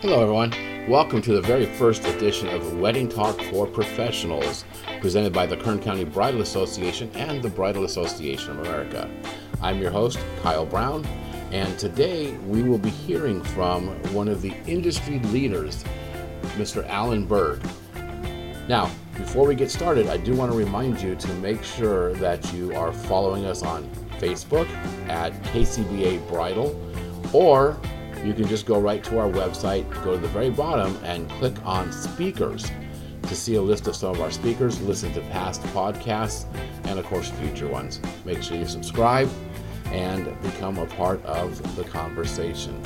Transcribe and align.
Hello, 0.00 0.22
everyone. 0.22 0.52
Welcome 0.88 1.20
to 1.22 1.32
the 1.32 1.40
very 1.40 1.66
first 1.66 2.06
edition 2.06 2.46
of 2.50 2.78
Wedding 2.78 3.08
Talk 3.08 3.42
for 3.50 3.66
Professionals, 3.66 4.64
presented 5.00 5.32
by 5.32 5.44
the 5.44 5.56
Kern 5.56 5.80
County 5.80 6.04
Bridal 6.04 6.40
Association 6.40 7.10
and 7.16 7.42
the 7.42 7.48
Bridal 7.50 7.84
Association 7.84 8.52
of 8.52 8.60
America. 8.60 9.10
I'm 9.60 9.80
your 9.80 9.90
host, 9.90 10.20
Kyle 10.40 10.64
Brown, 10.64 11.04
and 11.50 11.76
today 11.80 12.36
we 12.46 12.62
will 12.62 12.78
be 12.78 12.90
hearing 12.90 13.42
from 13.42 13.88
one 14.14 14.28
of 14.28 14.40
the 14.40 14.54
industry 14.68 15.18
leaders, 15.18 15.82
Mr. 16.54 16.88
Alan 16.88 17.26
Berg. 17.26 17.60
Now, 18.68 18.88
before 19.16 19.48
we 19.48 19.56
get 19.56 19.68
started, 19.68 20.06
I 20.06 20.16
do 20.16 20.32
want 20.36 20.52
to 20.52 20.56
remind 20.56 21.02
you 21.02 21.16
to 21.16 21.32
make 21.38 21.64
sure 21.64 22.12
that 22.14 22.52
you 22.52 22.72
are 22.72 22.92
following 22.92 23.46
us 23.46 23.64
on 23.64 23.90
Facebook 24.20 24.68
at 25.08 25.32
KCBA 25.42 26.28
Bridal, 26.28 26.80
or 27.32 27.76
you 28.24 28.34
can 28.34 28.46
just 28.46 28.66
go 28.66 28.80
right 28.80 29.02
to 29.04 29.18
our 29.18 29.28
website, 29.28 29.88
go 30.04 30.12
to 30.12 30.18
the 30.18 30.28
very 30.28 30.50
bottom, 30.50 30.98
and 31.04 31.28
click 31.30 31.54
on 31.64 31.92
speakers 31.92 32.70
to 33.22 33.36
see 33.36 33.56
a 33.56 33.62
list 33.62 33.86
of 33.86 33.94
some 33.94 34.10
of 34.10 34.20
our 34.20 34.30
speakers, 34.30 34.80
listen 34.82 35.12
to 35.12 35.20
past 35.32 35.62
podcasts, 35.74 36.46
and 36.84 36.98
of 36.98 37.04
course, 37.06 37.30
future 37.30 37.68
ones. 37.68 38.00
Make 38.24 38.42
sure 38.42 38.56
you 38.56 38.66
subscribe 38.66 39.28
and 39.86 40.40
become 40.42 40.78
a 40.78 40.86
part 40.86 41.24
of 41.24 41.76
the 41.76 41.84
conversation. 41.84 42.80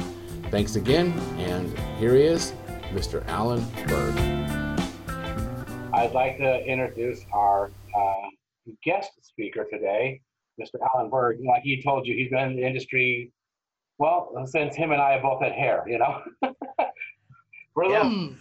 Thanks 0.50 0.76
again, 0.76 1.12
and 1.38 1.76
here 1.98 2.14
he 2.14 2.23
is, 2.23 2.52
Mr. 2.92 3.26
Alan 3.26 3.64
Berg. 3.87 4.16
I'd 5.95 6.12
like 6.12 6.38
to 6.38 6.64
introduce 6.64 7.24
our 7.32 7.70
uh, 7.96 8.28
guest 8.84 9.12
speaker 9.23 9.66
today, 9.70 10.20
Mr. 10.60 10.74
Alan 10.95 11.10
Berg. 11.10 11.38
Like 11.46 11.62
he 11.62 11.82
told 11.82 12.06
you, 12.06 12.14
he's 12.14 12.30
been 12.30 12.51
in 12.51 12.56
the 12.56 12.66
industry, 12.66 13.30
well, 13.98 14.32
since 14.46 14.74
him 14.74 14.92
and 14.92 15.01
I 15.01 15.12
have 15.12 15.23
both 15.23 15.42
had 15.42 15.52
hair, 15.52 15.84
you 15.87 15.98
know? 15.98 16.23
A 16.42 16.48
Yeah. 17.88 18.02
little, 18.04 18.37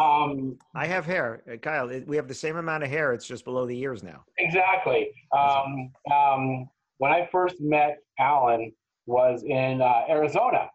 um, 0.00 0.58
I 0.74 0.86
have 0.86 1.04
hair, 1.04 1.42
Uh, 1.50 1.56
Kyle. 1.56 1.90
it- 1.90 2.06
We 2.06 2.16
have 2.16 2.28
the 2.28 2.34
same 2.34 2.56
amount 2.56 2.82
of 2.84 2.88
hair. 2.90 3.12
It's 3.12 3.26
just 3.26 3.44
below 3.44 3.66
the 3.66 3.78
ears 3.78 4.02
now. 4.02 4.24
exactly. 4.38 5.12
Um, 5.36 5.92
um, 6.12 6.70
when 6.98 7.12
I 7.12 7.26
first 7.30 7.60
met 7.60 7.98
Alan 8.18 8.72
was 9.06 9.42
in 9.44 9.82
uh, 9.82 10.04
Arizona, 10.08 10.70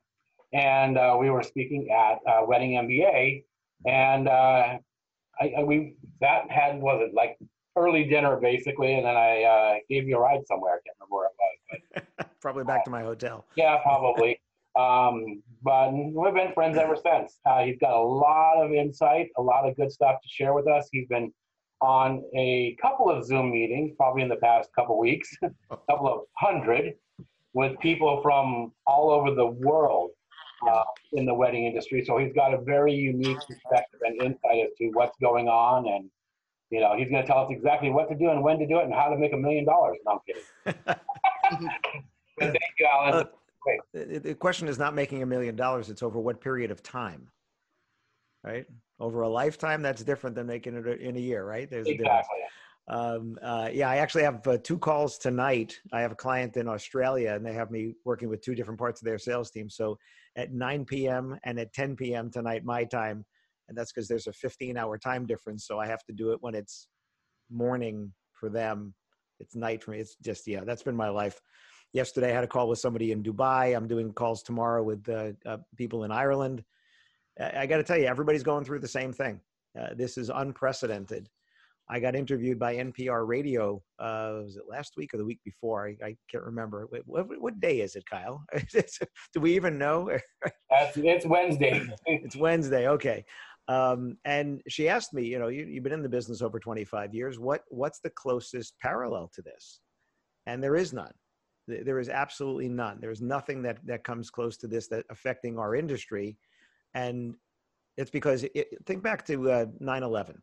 and 0.53 0.97
uh, 0.97 1.15
we 1.19 1.29
were 1.29 1.41
speaking 1.43 1.89
at 1.91 2.19
uh, 2.31 2.45
Wedding 2.45 2.71
MBA, 2.71 3.43
and 3.87 4.27
uh, 4.27 4.77
I, 5.39 5.53
I, 5.57 5.63
we 5.63 5.95
that 6.21 6.49
had 6.51 6.79
was 6.81 7.01
it 7.07 7.13
like 7.13 7.37
early 7.75 8.05
dinner 8.05 8.37
basically, 8.37 8.95
and 8.95 9.05
then 9.05 9.15
I 9.15 9.43
uh, 9.43 9.75
gave 9.89 10.07
you 10.07 10.17
a 10.17 10.19
ride 10.19 10.41
somewhere. 10.47 10.73
I 10.73 10.79
can't 10.85 10.97
remember 10.99 11.15
where 11.15 11.27
it 11.27 11.91
was, 11.93 12.03
but 12.17 12.31
Probably 12.41 12.63
back 12.63 12.85
to 12.85 12.91
my 12.91 13.01
hotel. 13.01 13.45
yeah, 13.55 13.77
probably. 13.81 14.39
um, 14.77 15.41
but 15.63 15.91
we've 15.91 16.33
been 16.33 16.53
friends 16.53 16.77
ever 16.77 16.95
since. 16.95 17.39
Uh, 17.45 17.63
he's 17.63 17.77
got 17.79 17.93
a 17.93 18.01
lot 18.01 18.63
of 18.63 18.71
insight, 18.71 19.29
a 19.37 19.41
lot 19.41 19.67
of 19.67 19.75
good 19.75 19.91
stuff 19.91 20.21
to 20.21 20.27
share 20.29 20.53
with 20.53 20.67
us. 20.67 20.87
He's 20.91 21.07
been 21.07 21.33
on 21.81 22.23
a 22.35 22.75
couple 22.81 23.09
of 23.09 23.25
Zoom 23.25 23.51
meetings, 23.51 23.93
probably 23.97 24.21
in 24.21 24.29
the 24.29 24.37
past 24.37 24.69
couple 24.75 24.97
weeks, 24.97 25.29
a 25.43 25.77
couple 25.89 26.07
of 26.07 26.21
hundred, 26.33 26.93
with 27.53 27.77
people 27.79 28.21
from 28.21 28.71
all 28.85 29.09
over 29.11 29.33
the 29.33 29.45
world 29.45 30.11
uh, 30.69 30.83
in 31.13 31.25
the 31.25 31.33
wedding 31.33 31.65
industry. 31.65 32.03
So 32.05 32.17
he's 32.17 32.33
got 32.33 32.53
a 32.53 32.61
very 32.61 32.93
unique 32.93 33.39
perspective 33.47 33.99
and 34.03 34.21
insight 34.21 34.65
as 34.65 34.77
to 34.77 34.87
what's 34.93 35.17
going 35.19 35.47
on, 35.47 35.87
and 35.87 36.09
you 36.69 36.79
know, 36.79 36.95
he's 36.97 37.09
going 37.09 37.21
to 37.21 37.27
tell 37.27 37.39
us 37.39 37.51
exactly 37.51 37.89
what 37.89 38.09
to 38.09 38.15
do 38.15 38.29
and 38.29 38.41
when 38.43 38.57
to 38.59 38.67
do 38.67 38.79
it 38.79 38.85
and 38.85 38.93
how 38.93 39.09
to 39.09 39.17
make 39.17 39.33
a 39.33 39.37
million 39.37 39.65
dollars. 39.65 39.97
No, 40.05 40.13
I'm 40.13 40.19
kidding. 40.25 40.95
Thank 42.39 42.57
you, 42.79 42.87
Alan. 42.91 43.13
Uh, 43.13 43.23
The 43.93 44.19
the 44.19 44.35
question 44.35 44.67
is 44.67 44.77
not 44.77 44.93
making 44.93 45.23
a 45.23 45.25
million 45.25 45.55
dollars. 45.55 45.89
It's 45.89 46.03
over 46.03 46.19
what 46.19 46.41
period 46.41 46.71
of 46.71 46.83
time, 46.83 47.29
right? 48.43 48.65
Over 48.99 49.21
a 49.21 49.29
lifetime, 49.29 49.81
that's 49.81 50.03
different 50.03 50.35
than 50.35 50.47
making 50.47 50.75
it 50.75 51.01
in 51.01 51.17
a 51.17 51.19
year, 51.19 51.45
right? 51.45 51.69
There's 51.69 51.87
a 51.87 51.97
difference. 51.97 52.27
Um, 52.87 53.37
uh, 53.41 53.69
yeah, 53.73 53.89
I 53.89 53.97
actually 53.97 54.23
have 54.23 54.45
uh, 54.47 54.57
two 54.61 54.77
calls 54.77 55.17
tonight. 55.17 55.79
I 55.91 56.01
have 56.01 56.11
a 56.11 56.15
client 56.15 56.55
in 56.55 56.67
Australia, 56.67 57.33
and 57.33 57.43
they 57.43 57.53
have 57.53 57.71
me 57.71 57.95
working 58.05 58.29
with 58.29 58.41
two 58.41 58.53
different 58.53 58.79
parts 58.79 59.01
of 59.01 59.05
their 59.05 59.17
sales 59.17 59.49
team. 59.49 59.69
So 59.69 59.97
at 60.35 60.53
9 60.53 60.85
p.m. 60.85 61.37
and 61.43 61.59
at 61.59 61.73
10 61.73 61.95
p.m. 61.95 62.29
tonight, 62.29 62.63
my 62.63 62.83
time, 62.83 63.25
and 63.67 63.77
that's 63.77 63.91
because 63.91 64.07
there's 64.07 64.27
a 64.27 64.31
15-hour 64.31 64.97
time 64.97 65.25
difference. 65.25 65.65
So 65.65 65.79
I 65.79 65.87
have 65.87 66.03
to 66.05 66.13
do 66.13 66.31
it 66.31 66.37
when 66.41 66.55
it's 66.55 66.87
morning 67.49 68.13
for 68.33 68.49
them. 68.49 68.93
It's 69.39 69.55
night 69.55 69.83
for 69.83 69.91
me. 69.91 69.99
It's 69.99 70.15
just 70.23 70.47
yeah, 70.47 70.63
that's 70.63 70.83
been 70.83 70.95
my 70.95 71.09
life. 71.09 71.39
Yesterday, 71.93 72.31
I 72.31 72.35
had 72.35 72.43
a 72.43 72.47
call 72.47 72.67
with 72.67 72.79
somebody 72.79 73.11
in 73.11 73.23
Dubai. 73.23 73.75
I'm 73.75 73.87
doing 73.87 74.11
calls 74.11 74.43
tomorrow 74.43 74.83
with 74.83 75.07
uh, 75.09 75.31
uh, 75.45 75.57
people 75.77 76.03
in 76.03 76.11
Ireland. 76.11 76.63
I, 77.39 77.61
I 77.61 77.65
got 77.65 77.77
to 77.77 77.83
tell 77.83 77.97
you, 77.97 78.05
everybody's 78.05 78.43
going 78.43 78.65
through 78.65 78.79
the 78.79 78.87
same 78.87 79.13
thing. 79.13 79.39
Uh, 79.79 79.89
this 79.95 80.17
is 80.17 80.29
unprecedented. 80.29 81.29
I 81.87 81.99
got 81.99 82.15
interviewed 82.15 82.57
by 82.57 82.75
NPR 82.77 83.27
Radio. 83.27 83.83
Uh, 83.99 84.41
was 84.43 84.57
it 84.57 84.63
last 84.67 84.93
week 84.97 85.13
or 85.13 85.17
the 85.17 85.25
week 85.25 85.39
before? 85.45 85.87
I, 85.87 86.05
I 86.05 86.15
can't 86.31 86.43
remember. 86.43 86.87
Wait, 86.91 87.03
What, 87.05 87.27
what 87.39 87.59
day 87.59 87.81
is 87.81 87.95
it, 87.95 88.05
Kyle? 88.09 88.43
Do 89.33 89.39
we 89.39 89.55
even 89.55 89.77
know? 89.77 90.09
It's 91.15 91.25
Wednesday. 91.25 91.87
it's 92.07 92.35
Wednesday. 92.35 92.87
Okay. 92.87 93.23
Um, 93.67 94.17
and 94.25 94.61
she 94.67 94.87
asked 94.87 95.13
me, 95.13 95.25
you 95.25 95.39
know, 95.39 95.47
you, 95.47 95.65
you've 95.65 95.83
been 95.83 95.93
in 95.93 96.03
the 96.03 96.09
business 96.09 96.41
over 96.41 96.59
25 96.59 97.13
years. 97.13 97.39
What 97.39 97.63
what's 97.69 97.99
the 97.99 98.11
closest 98.11 98.75
parallel 98.79 99.29
to 99.33 99.41
this? 99.41 99.81
And 100.45 100.63
there 100.63 100.75
is 100.75 100.93
none. 100.93 101.13
There 101.67 101.99
is 101.99 102.09
absolutely 102.09 102.69
none. 102.69 102.99
There 103.01 103.09
is 103.09 103.21
nothing 103.21 103.63
that 103.63 103.79
that 103.85 104.03
comes 104.03 104.29
close 104.29 104.55
to 104.57 104.67
this 104.67 104.87
that 104.89 105.05
affecting 105.09 105.57
our 105.57 105.75
industry. 105.75 106.37
And 106.93 107.35
it's 107.97 108.11
because 108.11 108.43
it, 108.43 108.67
think 108.85 109.01
back 109.01 109.25
to 109.25 109.51
uh, 109.51 109.65
9/11. 109.81 110.35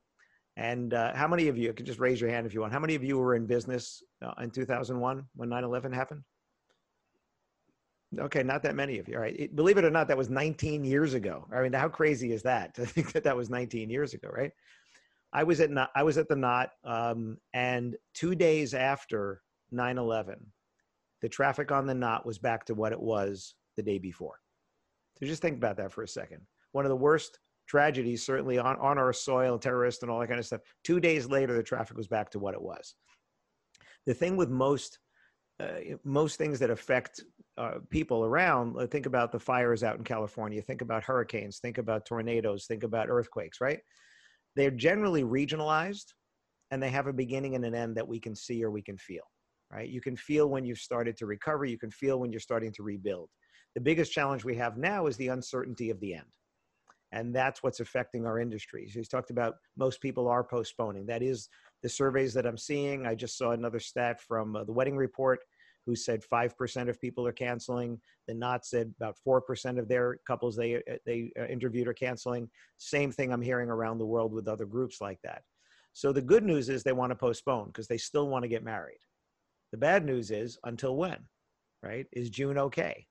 And 0.56 0.92
uh, 0.92 1.14
how 1.14 1.28
many 1.28 1.48
of 1.48 1.56
you 1.56 1.72
can 1.72 1.86
just 1.86 2.00
raise 2.00 2.20
your 2.20 2.28
hand 2.28 2.46
if 2.46 2.52
you 2.52 2.60
want? 2.60 2.72
How 2.72 2.80
many 2.80 2.94
of 2.94 3.04
you 3.04 3.18
were 3.18 3.34
in 3.34 3.46
business 3.46 4.02
uh, 4.20 4.34
in 4.42 4.50
2001 4.50 5.24
when 5.36 5.48
9/11 5.48 5.94
happened? 5.94 6.22
Okay, 8.18 8.42
not 8.42 8.62
that 8.62 8.74
many 8.74 8.98
of 8.98 9.08
you. 9.08 9.16
All 9.16 9.22
right. 9.22 9.38
It- 9.38 9.56
believe 9.56 9.78
it 9.78 9.84
or 9.84 9.90
not, 9.90 10.08
that 10.08 10.16
was 10.16 10.28
19 10.28 10.84
years 10.84 11.14
ago. 11.14 11.46
I 11.52 11.62
mean, 11.62 11.72
how 11.72 11.88
crazy 11.88 12.32
is 12.32 12.42
that 12.42 12.74
to 12.74 12.86
think 12.86 13.12
that 13.12 13.24
that 13.24 13.36
was 13.36 13.50
19 13.50 13.88
years 13.90 14.14
ago, 14.14 14.28
right? 14.30 14.52
I 15.32 15.44
was 15.44 15.60
at 15.60 15.70
I 15.94 16.02
was 16.02 16.18
at 16.18 16.28
the 16.28 16.36
knot, 16.36 16.72
um, 16.84 17.38
and 17.54 17.96
two 18.12 18.34
days 18.34 18.74
after 18.74 19.40
9/11, 19.72 20.36
the 21.22 21.28
traffic 21.28 21.72
on 21.72 21.86
the 21.86 21.94
knot 21.94 22.26
was 22.26 22.38
back 22.38 22.66
to 22.66 22.74
what 22.74 22.92
it 22.92 23.00
was 23.00 23.54
the 23.76 23.82
day 23.82 23.98
before. 23.98 24.38
So 25.18 25.24
just 25.24 25.40
think 25.40 25.56
about 25.56 25.78
that 25.78 25.92
for 25.92 26.02
a 26.02 26.08
second. 26.08 26.42
One 26.72 26.84
of 26.84 26.90
the 26.90 26.96
worst 26.96 27.38
tragedies, 27.66 28.26
certainly 28.26 28.58
on, 28.58 28.76
on 28.76 28.98
our 28.98 29.12
soil, 29.12 29.58
terrorists 29.58 30.02
and 30.02 30.10
all 30.10 30.20
that 30.20 30.26
kind 30.26 30.38
of 30.38 30.44
stuff. 30.44 30.60
Two 30.84 31.00
days 31.00 31.28
later, 31.28 31.54
the 31.54 31.62
traffic 31.62 31.96
was 31.96 32.08
back 32.08 32.30
to 32.32 32.38
what 32.38 32.54
it 32.54 32.60
was. 32.60 32.94
The 34.04 34.14
thing 34.14 34.36
with 34.36 34.50
most 34.50 34.98
uh, 35.60 35.96
most 36.04 36.36
things 36.36 36.58
that 36.58 36.70
affect 36.70 37.22
uh, 37.58 37.74
people 37.90 38.24
around, 38.24 38.76
uh, 38.78 38.86
think 38.86 39.06
about 39.06 39.32
the 39.32 39.38
fires 39.38 39.82
out 39.82 39.96
in 39.96 40.04
California, 40.04 40.62
think 40.62 40.80
about 40.80 41.04
hurricanes, 41.04 41.58
think 41.58 41.78
about 41.78 42.06
tornadoes, 42.06 42.66
think 42.66 42.82
about 42.82 43.08
earthquakes, 43.08 43.60
right? 43.60 43.80
They're 44.56 44.70
generally 44.70 45.22
regionalized 45.22 46.06
and 46.70 46.82
they 46.82 46.90
have 46.90 47.06
a 47.06 47.12
beginning 47.12 47.54
and 47.54 47.64
an 47.64 47.74
end 47.74 47.96
that 47.96 48.08
we 48.08 48.18
can 48.18 48.34
see 48.34 48.64
or 48.64 48.70
we 48.70 48.82
can 48.82 48.96
feel, 48.96 49.24
right? 49.70 49.88
You 49.88 50.00
can 50.00 50.16
feel 50.16 50.48
when 50.48 50.64
you've 50.64 50.78
started 50.78 51.16
to 51.18 51.26
recover, 51.26 51.64
you 51.64 51.78
can 51.78 51.90
feel 51.90 52.18
when 52.18 52.32
you're 52.32 52.40
starting 52.40 52.72
to 52.72 52.82
rebuild. 52.82 53.28
The 53.74 53.80
biggest 53.80 54.12
challenge 54.12 54.44
we 54.44 54.56
have 54.56 54.76
now 54.76 55.06
is 55.06 55.16
the 55.16 55.28
uncertainty 55.28 55.90
of 55.90 56.00
the 56.00 56.14
end. 56.14 56.26
And 57.12 57.34
that's 57.34 57.62
what's 57.62 57.80
affecting 57.80 58.26
our 58.26 58.40
industry. 58.40 58.88
So 58.88 58.98
he's 58.98 59.08
talked 59.08 59.30
about 59.30 59.54
most 59.76 60.00
people 60.00 60.28
are 60.28 60.42
postponing. 60.42 61.06
That 61.06 61.22
is 61.22 61.48
the 61.82 61.88
surveys 61.88 62.32
that 62.34 62.46
I'm 62.46 62.56
seeing. 62.56 63.06
I 63.06 63.14
just 63.14 63.36
saw 63.36 63.50
another 63.50 63.80
stat 63.80 64.20
from 64.20 64.56
uh, 64.56 64.64
the 64.64 64.72
Wedding 64.72 64.96
Report 64.96 65.40
who 65.84 65.96
said 65.96 66.22
5% 66.32 66.88
of 66.88 67.00
people 67.00 67.26
are 67.26 67.32
canceling. 67.32 68.00
The 68.28 68.34
Knot 68.34 68.64
said 68.64 68.94
about 69.00 69.16
4% 69.26 69.78
of 69.78 69.88
their 69.88 70.18
couples 70.26 70.56
they, 70.56 70.76
uh, 70.76 70.96
they 71.04 71.32
uh, 71.38 71.46
interviewed 71.46 71.88
are 71.88 71.94
canceling. 71.94 72.48
Same 72.78 73.10
thing 73.10 73.32
I'm 73.32 73.42
hearing 73.42 73.68
around 73.68 73.98
the 73.98 74.06
world 74.06 74.32
with 74.32 74.48
other 74.48 74.64
groups 74.64 75.00
like 75.00 75.18
that. 75.24 75.42
So 75.92 76.12
the 76.12 76.22
good 76.22 76.44
news 76.44 76.68
is 76.68 76.82
they 76.82 76.92
want 76.92 77.10
to 77.10 77.16
postpone 77.16 77.66
because 77.66 77.88
they 77.88 77.98
still 77.98 78.28
want 78.28 78.44
to 78.44 78.48
get 78.48 78.64
married. 78.64 79.00
The 79.72 79.78
bad 79.78 80.04
news 80.04 80.30
is 80.30 80.58
until 80.64 80.96
when, 80.96 81.18
right? 81.82 82.06
Is 82.12 82.30
June 82.30 82.58
okay? 82.58 83.06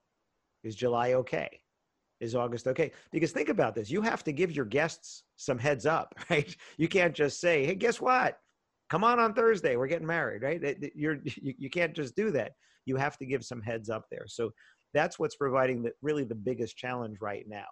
Is 0.63 0.75
July 0.75 1.13
okay? 1.13 1.61
Is 2.21 2.35
August 2.35 2.67
okay? 2.67 2.91
Because 3.11 3.31
think 3.31 3.49
about 3.49 3.75
this 3.75 3.89
you 3.89 4.01
have 4.01 4.23
to 4.23 4.31
give 4.31 4.51
your 4.51 4.65
guests 4.65 5.23
some 5.35 5.57
heads 5.57 5.85
up, 5.85 6.15
right? 6.29 6.55
You 6.77 6.87
can't 6.87 7.13
just 7.15 7.41
say, 7.41 7.65
hey, 7.65 7.75
guess 7.75 7.99
what? 7.99 8.37
come 8.91 9.05
on 9.05 9.21
on 9.21 9.33
Thursday, 9.33 9.77
we're 9.77 9.87
getting 9.87 10.05
married, 10.05 10.43
right? 10.43 10.61
You're, 10.93 11.19
you, 11.23 11.53
you 11.57 11.69
can't 11.69 11.95
just 11.95 12.13
do 12.15 12.29
that. 12.31 12.51
You 12.85 12.97
have 12.97 13.17
to 13.19 13.25
give 13.25 13.43
some 13.45 13.61
heads 13.61 13.89
up 13.89 14.03
there. 14.11 14.25
So 14.27 14.51
that's 14.93 15.17
what's 15.17 15.37
providing 15.37 15.81
the, 15.81 15.93
really 16.01 16.25
the 16.25 16.35
biggest 16.35 16.75
challenge 16.75 17.17
right 17.21 17.45
now. 17.47 17.67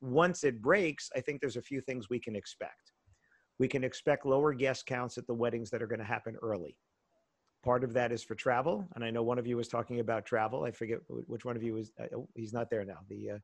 Once 0.00 0.42
it 0.42 0.60
breaks, 0.60 1.08
I 1.14 1.20
think 1.20 1.40
there's 1.40 1.56
a 1.56 1.62
few 1.62 1.80
things 1.80 2.10
we 2.10 2.18
can 2.18 2.34
expect. 2.34 2.92
We 3.60 3.68
can 3.68 3.84
expect 3.84 4.26
lower 4.26 4.52
guest 4.52 4.84
counts 4.84 5.16
at 5.16 5.28
the 5.28 5.34
weddings 5.34 5.70
that 5.70 5.80
are 5.80 5.86
going 5.86 6.00
to 6.00 6.04
happen 6.04 6.36
early. 6.42 6.76
Part 7.64 7.84
of 7.84 7.92
that 7.92 8.10
is 8.10 8.24
for 8.24 8.34
travel, 8.34 8.86
and 8.94 9.04
I 9.04 9.10
know 9.10 9.22
one 9.22 9.38
of 9.38 9.46
you 9.46 9.56
was 9.56 9.68
talking 9.68 10.00
about 10.00 10.26
travel. 10.26 10.64
I 10.64 10.70
forget 10.72 10.98
which 11.08 11.46
one 11.46 11.56
of 11.56 11.62
you 11.62 11.72
was. 11.72 11.92
Uh, 11.98 12.14
oh, 12.14 12.28
he's 12.34 12.52
not 12.52 12.68
there 12.68 12.84
now. 12.84 12.98
The 13.08 13.30
uh, 13.30 13.38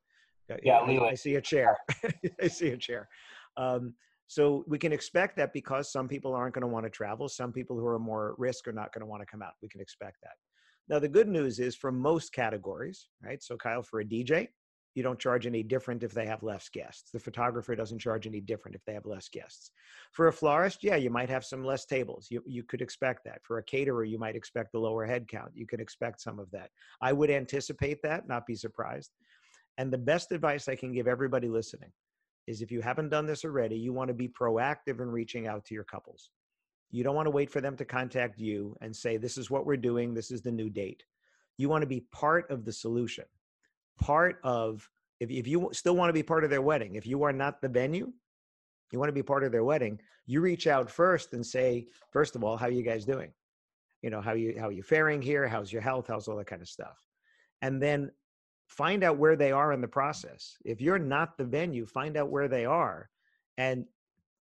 Yeah, 0.63 0.81
I, 0.81 1.15
see 1.15 1.37
a 1.37 1.41
chair. 1.41 1.77
I 2.43 2.49
see 2.49 2.69
a 2.71 2.77
chair. 2.77 3.09
Um, 3.57 3.95
so 4.27 4.65
we 4.69 4.79
can 4.79 4.93
expect 4.93 5.37
that 5.37 5.53
because 5.53 5.91
some 5.91 6.07
people 6.07 6.35
aren't 6.35 6.55
going 6.55 6.63
to 6.63 6.69
want 6.69 6.87
to 6.87 6.91
travel, 6.91 7.29
some 7.29 7.53
people 7.53 7.77
who 7.77 7.87
are 7.87 7.99
more 7.99 8.33
at 8.33 8.39
risk 8.39 8.69
are 8.69 8.73
not 8.73 8.93
going 8.93 9.01
to 9.01 9.07
want 9.07 9.23
to 9.23 9.27
come 9.27 9.43
out. 9.43 9.55
We 9.63 9.69
can 9.69 9.81
expect 9.81 10.19
that. 10.23 10.35
Now 10.89 10.99
the 10.99 11.09
good 11.09 11.29
news 11.29 11.59
is 11.59 11.77
for 11.77 11.91
most 11.91 12.33
categories, 12.33 13.09
right? 13.23 13.43
So 13.43 13.57
Kyle, 13.57 13.83
for 13.83 14.01
a 14.01 14.05
DJ, 14.05 14.49
you 14.95 15.03
don't 15.03 15.19
charge 15.19 15.47
any 15.47 15.63
different 15.63 16.03
if 16.03 16.13
they 16.13 16.27
have 16.27 16.43
less 16.43 16.69
guests. 16.69 17.11
The 17.13 17.21
photographer 17.21 17.75
doesn't 17.77 18.01
charge 18.01 18.27
any 18.27 18.41
different 18.41 18.75
if 18.75 18.85
they 18.85 18.95
have 18.95 19.07
less 19.07 19.29
guests. 19.29 19.71
For 20.13 20.29
a 20.29 20.33
florist, 20.33 20.83
yeah, 20.83 20.97
you 20.97 21.11
might 21.11 21.29
have 21.31 21.45
some 21.45 21.65
less 21.65 21.87
tables. 21.87 22.27
You, 22.31 22.43
you 22.47 22.65
could 22.65 22.83
expect 22.83 23.25
that. 23.25 23.41
For 23.45 23.59
a 23.59 23.63
caterer, 23.63 24.05
you 24.05 24.19
might 24.19 24.35
expect 24.35 24.73
the 24.73 24.81
lower 24.81 25.07
head 25.07 25.29
count. 25.29 25.53
You 25.55 25.67
could 25.67 25.81
expect 25.81 26.21
some 26.21 26.39
of 26.41 26.51
that. 26.51 26.71
I 27.01 27.13
would 27.13 27.31
anticipate 27.31 28.03
that, 28.03 28.27
not 28.27 28.47
be 28.47 28.57
surprised. 28.57 29.13
And 29.81 29.91
the 29.91 29.97
best 29.97 30.31
advice 30.31 30.69
I 30.69 30.77
can 30.77 30.93
give 30.93 31.09
everybody 31.09 31.49
listening 31.49 31.91
is 32.47 32.61
if 32.61 32.71
you 32.71 32.83
haven't 32.83 33.09
done 33.09 33.25
this 33.25 33.47
already, 33.47 33.79
you 33.79 33.95
want 33.95 34.09
to 34.09 34.15
be 34.15 34.29
proactive 34.29 35.01
in 35.01 35.09
reaching 35.09 35.47
out 35.47 35.65
to 35.65 35.75
your 35.75 35.85
couples. 35.85 36.29
You 36.91 37.03
don't 37.03 37.15
want 37.15 37.25
to 37.25 37.31
wait 37.31 37.51
for 37.51 37.63
them 37.63 37.79
to 37.79 37.87
contact 37.87 38.39
you 38.39 38.77
and 38.83 38.95
say, 38.95 39.17
This 39.17 39.39
is 39.39 39.51
what 39.51 39.65
we're 39.65 39.79
doing, 39.79 40.13
this 40.13 40.31
is 40.31 40.43
the 40.43 40.53
new 40.53 40.69
date. 40.69 41.03
You 41.57 41.71
want 41.71 41.81
to 41.81 41.87
be 41.87 42.05
part 42.13 42.51
of 42.51 42.67
the 42.67 42.73
solution 42.75 43.25
part 44.01 44.39
of 44.43 44.89
if, 45.21 45.31
if 45.31 45.47
you 45.47 45.71
still 45.73 45.95
want 45.95 46.09
to 46.09 46.15
be 46.15 46.23
part 46.23 46.43
of 46.43 46.51
their 46.51 46.63
wedding 46.63 46.95
if 46.95 47.07
you 47.07 47.23
are 47.23 47.33
not 47.33 47.61
the 47.61 47.69
venue 47.69 48.11
you 48.91 48.99
want 48.99 49.09
to 49.09 49.15
be 49.15 49.23
part 49.23 49.45
of 49.45 49.53
their 49.53 49.65
wedding 49.65 50.01
you 50.27 50.41
reach 50.41 50.67
out 50.67 50.91
first 50.91 51.35
and 51.35 51.45
say 51.45 51.87
first 52.11 52.35
of 52.35 52.43
all 52.43 52.57
how 52.57 52.67
are 52.67 52.73
you 52.73 52.83
guys 52.83 53.05
doing 53.05 53.31
you 54.03 54.11
know 54.11 54.21
how 54.21 54.33
you 54.33 54.57
how 54.59 54.69
are 54.69 54.73
you 54.73 54.83
faring 54.83 55.21
here 55.21 55.47
how's 55.47 55.73
your 55.73 55.83
health 55.83 56.07
how's 56.09 56.29
all 56.29 56.37
that 56.37 56.47
kind 56.47 56.63
of 56.63 56.69
stuff 56.69 56.97
and 57.63 57.81
then 57.83 58.11
find 58.71 59.05
out 59.05 59.19
where 59.19 59.37
they 59.37 59.53
are 59.53 59.73
in 59.73 59.81
the 59.81 59.89
process 59.89 60.57
if 60.65 60.81
you're 60.81 60.99
not 60.99 61.37
the 61.37 61.45
venue 61.45 61.85
find 61.85 62.17
out 62.17 62.31
where 62.31 62.49
they 62.49 62.65
are 62.65 63.11
and 63.59 63.85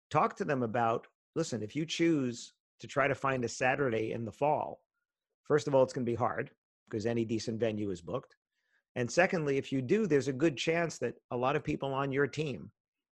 talk 0.09 0.35
to 0.35 0.45
them 0.45 0.63
about 0.63 1.07
listen 1.35 1.61
if 1.61 1.75
you 1.75 1.85
choose 1.85 2.53
to 2.79 2.87
try 2.87 3.07
to 3.07 3.15
find 3.15 3.43
a 3.43 3.49
saturday 3.49 4.11
in 4.11 4.23
the 4.23 4.31
fall 4.31 4.81
first 5.43 5.67
of 5.67 5.75
all 5.75 5.83
it's 5.83 5.93
going 5.93 6.05
to 6.05 6.11
be 6.11 6.15
hard 6.15 6.51
because 6.89 7.05
any 7.05 7.25
decent 7.25 7.59
venue 7.59 7.89
is 7.91 8.01
booked 8.01 8.35
and 8.95 9.09
secondly, 9.09 9.57
if 9.57 9.71
you 9.71 9.81
do, 9.81 10.07
there's 10.07 10.27
a 10.27 10.33
good 10.33 10.57
chance 10.57 10.97
that 10.99 11.15
a 11.31 11.37
lot 11.37 11.55
of 11.55 11.63
people 11.63 11.93
on 11.93 12.11
your 12.11 12.27
team, 12.27 12.71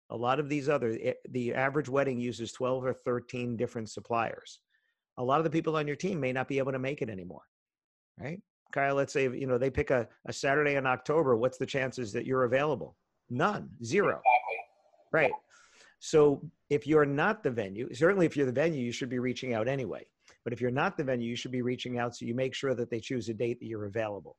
a 0.10 0.18
lot 0.18 0.40
of 0.40 0.50
these 0.50 0.70
other, 0.70 0.98
eh, 1.02 1.14
the 1.30 1.54
average 1.54 1.90
wedding 1.90 2.20
uses 2.20 2.52
12 2.52 2.86
or 2.86 2.94
13 2.94 3.56
different 3.56 3.90
suppliers. 3.90 4.60
A 5.18 5.24
lot 5.24 5.40
of 5.40 5.44
the 5.44 5.50
people 5.50 5.76
on 5.76 5.88
your 5.88 5.96
team 5.96 6.20
may 6.20 6.34
not 6.34 6.48
be 6.48 6.58
able 6.58 6.72
to 6.72 6.80
make 6.80 7.02
it 7.02 7.10
anymore, 7.10 7.44
right? 8.20 8.42
Kyle, 8.72 8.96
let's 8.96 9.14
say, 9.14 9.24
you 9.24 9.48
know, 9.48 9.58
they 9.58 9.70
pick 9.70 9.92
a, 9.92 10.08
a 10.26 10.34
Saturday 10.34 10.76
in 10.76 10.86
October. 10.86 11.36
What's 11.36 11.58
the 11.58 11.66
chances 11.66 12.12
that 12.14 12.26
you're 12.26 12.44
available? 12.44 12.96
None, 13.30 13.70
zero. 13.84 14.22
Exactly. 14.22 14.58
Right. 15.12 15.32
So 16.00 16.42
if 16.70 16.86
you're 16.86 17.06
not 17.06 17.44
the 17.44 17.52
venue, 17.52 17.94
certainly 17.94 18.26
if 18.26 18.38
you're 18.38 18.46
the 18.46 18.52
venue, 18.52 18.84
you 18.84 18.92
should 18.92 19.10
be 19.10 19.20
reaching 19.20 19.54
out 19.54 19.68
anyway. 19.68 20.06
But 20.44 20.54
if 20.54 20.62
you're 20.62 20.72
not 20.72 20.98
the 20.98 21.04
venue, 21.04 21.30
you 21.30 21.36
should 21.36 21.52
be 21.52 21.62
reaching 21.62 21.98
out 21.98 22.16
so 22.16 22.26
you 22.26 22.36
make 22.36 22.54
sure 22.54 22.76
that 22.76 22.90
they 22.90 23.00
choose 23.00 23.30
a 23.30 23.34
date 23.34 23.60
that 23.60 23.66
you're 23.66 23.86
available. 23.86 24.38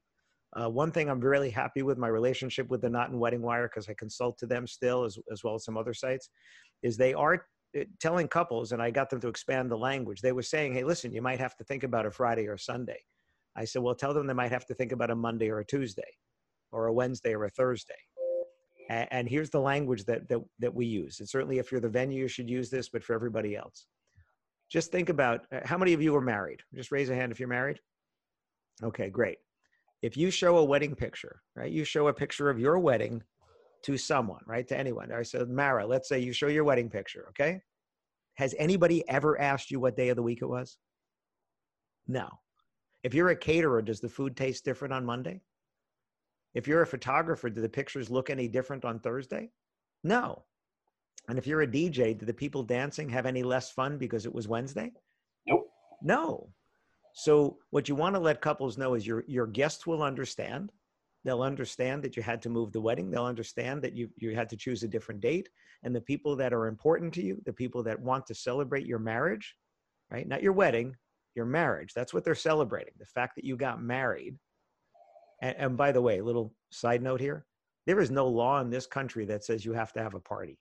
Uh, 0.55 0.69
one 0.69 0.91
thing 0.91 1.11
I'm 1.11 1.21
really 1.21 1.51
happy 1.51 1.83
with 1.83 1.99
my 1.99 2.09
relationship 2.09 2.71
with 2.71 2.81
the 2.81 2.89
Knot 2.89 3.11
and 3.11 3.21
Wedding 3.21 3.43
Wire, 3.43 3.69
because 3.69 3.89
I 3.89 3.95
consult 3.95 4.39
to 4.39 4.47
them 4.47 4.67
still, 4.67 5.05
as, 5.05 5.19
as 5.31 5.45
well 5.45 5.55
as 5.55 5.65
some 5.65 5.77
other 5.77 5.93
sites, 5.93 6.31
is 6.83 6.97
they 6.97 7.13
are 7.13 7.45
eh, 7.75 7.85
telling 8.01 8.29
couples, 8.29 8.73
and 8.73 8.81
I 8.81 8.91
got 8.91 9.11
them 9.11 9.21
to 9.21 9.29
expand 9.29 9.71
the 9.71 9.77
language. 9.77 10.23
They 10.23 10.33
were 10.33 10.43
saying, 10.43 10.73
hey, 10.73 10.85
listen, 10.85 11.13
you 11.13 11.21
might 11.21 11.39
have 11.39 11.57
to 11.57 11.65
think 11.65 11.83
about 11.83 12.07
a 12.07 12.11
Friday 12.11 12.47
or 12.47 12.57
Sunday. 12.57 12.99
I 13.59 13.65
said, 13.65 13.83
well, 13.83 13.95
tell 13.95 14.15
them 14.15 14.27
they 14.27 14.35
might 14.35 14.53
have 14.53 14.67
to 14.67 14.75
think 14.75 14.93
about 14.93 15.11
a 15.11 15.17
Monday 15.17 15.51
or 15.51 15.59
a 15.59 15.65
Tuesday, 15.65 16.11
or 16.73 16.87
a 16.87 16.93
Wednesday 16.93 17.35
or 17.35 17.45
a 17.45 17.51
Thursday. 17.51 17.95
And, 18.89 19.09
and 19.11 19.29
here's 19.29 19.51
the 19.51 19.61
language 19.61 20.05
that, 20.05 20.29
that, 20.29 20.41
that 20.61 20.75
we 20.75 20.87
use. 20.87 21.21
And 21.21 21.29
certainly 21.29 21.59
if 21.59 21.71
you're 21.71 21.81
the 21.81 21.89
venue, 21.89 22.23
you 22.23 22.29
should 22.29 22.49
use 22.49 22.71
this, 22.71 22.89
but 22.89 23.03
for 23.05 23.15
everybody 23.15 23.57
else. 23.57 23.87
Just 24.71 24.93
think 24.93 25.09
about 25.09 25.47
eh, 25.53 25.61
how 25.65 25.79
many 25.79 25.93
of 25.93 26.03
you 26.03 26.15
are 26.15 26.21
married? 26.21 26.61
Just 26.75 26.93
raise 26.93 27.11
a 27.11 27.15
hand 27.15 27.33
if 27.33 27.41
you're 27.41 27.49
married. 27.49 27.81
Okay, 28.83 29.11
great 29.11 29.39
if 30.03 30.17
you 30.17 30.31
show 30.31 30.59
a 30.59 30.65
wedding 30.65 30.95
picture, 30.95 31.43
right? 31.57 31.71
You 31.71 31.85
show 31.85 32.09
a 32.09 32.13
picture 32.13 32.51
of 32.51 32.59
your 32.59 32.79
wedding 32.79 33.23
to 33.83 33.97
someone, 33.97 34.43
right? 34.47 34.67
To 34.69 34.79
anyone. 34.79 35.13
I 35.13 35.23
said, 35.23 35.49
Mara, 35.49 35.87
let's 35.87 36.09
say 36.09 36.19
you 36.19 36.33
show 36.33 36.49
your 36.49 36.65
wedding 36.65 36.89
picture, 36.89 37.27
okay? 37.31 37.61
Has 38.35 38.55
anybody 38.59 39.09
ever 39.09 39.41
asked 39.41 39.71
you 39.71 39.81
what 39.81 39.97
day 39.97 40.11
of 40.11 40.17
the 40.17 40.23
week 40.23 40.43
it 40.43 40.47
was? 40.47 40.79
No. 42.07 42.29
If 43.03 43.15
you're 43.15 43.29
a 43.29 43.37
caterer, 43.37 43.83
does 43.83 44.01
the 44.01 44.09
food 44.09 44.37
taste 44.37 44.65
different 44.65 44.93
on 44.95 45.05
Monday? 45.05 45.41
If 46.55 46.67
you're 46.67 46.83
a 46.83 46.87
photographer, 46.87 47.49
do 47.51 47.61
the 47.61 47.69
pictures 47.69 48.11
look 48.11 48.31
any 48.31 48.49
different 48.49 48.85
on 48.85 48.99
Thursday? 48.99 49.51
No. 50.03 50.45
And 51.29 51.39
if 51.39 51.47
you're 51.47 51.63
a 51.63 51.67
DJ, 51.67 52.19
do 52.19 52.27
the 52.27 52.35
people 52.35 52.63
dancing 52.63 53.09
have 53.11 53.27
any 53.27 53.43
less 53.43 53.71
fun 53.71 53.99
because 53.99 54.27
it 54.27 54.35
was 54.35 54.49
Wednesday? 54.49 54.93
Nope. 55.47 55.69
No. 56.03 56.49
So 57.13 57.59
what 57.71 57.89
you 57.89 57.95
want 57.95 58.15
to 58.15 58.21
let 58.21 58.41
couples 58.41 58.79
know 58.79 58.95
is 58.95 59.07
your 59.07 59.25
your 59.27 59.47
guests 59.47 59.87
will 59.87 60.03
understand. 60.03 60.73
They'll 61.25 61.43
understand 61.43 62.03
that 62.05 62.17
you 62.17 62.23
had 62.23 62.41
to 62.43 62.49
move 62.49 62.73
the 62.73 62.81
wedding. 62.81 63.11
They'll 63.11 63.25
understand 63.25 63.83
that 63.83 63.95
you 63.95 64.09
you 64.17 64.35
had 64.35 64.49
to 64.51 64.57
choose 64.57 64.83
a 64.83 64.89
different 64.89 65.21
date. 65.21 65.49
And 65.83 65.95
the 65.95 66.01
people 66.01 66.37
that 66.37 66.53
are 66.53 66.67
important 66.67 67.13
to 67.15 67.23
you, 67.23 67.43
the 67.45 67.53
people 67.53 67.83
that 67.83 68.01
want 68.01 68.27
to 68.27 68.35
celebrate 68.35 68.87
your 68.87 68.99
marriage, 68.99 69.55
right? 70.11 70.27
Not 70.27 70.43
your 70.43 70.53
wedding, 70.53 70.97
your 71.39 71.47
marriage. 71.47 71.95
That's 71.95 72.13
what 72.13 72.25
they're 72.25 72.35
celebrating. 72.35 72.93
The 72.99 73.07
fact 73.07 73.37
that 73.37 73.47
you 73.47 73.57
got 73.57 73.83
married. 73.83 74.37
And, 75.41 75.57
and 75.57 75.77
by 75.79 75.93
the 75.93 76.03
way, 76.03 76.21
little 76.21 76.53
side 76.71 77.03
note 77.03 77.21
here: 77.21 77.47
there 77.87 78.01
is 78.01 78.11
no 78.11 78.29
law 78.29 78.61
in 78.61 78.69
this 78.69 78.87
country 78.87 79.25
that 79.25 79.45
says 79.45 79.65
you 79.65 79.73
have 79.73 79.95
to 79.95 80.03
have 80.03 80.15
a 80.15 80.21
party. 80.21 80.59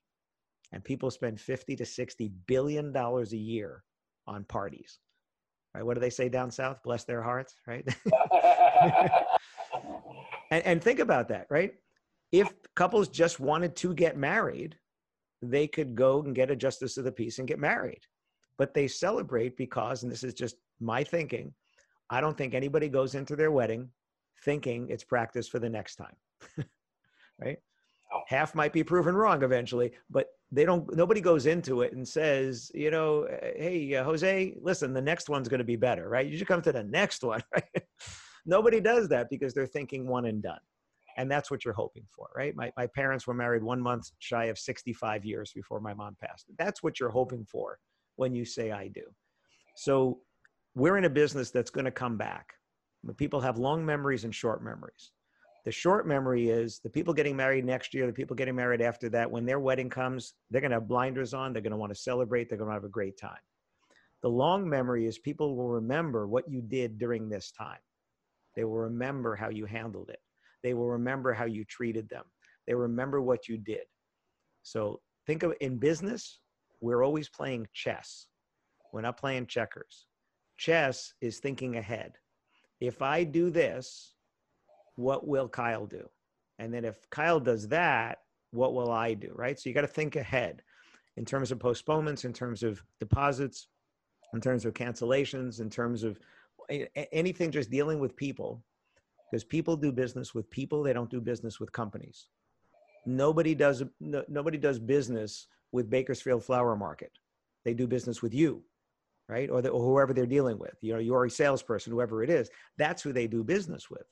And 0.72 0.82
people 0.82 1.10
spend 1.10 1.38
50 1.40 1.76
to 1.76 1.84
60 1.84 2.32
billion 2.46 2.92
dollars 2.92 3.34
a 3.34 3.38
year 3.38 3.84
on 4.26 4.44
parties 4.44 4.98
right? 5.74 5.84
What 5.84 5.94
do 5.94 6.00
they 6.00 6.10
say 6.10 6.28
down 6.28 6.50
south? 6.50 6.82
Bless 6.82 7.04
their 7.04 7.22
hearts, 7.22 7.54
right? 7.66 7.86
and, 10.50 10.64
and 10.64 10.82
think 10.82 10.98
about 10.98 11.28
that, 11.28 11.46
right? 11.50 11.74
If 12.32 12.52
couples 12.74 13.08
just 13.08 13.40
wanted 13.40 13.76
to 13.76 13.94
get 13.94 14.16
married, 14.16 14.76
they 15.40 15.66
could 15.66 15.94
go 15.94 16.22
and 16.22 16.34
get 16.34 16.50
a 16.50 16.56
justice 16.56 16.96
of 16.96 17.04
the 17.04 17.12
peace 17.12 17.38
and 17.38 17.48
get 17.48 17.58
married. 17.58 18.00
But 18.58 18.74
they 18.74 18.88
celebrate 18.88 19.56
because, 19.56 20.02
and 20.02 20.10
this 20.10 20.24
is 20.24 20.34
just 20.34 20.56
my 20.80 21.04
thinking, 21.04 21.52
I 22.10 22.20
don't 22.20 22.36
think 22.36 22.54
anybody 22.54 22.88
goes 22.88 23.14
into 23.14 23.36
their 23.36 23.50
wedding 23.50 23.90
thinking 24.44 24.88
it's 24.88 25.04
practice 25.04 25.48
for 25.48 25.58
the 25.58 25.68
next 25.68 25.96
time. 25.96 26.16
right? 27.40 27.58
Half 28.28 28.54
might 28.54 28.72
be 28.72 28.82
proven 28.82 29.14
wrong 29.14 29.42
eventually, 29.42 29.92
but 30.08 30.28
they 30.50 30.64
don't 30.64 30.96
nobody 30.96 31.20
goes 31.20 31.46
into 31.46 31.82
it 31.82 31.92
and 31.92 32.06
says 32.06 32.70
you 32.74 32.90
know 32.90 33.28
hey 33.56 33.94
uh, 33.94 34.02
jose 34.02 34.54
listen 34.62 34.94
the 34.94 35.02
next 35.02 35.28
one's 35.28 35.48
going 35.48 35.58
to 35.58 35.64
be 35.64 35.76
better 35.76 36.08
right? 36.08 36.26
You 36.26 36.38
should 36.38 36.46
come 36.46 36.62
to 36.62 36.72
the 36.72 36.84
next 36.84 37.22
one 37.22 37.42
right? 37.54 37.84
Nobody 38.46 38.80
does 38.80 39.08
that 39.10 39.28
because 39.28 39.52
they're 39.52 39.66
thinking 39.66 40.06
one 40.06 40.24
and 40.24 40.42
done 40.42 40.60
and 41.18 41.30
that's 41.30 41.50
what 41.50 41.64
you're 41.64 41.74
hoping 41.74 42.04
for 42.08 42.28
right? 42.34 42.56
My, 42.56 42.72
my 42.78 42.86
parents 42.86 43.26
were 43.26 43.34
married 43.34 43.62
one 43.62 43.80
month 43.80 44.10
shy 44.20 44.46
of 44.46 44.58
65 44.58 45.24
years 45.24 45.52
before 45.54 45.80
my 45.80 45.92
mom 45.92 46.16
passed. 46.18 46.46
That's 46.58 46.82
what 46.82 46.98
you're 46.98 47.10
hoping 47.10 47.44
for 47.44 47.78
when 48.16 48.34
you 48.34 48.44
say 48.44 48.72
i 48.72 48.88
do. 48.88 49.02
So 49.76 50.20
we're 50.78 50.96
in 50.96 51.04
a 51.04 51.10
business 51.10 51.50
that's 51.50 51.70
going 51.70 51.84
to 51.84 51.90
come 51.90 52.16
back 52.16 52.54
people 53.16 53.40
have 53.40 53.58
long 53.58 53.84
memories 53.84 54.24
and 54.24 54.34
short 54.34 54.62
memories 54.62 55.12
the 55.68 55.72
short 55.72 56.06
memory 56.06 56.48
is 56.48 56.80
the 56.82 56.88
people 56.88 57.12
getting 57.12 57.36
married 57.36 57.62
next 57.62 57.92
year, 57.92 58.06
the 58.06 58.12
people 58.14 58.34
getting 58.34 58.54
married 58.54 58.80
after 58.80 59.10
that, 59.10 59.30
when 59.30 59.44
their 59.44 59.60
wedding 59.60 59.90
comes, 59.90 60.32
they're 60.50 60.62
going 60.62 60.70
to 60.70 60.76
have 60.76 60.88
blinders 60.88 61.34
on. 61.34 61.52
They're 61.52 61.60
going 61.60 61.72
to 61.72 61.76
want 61.76 61.92
to 61.92 62.00
celebrate. 62.00 62.48
They're 62.48 62.56
going 62.56 62.70
to 62.70 62.74
have 62.74 62.84
a 62.84 62.88
great 62.88 63.18
time. 63.18 63.36
The 64.22 64.30
long 64.30 64.66
memory 64.66 65.06
is 65.06 65.18
people 65.18 65.56
will 65.56 65.68
remember 65.68 66.26
what 66.26 66.48
you 66.48 66.62
did 66.62 66.98
during 66.98 67.28
this 67.28 67.52
time. 67.52 67.80
They 68.56 68.64
will 68.64 68.78
remember 68.78 69.36
how 69.36 69.50
you 69.50 69.66
handled 69.66 70.08
it. 70.08 70.20
They 70.62 70.72
will 70.72 70.88
remember 70.88 71.34
how 71.34 71.44
you 71.44 71.66
treated 71.66 72.08
them. 72.08 72.24
They 72.66 72.72
remember 72.72 73.20
what 73.20 73.46
you 73.46 73.58
did. 73.58 73.84
So 74.62 75.02
think 75.26 75.42
of 75.42 75.52
in 75.60 75.76
business, 75.76 76.40
we're 76.80 77.04
always 77.04 77.28
playing 77.28 77.68
chess. 77.74 78.26
We're 78.94 79.02
not 79.02 79.18
playing 79.18 79.48
checkers. 79.48 80.07
Chess 80.58 81.14
is 81.20 81.38
thinking 81.38 81.76
ahead. 81.76 82.18
If 82.80 83.00
I 83.00 83.24
do 83.24 83.48
this, 83.50 84.14
what 84.96 85.26
will 85.26 85.48
Kyle 85.48 85.86
do? 85.86 86.08
And 86.58 86.74
then 86.74 86.84
if 86.84 87.08
Kyle 87.10 87.40
does 87.40 87.68
that, 87.68 88.18
what 88.50 88.74
will 88.74 88.90
I 88.90 89.14
do? 89.14 89.32
Right. 89.34 89.58
So 89.58 89.68
you 89.68 89.74
got 89.74 89.82
to 89.82 89.86
think 89.86 90.16
ahead 90.16 90.62
in 91.16 91.24
terms 91.24 91.50
of 91.50 91.58
postponements, 91.58 92.24
in 92.24 92.32
terms 92.32 92.62
of 92.62 92.82
deposits, 93.00 93.68
in 94.34 94.40
terms 94.40 94.64
of 94.64 94.74
cancellations, 94.74 95.60
in 95.60 95.70
terms 95.70 96.02
of 96.02 96.18
anything 97.12 97.50
just 97.50 97.70
dealing 97.70 97.98
with 97.98 98.16
people, 98.16 98.62
because 99.30 99.44
people 99.44 99.76
do 99.76 99.92
business 99.92 100.34
with 100.34 100.50
people. 100.50 100.82
They 100.82 100.92
don't 100.92 101.10
do 101.10 101.20
business 101.20 101.60
with 101.60 101.72
companies. 101.72 102.28
Nobody 103.06 103.54
does, 103.54 103.82
no, 104.00 104.24
nobody 104.28 104.58
does 104.58 104.78
business 104.78 105.46
with 105.72 105.88
Bakersfield 105.88 106.44
Flower 106.44 106.76
Market. 106.76 107.12
They 107.64 107.74
do 107.74 107.86
business 107.86 108.22
with 108.22 108.34
you, 108.34 108.62
right? 109.28 109.50
Or, 109.50 109.60
the, 109.60 109.68
or 109.68 109.82
whoever 109.82 110.12
they're 110.12 110.26
dealing 110.26 110.58
with. 110.58 110.74
You 110.80 110.94
know, 110.94 110.98
you're 110.98 111.26
a 111.26 111.30
salesperson, 111.30 111.92
whoever 111.92 112.22
it 112.22 112.30
is. 112.30 112.48
That's 112.78 113.02
who 113.02 113.12
they 113.12 113.26
do 113.26 113.44
business 113.44 113.90
with. 113.90 114.06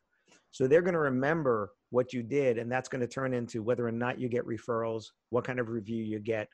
So 0.50 0.66
they're 0.66 0.82
going 0.82 0.94
to 0.94 1.00
remember 1.00 1.70
what 1.90 2.12
you 2.12 2.22
did, 2.22 2.58
and 2.58 2.70
that's 2.70 2.88
going 2.88 3.00
to 3.00 3.06
turn 3.06 3.34
into 3.34 3.62
whether 3.62 3.86
or 3.86 3.92
not 3.92 4.20
you 4.20 4.28
get 4.28 4.46
referrals, 4.46 5.04
what 5.30 5.44
kind 5.44 5.58
of 5.58 5.68
review 5.68 6.02
you 6.02 6.18
get, 6.18 6.48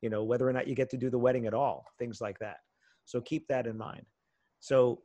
you 0.00 0.10
know, 0.10 0.24
whether 0.24 0.48
or 0.48 0.52
not 0.52 0.68
you 0.68 0.74
get 0.74 0.90
to 0.90 0.96
do 0.96 1.10
the 1.10 1.18
wedding 1.18 1.46
at 1.46 1.54
all, 1.54 1.84
things 1.98 2.20
like 2.20 2.38
that. 2.38 2.58
So 3.04 3.20
keep 3.20 3.46
that 3.48 3.66
in 3.66 3.76
mind. 3.76 4.04
So 4.60 5.02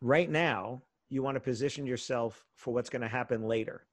right 0.00 0.30
now, 0.30 0.82
you 1.10 1.22
want 1.22 1.36
to 1.36 1.40
position 1.40 1.86
yourself 1.86 2.44
for 2.54 2.74
what's 2.74 2.90
going 2.90 3.02
to 3.02 3.08
happen 3.08 3.42
later. 3.42 3.86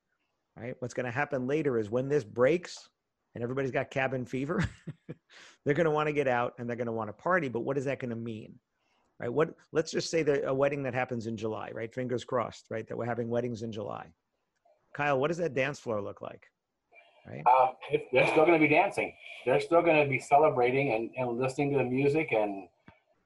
Right? 0.57 0.75
What's 0.79 0.93
going 0.93 1.05
to 1.05 1.11
happen 1.11 1.47
later 1.47 1.77
is 1.77 1.89
when 1.89 2.07
this 2.07 2.23
breaks 2.23 2.89
and 3.35 3.43
everybody's 3.43 3.71
got 3.71 3.91
cabin 3.91 4.25
fever, 4.25 4.67
they're 5.65 5.75
going 5.75 5.85
to 5.85 5.91
want 5.91 6.07
to 6.07 6.13
get 6.13 6.27
out 6.27 6.53
and 6.57 6.67
they're 6.67 6.77
going 6.77 6.87
to 6.87 6.93
want 6.93 7.09
to 7.09 7.13
party. 7.13 7.49
But 7.49 7.61
what 7.61 7.77
is 7.77 7.85
that 7.85 7.99
going 7.99 8.09
to 8.09 8.15
mean? 8.15 8.55
Right? 9.19 9.31
What? 9.31 9.53
Let's 9.71 9.91
just 9.91 10.09
say 10.09 10.23
that 10.23 10.47
a 10.47 10.53
wedding 10.53 10.83
that 10.83 10.93
happens 10.93 11.27
in 11.27 11.37
July. 11.37 11.69
Right? 11.73 11.93
Fingers 11.93 12.23
crossed. 12.23 12.65
Right? 12.69 12.87
That 12.87 12.97
we're 12.97 13.05
having 13.05 13.29
weddings 13.29 13.61
in 13.61 13.71
July. 13.71 14.07
Kyle, 14.93 15.19
what 15.19 15.27
does 15.27 15.37
that 15.37 15.53
dance 15.53 15.79
floor 15.79 16.01
look 16.01 16.21
like? 16.21 16.49
Right? 17.27 17.43
Uh, 17.45 17.67
they're 18.13 18.27
still 18.27 18.45
going 18.45 18.59
to 18.59 18.67
be 18.67 18.73
dancing. 18.73 19.13
They're 19.45 19.59
still 19.59 19.81
going 19.81 20.03
to 20.03 20.09
be 20.09 20.19
celebrating 20.19 20.93
and, 20.93 21.09
and 21.17 21.39
listening 21.39 21.71
to 21.71 21.77
the 21.79 21.83
music 21.83 22.29
and 22.31 22.67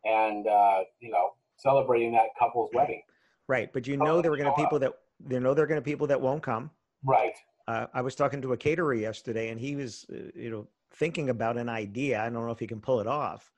and 0.05 0.47
uh, 0.47 0.79
you 0.99 1.11
know 1.11 1.31
celebrating 1.57 2.13
that 2.13 2.27
couple's 2.37 2.69
wedding. 2.73 3.01
Right, 3.47 3.71
but 3.73 3.87
you 3.87 3.97
know 3.97 4.21
there 4.21 4.31
are 4.31 4.37
going 4.37 4.49
to 4.49 4.55
people 4.55 4.79
that 4.79 4.93
you 5.29 5.39
know 5.39 5.53
there 5.53 5.65
are 5.65 5.67
going 5.67 5.81
to 5.81 5.85
people 5.85 6.07
that 6.07 6.19
won't 6.19 6.41
come. 6.41 6.71
Right. 7.03 7.33
Uh, 7.69 7.85
I 7.93 8.01
was 8.01 8.15
talking 8.15 8.41
to 8.41 8.53
a 8.53 8.57
caterer 8.57 8.95
yesterday, 8.95 9.49
and 9.49 9.59
he 9.59 9.75
was 9.75 10.07
uh, 10.11 10.31
you 10.33 10.49
know 10.49 10.67
thinking 10.95 11.29
about 11.29 11.55
an 11.55 11.69
idea. 11.69 12.19
I 12.19 12.23
don't 12.23 12.43
know 12.43 12.51
if 12.51 12.57
he 12.57 12.65
can 12.65 12.81
pull 12.81 12.99
it 12.99 13.05
off, 13.05 13.51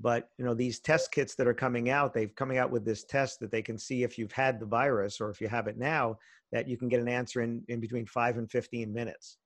but 0.00 0.30
you 0.36 0.44
know 0.44 0.52
these 0.52 0.80
test 0.80 1.12
kits 1.12 1.36
that 1.36 1.46
are 1.46 1.54
coming 1.54 1.88
out, 1.88 2.12
they've 2.12 2.34
coming 2.34 2.58
out 2.58 2.72
with 2.72 2.84
this 2.84 3.04
test 3.04 3.38
that 3.38 3.52
they 3.52 3.62
can 3.62 3.78
see 3.78 4.02
if 4.02 4.18
you've 4.18 4.32
had 4.32 4.58
the 4.58 4.66
virus 4.66 5.20
or 5.20 5.30
if 5.30 5.40
you 5.40 5.46
have 5.46 5.68
it 5.68 5.78
now, 5.78 6.18
that 6.50 6.66
you 6.66 6.76
can 6.76 6.88
get 6.88 6.98
an 6.98 7.08
answer 7.08 7.40
in 7.40 7.62
in 7.68 7.78
between 7.78 8.04
five 8.04 8.36
and 8.36 8.50
fifteen 8.50 8.92
minutes. 8.92 9.38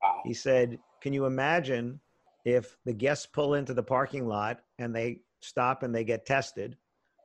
Wow. 0.00 0.20
He 0.24 0.34
said, 0.34 0.78
"Can 1.00 1.12
you 1.12 1.26
imagine 1.26 1.98
if 2.44 2.76
the 2.84 2.92
guests 2.92 3.26
pull 3.26 3.54
into 3.54 3.74
the 3.74 3.82
parking 3.82 4.28
lot 4.28 4.60
and 4.78 4.94
they 4.94 5.22
stop 5.40 5.82
and 5.82 5.92
they 5.92 6.04
get 6.04 6.26
tested 6.26 6.76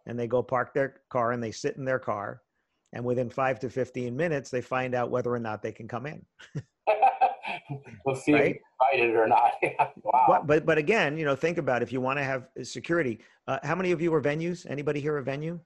and 0.08 0.18
they 0.18 0.26
go 0.26 0.42
park 0.42 0.74
their 0.74 0.96
car 1.10 1.32
and 1.32 1.44
they 1.44 1.52
sit 1.52 1.78
in 1.78 1.86
their 1.86 2.00
car 2.00 2.42
and 2.94 3.04
within 3.04 3.30
five 3.30 3.60
to 3.60 3.70
15 3.70 4.16
minutes 4.16 4.50
they 4.50 4.62
find 4.62 4.96
out 4.96 5.12
whether 5.12 5.34
or 5.34 5.40
not 5.40 5.62
they 5.62 5.72
can 5.72 5.88
come 5.88 6.06
in. 6.06 6.26
We'll 8.06 8.16
see 8.16 8.34
right? 8.34 8.56
if 8.56 8.98
invited 8.98 9.16
or 9.16 9.28
not. 9.28 9.54
Wow. 10.04 10.26
But, 10.28 10.48
but, 10.48 10.66
but 10.66 10.78
again 10.78 11.18
you 11.18 11.26
know 11.26 11.36
think 11.36 11.58
about 11.58 11.82
if 11.82 11.92
you 11.92 12.02
want 12.02 12.18
to 12.20 12.24
have 12.24 12.48
security 12.64 13.20
uh, 13.48 13.60
how 13.64 13.76
many 13.76 13.92
of 13.92 14.02
you 14.02 14.14
are 14.14 14.22
venues? 14.22 14.66
Anybody 14.70 15.00
here 15.00 15.18
a 15.18 15.24
venue? 15.24 15.60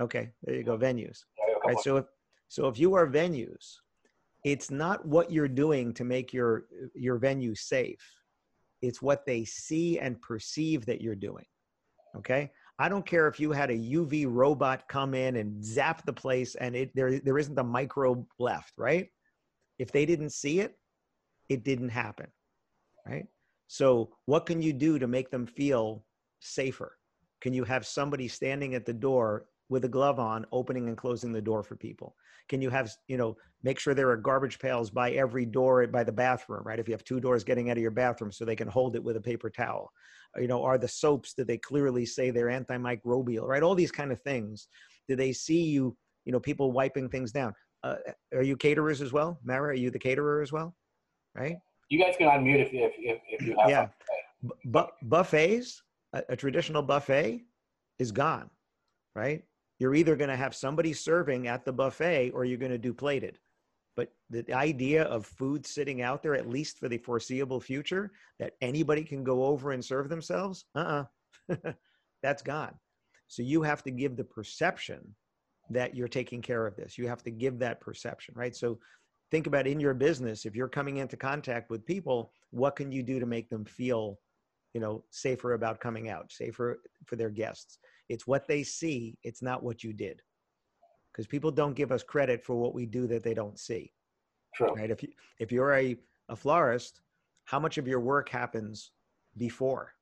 Okay 0.00 0.30
there 0.42 0.54
you 0.54 0.64
go 0.64 0.76
venues. 0.76 1.24
Right 1.66 1.78
so 1.80 1.98
if 1.98 2.06
so 2.48 2.68
if 2.68 2.78
you 2.78 2.94
are 2.94 3.06
venues 3.06 3.74
it's 4.44 4.70
not 4.70 5.06
what 5.06 5.30
you're 5.30 5.48
doing 5.48 5.92
to 5.94 6.04
make 6.04 6.32
your 6.32 6.64
your 6.94 7.18
venue 7.18 7.54
safe. 7.54 8.00
It's 8.82 9.00
what 9.00 9.24
they 9.26 9.44
see 9.44 9.98
and 9.98 10.20
perceive 10.20 10.86
that 10.86 11.00
you're 11.00 11.14
doing 11.14 11.46
Okay. 12.16 12.50
I 12.78 12.88
don't 12.88 13.06
care 13.06 13.28
if 13.28 13.38
you 13.38 13.52
had 13.52 13.70
a 13.70 13.78
UV 13.78 14.26
robot 14.28 14.88
come 14.88 15.14
in 15.14 15.36
and 15.36 15.64
zap 15.64 16.04
the 16.04 16.12
place 16.12 16.56
and 16.56 16.74
it 16.74 16.90
there 16.94 17.20
there 17.20 17.38
isn't 17.38 17.58
a 17.58 17.64
microbe 17.64 18.26
left, 18.38 18.72
right? 18.76 19.08
If 19.78 19.92
they 19.92 20.06
didn't 20.06 20.30
see 20.30 20.60
it, 20.60 20.76
it 21.48 21.64
didn't 21.64 21.90
happen. 21.90 22.26
Right? 23.06 23.26
So 23.68 24.10
what 24.26 24.46
can 24.46 24.62
you 24.62 24.72
do 24.72 24.98
to 24.98 25.06
make 25.06 25.30
them 25.30 25.46
feel 25.46 26.04
safer? 26.40 26.96
Can 27.40 27.52
you 27.52 27.64
have 27.64 27.86
somebody 27.86 28.28
standing 28.28 28.74
at 28.74 28.86
the 28.86 28.92
door 28.92 29.46
with 29.68 29.84
a 29.84 29.88
glove 29.88 30.18
on 30.18 30.44
opening 30.52 30.88
and 30.88 30.96
closing 30.96 31.32
the 31.32 31.40
door 31.40 31.62
for 31.62 31.76
people? 31.76 32.14
Can 32.48 32.60
you 32.60 32.70
have, 32.70 32.90
you 33.08 33.16
know, 33.16 33.36
make 33.62 33.78
sure 33.78 33.94
there 33.94 34.10
are 34.10 34.16
garbage 34.16 34.58
pails 34.58 34.90
by 34.90 35.12
every 35.12 35.46
door 35.46 35.86
by 35.86 36.04
the 36.04 36.12
bathroom, 36.12 36.62
right? 36.64 36.78
If 36.78 36.88
you 36.88 36.92
have 36.92 37.04
two 37.04 37.20
doors 37.20 37.44
getting 37.44 37.70
out 37.70 37.76
of 37.76 37.82
your 37.82 37.90
bathroom 37.90 38.30
so 38.30 38.44
they 38.44 38.56
can 38.56 38.68
hold 38.68 38.96
it 38.96 39.02
with 39.02 39.16
a 39.16 39.20
paper 39.20 39.48
towel. 39.48 39.90
You 40.36 40.48
know, 40.48 40.62
are 40.64 40.78
the 40.78 40.88
soaps 40.88 41.34
that 41.34 41.46
they 41.46 41.58
clearly 41.58 42.04
say 42.04 42.30
they're 42.30 42.46
antimicrobial, 42.46 43.46
right? 43.46 43.62
All 43.62 43.74
these 43.74 43.92
kind 43.92 44.12
of 44.12 44.20
things. 44.22 44.68
Do 45.08 45.16
they 45.16 45.32
see 45.32 45.62
you, 45.62 45.96
you 46.24 46.32
know, 46.32 46.40
people 46.40 46.72
wiping 46.72 47.08
things 47.08 47.32
down? 47.32 47.54
Uh, 47.82 47.96
are 48.34 48.42
you 48.42 48.56
caterers 48.56 49.00
as 49.00 49.12
well? 49.12 49.38
Mara, 49.44 49.70
are 49.70 49.74
you 49.74 49.90
the 49.90 49.98
caterer 49.98 50.42
as 50.42 50.52
well? 50.52 50.74
Right? 51.34 51.56
You 51.88 51.98
guys 51.98 52.14
can 52.16 52.28
unmute 52.28 52.60
if, 52.60 52.68
if, 52.72 52.92
if, 52.98 53.20
if 53.28 53.46
you 53.46 53.56
have 53.60 53.70
Yeah. 53.70 53.88
Bu- 54.64 54.92
buffets, 55.02 55.82
a, 56.12 56.22
a 56.30 56.36
traditional 56.36 56.82
buffet 56.82 57.44
is 57.98 58.12
gone, 58.12 58.50
right? 59.14 59.42
You're 59.78 59.94
either 59.94 60.16
going 60.16 60.30
to 60.30 60.36
have 60.36 60.54
somebody 60.54 60.92
serving 60.92 61.48
at 61.48 61.64
the 61.64 61.72
buffet 61.72 62.30
or 62.30 62.44
you're 62.44 62.58
going 62.58 62.72
to 62.72 62.78
do 62.78 62.94
plated. 62.94 63.38
But 63.96 64.12
the 64.30 64.52
idea 64.52 65.04
of 65.04 65.26
food 65.26 65.66
sitting 65.66 66.02
out 66.02 66.22
there, 66.22 66.34
at 66.34 66.48
least 66.48 66.78
for 66.78 66.88
the 66.88 66.98
foreseeable 66.98 67.60
future, 67.60 68.12
that 68.38 68.54
anybody 68.60 69.04
can 69.04 69.22
go 69.22 69.44
over 69.44 69.72
and 69.72 69.84
serve 69.84 70.08
themselves, 70.08 70.64
uh 70.74 71.04
uh-uh. 71.50 71.68
uh 71.68 71.72
that's 72.22 72.42
gone. 72.42 72.74
So 73.28 73.42
you 73.42 73.62
have 73.62 73.82
to 73.84 73.90
give 73.90 74.16
the 74.16 74.24
perception 74.24 75.14
that 75.70 75.94
you're 75.94 76.08
taking 76.08 76.42
care 76.42 76.66
of 76.66 76.76
this. 76.76 76.98
You 76.98 77.08
have 77.08 77.22
to 77.24 77.30
give 77.30 77.58
that 77.60 77.80
perception, 77.80 78.34
right? 78.36 78.54
So 78.54 78.78
think 79.30 79.46
about 79.46 79.66
in 79.66 79.80
your 79.80 79.94
business, 79.94 80.44
if 80.44 80.54
you're 80.54 80.68
coming 80.68 80.98
into 80.98 81.16
contact 81.16 81.70
with 81.70 81.86
people, 81.86 82.32
what 82.50 82.76
can 82.76 82.92
you 82.92 83.02
do 83.02 83.18
to 83.18 83.26
make 83.26 83.48
them 83.48 83.64
feel, 83.64 84.18
you 84.74 84.80
know, 84.80 85.04
safer 85.10 85.54
about 85.54 85.80
coming 85.80 86.08
out, 86.08 86.32
safer 86.32 86.80
for 87.06 87.16
their 87.16 87.30
guests? 87.30 87.78
It's 88.08 88.26
what 88.26 88.46
they 88.46 88.62
see, 88.62 89.18
it's 89.22 89.42
not 89.42 89.62
what 89.62 89.82
you 89.82 89.92
did. 89.92 90.22
Because 91.12 91.26
people 91.26 91.50
don't 91.50 91.76
give 91.76 91.92
us 91.92 92.02
credit 92.02 92.42
for 92.42 92.56
what 92.56 92.74
we 92.74 92.86
do 92.86 93.06
that 93.06 93.22
they 93.22 93.34
don't 93.34 93.58
see. 93.58 93.92
True. 94.54 94.74
Right? 94.74 94.90
If 94.90 95.02
you 95.02 95.08
if 95.38 95.52
you're 95.52 95.74
a, 95.74 95.96
a 96.28 96.36
florist, 96.36 97.00
how 97.44 97.58
much 97.58 97.78
of 97.78 97.88
your 97.88 98.00
work 98.00 98.28
happens 98.28 98.90
before? 99.36 99.92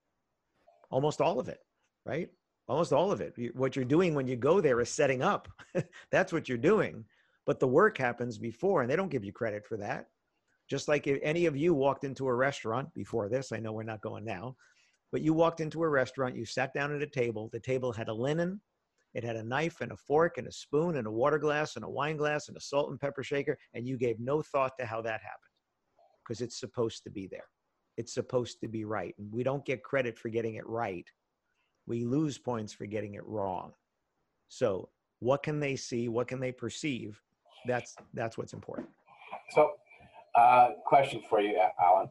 Almost 0.90 1.20
all 1.20 1.38
of 1.40 1.48
it, 1.48 1.60
right? 2.04 2.30
Almost 2.68 2.92
all 2.92 3.10
of 3.10 3.20
it. 3.20 3.34
What 3.54 3.76
you're 3.76 3.84
doing 3.84 4.14
when 4.14 4.26
you 4.26 4.36
go 4.36 4.60
there 4.60 4.80
is 4.80 4.88
setting 4.88 5.22
up. 5.22 5.48
That's 6.10 6.32
what 6.32 6.48
you're 6.48 6.58
doing. 6.58 7.04
But 7.44 7.58
the 7.58 7.66
work 7.68 7.98
happens 7.98 8.38
before, 8.38 8.82
and 8.82 8.90
they 8.90 8.96
don't 8.96 9.10
give 9.10 9.24
you 9.24 9.32
credit 9.32 9.66
for 9.66 9.76
that. 9.78 10.08
Just 10.68 10.86
like 10.86 11.06
if 11.06 11.18
any 11.22 11.46
of 11.46 11.56
you 11.56 11.74
walked 11.74 12.04
into 12.04 12.28
a 12.28 12.34
restaurant 12.34 12.92
before 12.94 13.28
this, 13.28 13.52
I 13.52 13.58
know 13.58 13.72
we're 13.72 13.82
not 13.82 14.00
going 14.00 14.24
now, 14.24 14.56
but 15.12 15.20
you 15.20 15.34
walked 15.34 15.60
into 15.60 15.82
a 15.82 15.88
restaurant, 15.88 16.34
you 16.34 16.46
sat 16.46 16.72
down 16.72 16.94
at 16.94 17.02
a 17.02 17.06
table, 17.06 17.50
the 17.52 17.60
table 17.60 17.92
had 17.92 18.08
a 18.08 18.14
linen, 18.14 18.60
it 19.14 19.22
had 19.22 19.36
a 19.36 19.44
knife 19.44 19.82
and 19.82 19.92
a 19.92 19.96
fork 19.96 20.38
and 20.38 20.48
a 20.48 20.52
spoon 20.52 20.96
and 20.96 21.06
a 21.06 21.10
water 21.10 21.38
glass 21.38 21.76
and 21.76 21.84
a 21.84 21.88
wine 21.88 22.16
glass 22.16 22.48
and 22.48 22.56
a 22.56 22.60
salt 22.60 22.90
and 22.90 22.98
pepper 22.98 23.22
shaker, 23.22 23.58
and 23.74 23.86
you 23.86 23.98
gave 23.98 24.18
no 24.18 24.40
thought 24.40 24.72
to 24.80 24.86
how 24.86 25.02
that 25.02 25.20
happened 25.20 25.52
because 26.24 26.40
it's 26.40 26.58
supposed 26.58 27.04
to 27.04 27.10
be 27.10 27.26
there. 27.26 27.44
It's 27.98 28.14
supposed 28.14 28.58
to 28.62 28.68
be 28.68 28.86
right. 28.86 29.14
And 29.18 29.30
we 29.30 29.42
don't 29.42 29.64
get 29.66 29.82
credit 29.82 30.18
for 30.18 30.30
getting 30.30 30.54
it 30.54 30.66
right. 30.66 31.06
We 31.86 32.06
lose 32.06 32.38
points 32.38 32.72
for 32.72 32.86
getting 32.86 33.14
it 33.14 33.26
wrong. 33.26 33.72
So, 34.48 34.88
what 35.18 35.42
can 35.42 35.60
they 35.60 35.76
see? 35.76 36.08
What 36.08 36.26
can 36.26 36.40
they 36.40 36.52
perceive? 36.52 37.20
That's 37.66 37.94
that's 38.14 38.38
what's 38.38 38.54
important. 38.54 38.88
So, 39.50 39.72
uh, 40.34 40.70
question 40.86 41.22
for 41.28 41.40
you, 41.40 41.60
Alan. 41.80 42.08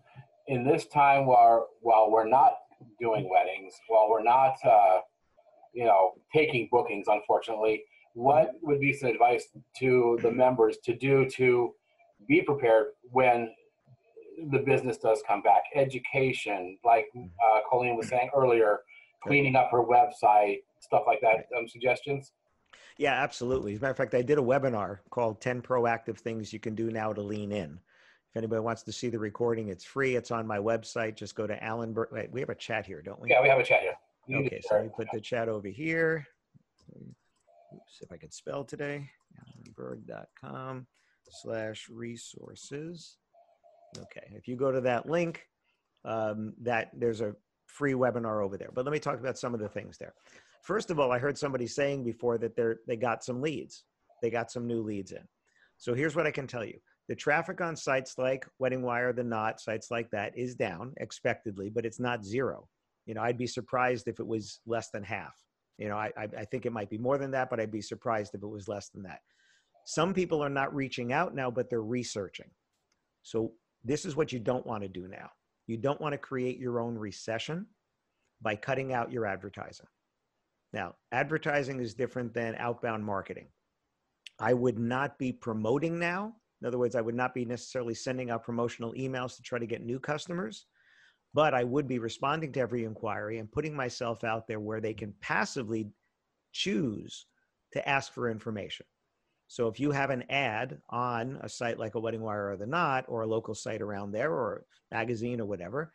In 0.48 0.63
this 0.63 0.86
time, 0.86 1.25
while 1.25 1.70
while 1.81 2.12
we're 2.12 2.27
not 2.27 2.53
doing 3.01 3.27
weddings, 3.29 3.74
while 3.88 4.10
we're 4.10 4.24
not, 4.24 4.55
uh, 4.63 5.00
you 5.74 5.84
know, 5.84 6.13
taking 6.34 6.70
bookings, 6.72 7.08
unfortunately, 7.08 7.84
what 8.13 8.51
would 8.62 8.79
be 8.79 8.93
some 8.93 9.10
advice 9.10 9.48
to 9.79 10.20
the 10.22 10.31
members 10.31 10.77
to 10.84 10.96
do 10.96 11.27
to 11.29 11.74
be 12.27 12.41
prepared 12.41 12.88
when 13.12 13.50
the 14.51 14.60
business 14.60 14.98
does 14.98 15.24
come 15.27 15.41
back? 15.41 15.63
Education, 15.75 16.77
like 16.86 17.08
uh, 17.15 17.60
Colleen 17.70 17.96
was 17.96 18.08
saying 18.08 18.29
earlier, 18.36 18.79
cleaning 19.24 19.55
up 19.55 19.70
her 19.72 19.84
website, 19.84 20.60
stuff 20.79 21.03
like 21.08 21.22
that. 21.22 21.48
Um, 21.58 21.67
suggestions? 21.67 22.34
Yeah, 22.98 23.13
absolutely. 23.13 23.74
As 23.74 23.79
a 23.79 23.81
matter 23.81 23.91
of 23.91 23.98
fact, 23.98 24.13
I 24.13 24.22
did 24.22 24.38
a 24.38 24.41
webinar 24.41 25.00
called 25.10 25.41
10 25.41 25.62
Proactive 25.62 26.17
Things 26.17 26.51
You 26.53 26.60
Can 26.60 26.75
Do 26.75 26.91
Now 26.91 27.13
to 27.13 27.22
Lean 27.22 27.51
In. 27.51 27.79
If 28.31 28.38
anybody 28.38 28.61
wants 28.61 28.83
to 28.83 28.93
see 28.93 29.09
the 29.09 29.19
recording, 29.19 29.67
it's 29.67 29.83
free. 29.83 30.15
It's 30.15 30.31
on 30.31 30.47
my 30.47 30.57
website. 30.57 31.15
Just 31.15 31.35
go 31.35 31.45
to 31.45 31.61
Alan. 31.61 31.91
Ber- 31.91 32.07
Wait, 32.13 32.31
we 32.31 32.39
have 32.39 32.47
a 32.47 32.55
chat 32.55 32.85
here, 32.85 33.01
don't 33.01 33.19
we? 33.19 33.29
Yeah, 33.29 33.41
we 33.41 33.50
have 33.50 33.59
a 33.59 33.63
chat 33.63 33.81
here. 33.81 33.95
You 34.25 34.38
okay, 34.45 34.61
so 34.61 34.75
let 34.75 34.85
me 34.85 34.91
put 34.95 35.09
the 35.11 35.19
chat 35.19 35.50
over 35.50 35.67
here. 35.67 36.25
Oops, 36.95 38.00
if 38.01 38.09
I 38.09 38.15
can 38.15 38.31
spell 38.31 38.63
today. 38.63 39.09
Alanberg.com 39.77 40.88
slash 41.29 41.89
resources. 41.91 43.17
Okay, 43.97 44.31
if 44.33 44.47
you 44.47 44.55
go 44.55 44.71
to 44.71 44.79
that 44.79 45.09
link, 45.09 45.45
um, 46.05 46.53
that 46.61 46.91
there's 46.93 47.19
a 47.19 47.35
free 47.65 47.93
webinar 47.93 48.41
over 48.41 48.57
there. 48.57 48.69
But 48.73 48.85
let 48.85 48.93
me 48.93 49.00
talk 49.00 49.19
about 49.19 49.38
some 49.38 49.53
of 49.53 49.59
the 49.59 49.67
things 49.67 49.97
there. 49.97 50.13
First 50.61 50.89
of 50.89 51.01
all, 51.01 51.11
I 51.11 51.19
heard 51.19 51.38
somebody 51.38 51.67
saying 51.67 52.05
before 52.05 52.38
that 52.38 52.55
they're 52.55 52.79
they 52.88 52.95
got 52.95 53.25
some 53.25 53.41
leads. 53.41 53.83
They 54.21 54.29
got 54.29 54.51
some 54.51 54.67
new 54.67 54.81
leads 54.81 55.11
in. 55.11 55.27
So 55.77 55.93
here's 55.93 56.15
what 56.15 56.27
I 56.27 56.31
can 56.31 56.47
tell 56.47 56.63
you. 56.63 56.79
The 57.11 57.15
traffic 57.15 57.59
on 57.59 57.75
sites 57.75 58.17
like 58.17 58.47
Wedding 58.57 58.83
Wire, 58.83 59.11
The 59.11 59.21
Knot, 59.21 59.59
sites 59.59 59.91
like 59.91 60.09
that 60.11 60.31
is 60.37 60.55
down 60.55 60.93
expectedly, 60.95 61.69
but 61.69 61.85
it's 61.85 61.99
not 61.99 62.23
zero. 62.23 62.69
You 63.05 63.15
know, 63.15 63.21
I'd 63.21 63.37
be 63.37 63.47
surprised 63.47 64.07
if 64.07 64.21
it 64.21 64.25
was 64.25 64.61
less 64.65 64.91
than 64.91 65.03
half. 65.03 65.35
You 65.77 65.89
know, 65.89 65.97
I, 65.97 66.13
I 66.15 66.45
think 66.45 66.65
it 66.65 66.71
might 66.71 66.89
be 66.89 66.97
more 66.97 67.17
than 67.17 67.31
that, 67.31 67.49
but 67.49 67.59
I'd 67.59 67.69
be 67.69 67.81
surprised 67.81 68.33
if 68.33 68.41
it 68.41 68.47
was 68.47 68.69
less 68.69 68.87
than 68.87 69.03
that. 69.03 69.19
Some 69.85 70.13
people 70.13 70.41
are 70.41 70.49
not 70.49 70.73
reaching 70.73 71.11
out 71.11 71.35
now, 71.35 71.51
but 71.51 71.69
they're 71.69 71.81
researching. 71.81 72.49
So 73.23 73.51
this 73.83 74.05
is 74.05 74.15
what 74.15 74.31
you 74.31 74.39
don't 74.39 74.65
want 74.65 74.83
to 74.83 74.87
do 74.87 75.09
now. 75.09 75.31
You 75.67 75.75
don't 75.75 75.99
want 75.99 76.13
to 76.13 76.17
create 76.17 76.59
your 76.59 76.79
own 76.79 76.97
recession 76.97 77.65
by 78.41 78.55
cutting 78.55 78.93
out 78.93 79.11
your 79.11 79.25
advertising. 79.25 79.87
Now, 80.71 80.95
advertising 81.11 81.81
is 81.81 81.93
different 81.93 82.33
than 82.33 82.55
outbound 82.55 83.03
marketing. 83.03 83.49
I 84.39 84.53
would 84.53 84.79
not 84.79 85.19
be 85.19 85.33
promoting 85.33 85.99
now. 85.99 86.35
In 86.61 86.67
other 86.67 86.77
words, 86.77 86.95
I 86.95 87.01
would 87.01 87.15
not 87.15 87.33
be 87.33 87.45
necessarily 87.45 87.95
sending 87.95 88.29
out 88.29 88.43
promotional 88.43 88.93
emails 88.93 89.35
to 89.35 89.41
try 89.41 89.57
to 89.57 89.65
get 89.65 89.83
new 89.83 89.99
customers, 89.99 90.67
but 91.33 91.53
I 91.53 91.63
would 91.63 91.87
be 91.87 91.99
responding 91.99 92.51
to 92.53 92.59
every 92.59 92.83
inquiry 92.83 93.39
and 93.39 93.51
putting 93.51 93.75
myself 93.75 94.23
out 94.23 94.47
there 94.47 94.59
where 94.59 94.81
they 94.81 94.93
can 94.93 95.13
passively 95.21 95.89
choose 96.51 97.25
to 97.73 97.87
ask 97.87 98.13
for 98.13 98.29
information. 98.29 98.85
So 99.47 99.67
if 99.67 99.79
you 99.79 99.91
have 99.91 100.11
an 100.11 100.23
ad 100.29 100.79
on 100.89 101.39
a 101.41 101.49
site 101.49 101.79
like 101.79 101.95
a 101.95 101.99
Wedding 101.99 102.21
Wire 102.21 102.51
or 102.51 102.57
the 102.57 102.67
Knot, 102.67 103.05
or 103.07 103.21
a 103.21 103.27
local 103.27 103.55
site 103.55 103.81
around 103.81 104.11
there, 104.11 104.31
or 104.31 104.65
magazine 104.91 105.41
or 105.41 105.45
whatever, 105.45 105.91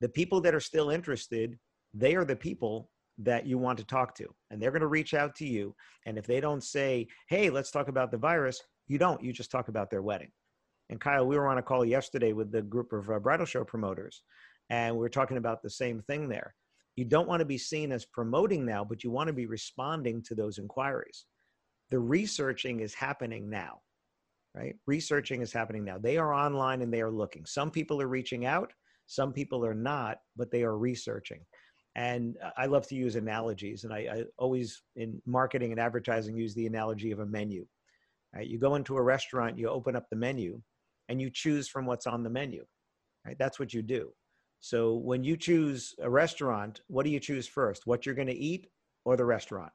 the 0.00 0.08
people 0.08 0.40
that 0.40 0.54
are 0.54 0.60
still 0.60 0.90
interested, 0.90 1.58
they 1.94 2.14
are 2.16 2.24
the 2.24 2.36
people 2.36 2.90
that 3.18 3.46
you 3.46 3.56
want 3.56 3.78
to 3.78 3.84
talk 3.84 4.14
to, 4.16 4.26
and 4.50 4.60
they're 4.60 4.70
going 4.70 4.80
to 4.80 4.88
reach 4.88 5.14
out 5.14 5.34
to 5.36 5.46
you. 5.46 5.74
And 6.06 6.18
if 6.18 6.26
they 6.26 6.40
don't 6.40 6.62
say, 6.62 7.06
"Hey, 7.28 7.50
let's 7.50 7.70
talk 7.70 7.88
about 7.88 8.10
the 8.10 8.18
virus," 8.18 8.62
you 8.88 8.98
don't. 8.98 9.22
You 9.22 9.32
just 9.32 9.50
talk 9.50 9.68
about 9.68 9.90
their 9.90 10.02
wedding. 10.02 10.30
And 10.90 11.00
Kyle, 11.00 11.26
we 11.26 11.36
were 11.36 11.48
on 11.48 11.58
a 11.58 11.62
call 11.62 11.84
yesterday 11.84 12.32
with 12.32 12.52
the 12.52 12.62
group 12.62 12.92
of 12.92 13.08
uh, 13.08 13.18
bridal 13.18 13.46
show 13.46 13.64
promoters, 13.64 14.22
and 14.70 14.94
we 14.94 15.00
we're 15.00 15.08
talking 15.08 15.36
about 15.36 15.62
the 15.62 15.70
same 15.70 16.00
thing 16.02 16.28
there. 16.28 16.54
You 16.96 17.06
don't 17.06 17.28
want 17.28 17.40
to 17.40 17.46
be 17.46 17.56
seen 17.56 17.92
as 17.92 18.04
promoting 18.04 18.66
now, 18.66 18.84
but 18.84 19.02
you 19.02 19.10
want 19.10 19.28
to 19.28 19.32
be 19.32 19.46
responding 19.46 20.22
to 20.24 20.34
those 20.34 20.58
inquiries 20.58 21.24
the 21.92 21.98
researching 21.98 22.80
is 22.80 22.94
happening 22.94 23.50
now 23.50 23.78
right 24.56 24.74
researching 24.86 25.42
is 25.42 25.52
happening 25.52 25.84
now 25.84 25.98
they 25.98 26.16
are 26.16 26.32
online 26.32 26.80
and 26.80 26.92
they 26.92 27.02
are 27.02 27.10
looking 27.10 27.44
some 27.44 27.70
people 27.70 28.00
are 28.00 28.08
reaching 28.08 28.46
out 28.46 28.72
some 29.06 29.30
people 29.30 29.64
are 29.64 29.74
not 29.74 30.16
but 30.34 30.50
they 30.50 30.62
are 30.62 30.78
researching 30.78 31.40
and 31.94 32.38
i 32.56 32.64
love 32.64 32.86
to 32.88 32.94
use 32.94 33.14
analogies 33.14 33.84
and 33.84 33.92
I, 33.92 33.98
I, 33.98 34.24
always 34.38 34.82
in 34.96 35.20
marketing 35.26 35.70
and 35.70 35.78
advertising 35.78 36.34
use 36.34 36.54
the 36.54 36.66
analogy 36.66 37.10
of 37.10 37.18
a 37.18 37.26
menu 37.26 37.66
right 38.34 38.46
you 38.46 38.58
go 38.58 38.74
into 38.74 38.96
a 38.96 39.02
restaurant 39.02 39.58
you 39.58 39.68
open 39.68 39.96
up 39.96 40.08
the 40.10 40.16
menu 40.16 40.60
and 41.08 41.20
you 41.20 41.30
choose 41.30 41.68
from 41.68 41.86
what's 41.86 42.06
on 42.06 42.22
the 42.22 42.30
menu 42.30 42.64
right 43.26 43.36
that's 43.38 43.58
what 43.58 43.72
you 43.72 43.82
do 43.82 44.12
so 44.60 44.94
when 44.94 45.24
you 45.24 45.36
choose 45.36 45.94
a 46.00 46.10
restaurant 46.10 46.80
what 46.88 47.04
do 47.04 47.10
you 47.10 47.20
choose 47.20 47.46
first 47.46 47.86
what 47.86 48.04
you're 48.04 48.14
going 48.14 48.28
to 48.28 48.34
eat 48.34 48.68
or 49.04 49.16
the 49.16 49.24
restaurant 49.24 49.72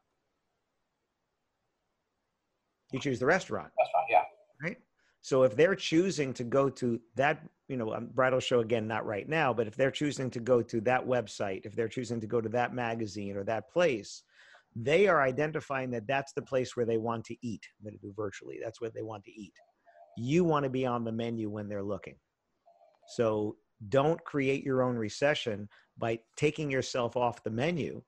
you 2.92 3.00
choose 3.00 3.20
the 3.20 3.26
restaurant. 3.26 3.72
Restaurant, 3.78 4.06
yeah. 4.10 4.24
Right. 4.62 4.78
So 5.22 5.44
if 5.44 5.56
they're 5.56 5.76
choosing 5.76 6.34
to 6.36 6.44
go 6.44 6.70
to 6.70 7.00
that, 7.16 7.44
you 7.68 7.76
know, 7.76 7.94
um, 7.94 8.10
bridal 8.14 8.40
show 8.40 8.62
again, 8.62 8.88
not 8.88 9.06
right 9.06 9.28
now, 9.28 9.54
but 9.54 9.68
if 9.68 9.76
they're 9.76 9.92
choosing 9.92 10.30
to 10.32 10.40
go 10.40 10.62
to 10.62 10.80
that 10.82 11.06
website, 11.06 11.66
if 11.66 11.76
they're 11.76 11.90
choosing 11.90 12.22
to 12.22 12.28
go 12.28 12.40
to 12.40 12.50
that 12.50 12.74
magazine 12.74 13.36
or 13.36 13.44
that 13.44 13.70
place, 13.70 14.24
they 14.79 15.07
are 15.07 15.22
identifying 15.22 15.89
that 15.91 16.07
that's 16.07 16.34
the 16.34 16.41
place 16.41 16.75
where 16.75 16.86
they 16.86 16.98
want 16.98 17.25
to 17.25 17.36
eat. 17.41 17.65
I'm 17.79 17.86
going 17.86 18.00
to 18.00 18.05
do 18.07 18.13
virtually. 18.15 18.60
That's 18.63 18.79
what 18.79 18.93
they 18.93 19.01
want 19.01 19.24
to 19.25 19.31
eat. 19.31 19.53
You 20.17 20.43
want 20.43 20.63
to 20.63 20.69
be 20.69 20.86
on 20.86 21.03
the 21.03 21.12
menu 21.12 21.50
when 21.50 21.67
they're 21.67 21.84
looking. 21.84 22.15
So 23.07 23.55
don't 23.89 24.24
create 24.24 24.63
your 24.63 24.84
own 24.84 24.96
recession 24.96 25.67
by 25.98 26.19
taking 26.36 26.69
yourself 26.69 27.17
off 27.17 27.43
the 27.43 27.50
menu, 27.50 28.01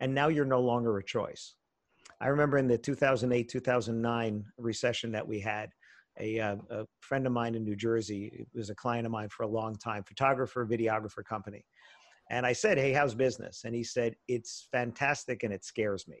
and 0.00 0.14
now 0.14 0.28
you're 0.28 0.44
no 0.44 0.60
longer 0.60 0.98
a 0.98 1.04
choice. 1.04 1.54
I 2.20 2.28
remember 2.28 2.58
in 2.58 2.66
the 2.66 2.78
2008 2.78 3.48
2009 3.48 4.44
recession 4.58 5.12
that 5.12 5.26
we 5.26 5.40
had, 5.40 5.70
a, 6.18 6.40
uh, 6.40 6.56
a, 6.70 6.84
friend 7.00 7.26
of 7.26 7.32
mine 7.32 7.54
in 7.54 7.62
New 7.62 7.76
Jersey 7.76 8.46
was 8.54 8.70
a 8.70 8.74
client 8.74 9.04
of 9.04 9.12
mine 9.12 9.28
for 9.28 9.42
a 9.42 9.48
long 9.48 9.76
time, 9.76 10.02
photographer, 10.02 10.66
videographer 10.66 11.22
company. 11.24 11.64
And 12.30 12.44
I 12.44 12.52
said, 12.52 12.78
Hey, 12.78 12.92
how's 12.92 13.14
business? 13.14 13.62
And 13.64 13.74
he 13.74 13.84
said, 13.84 14.16
It's 14.28 14.68
fantastic 14.72 15.42
and 15.42 15.52
it 15.52 15.64
scares 15.64 16.06
me. 16.08 16.18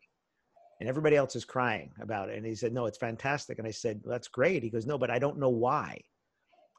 And 0.80 0.88
everybody 0.88 1.16
else 1.16 1.34
is 1.36 1.44
crying 1.44 1.92
about 2.00 2.28
it. 2.28 2.36
And 2.36 2.46
he 2.46 2.54
said, 2.54 2.72
No, 2.72 2.86
it's 2.86 2.98
fantastic. 2.98 3.58
And 3.58 3.66
I 3.66 3.72
said, 3.72 4.00
That's 4.04 4.28
great. 4.28 4.62
He 4.62 4.70
goes, 4.70 4.86
No, 4.86 4.98
but 4.98 5.10
I 5.10 5.18
don't 5.18 5.38
know 5.38 5.50
why. 5.50 6.00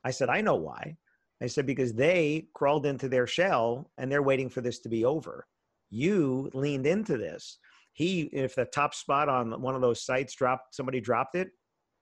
I 0.03 0.11
said, 0.11 0.29
I 0.29 0.41
know 0.41 0.55
why. 0.55 0.97
I 1.41 1.47
said, 1.47 1.65
Because 1.65 1.93
they 1.93 2.47
crawled 2.53 2.85
into 2.85 3.09
their 3.09 3.27
shell 3.27 3.91
and 3.97 4.11
they're 4.11 4.23
waiting 4.23 4.49
for 4.49 4.61
this 4.61 4.79
to 4.79 4.89
be 4.89 5.05
over. 5.05 5.47
You 5.89 6.49
leaned 6.53 6.85
into 6.85 7.17
this 7.17 7.59
he 7.97 8.29
if 8.31 8.53
the 8.53 8.65
top 8.65 8.93
spot 8.93 9.27
on 9.27 9.59
one 9.59 9.73
of 9.73 9.81
those 9.81 10.05
sites 10.05 10.35
dropped 10.35 10.75
somebody 10.75 11.01
dropped 11.01 11.33
it 11.33 11.49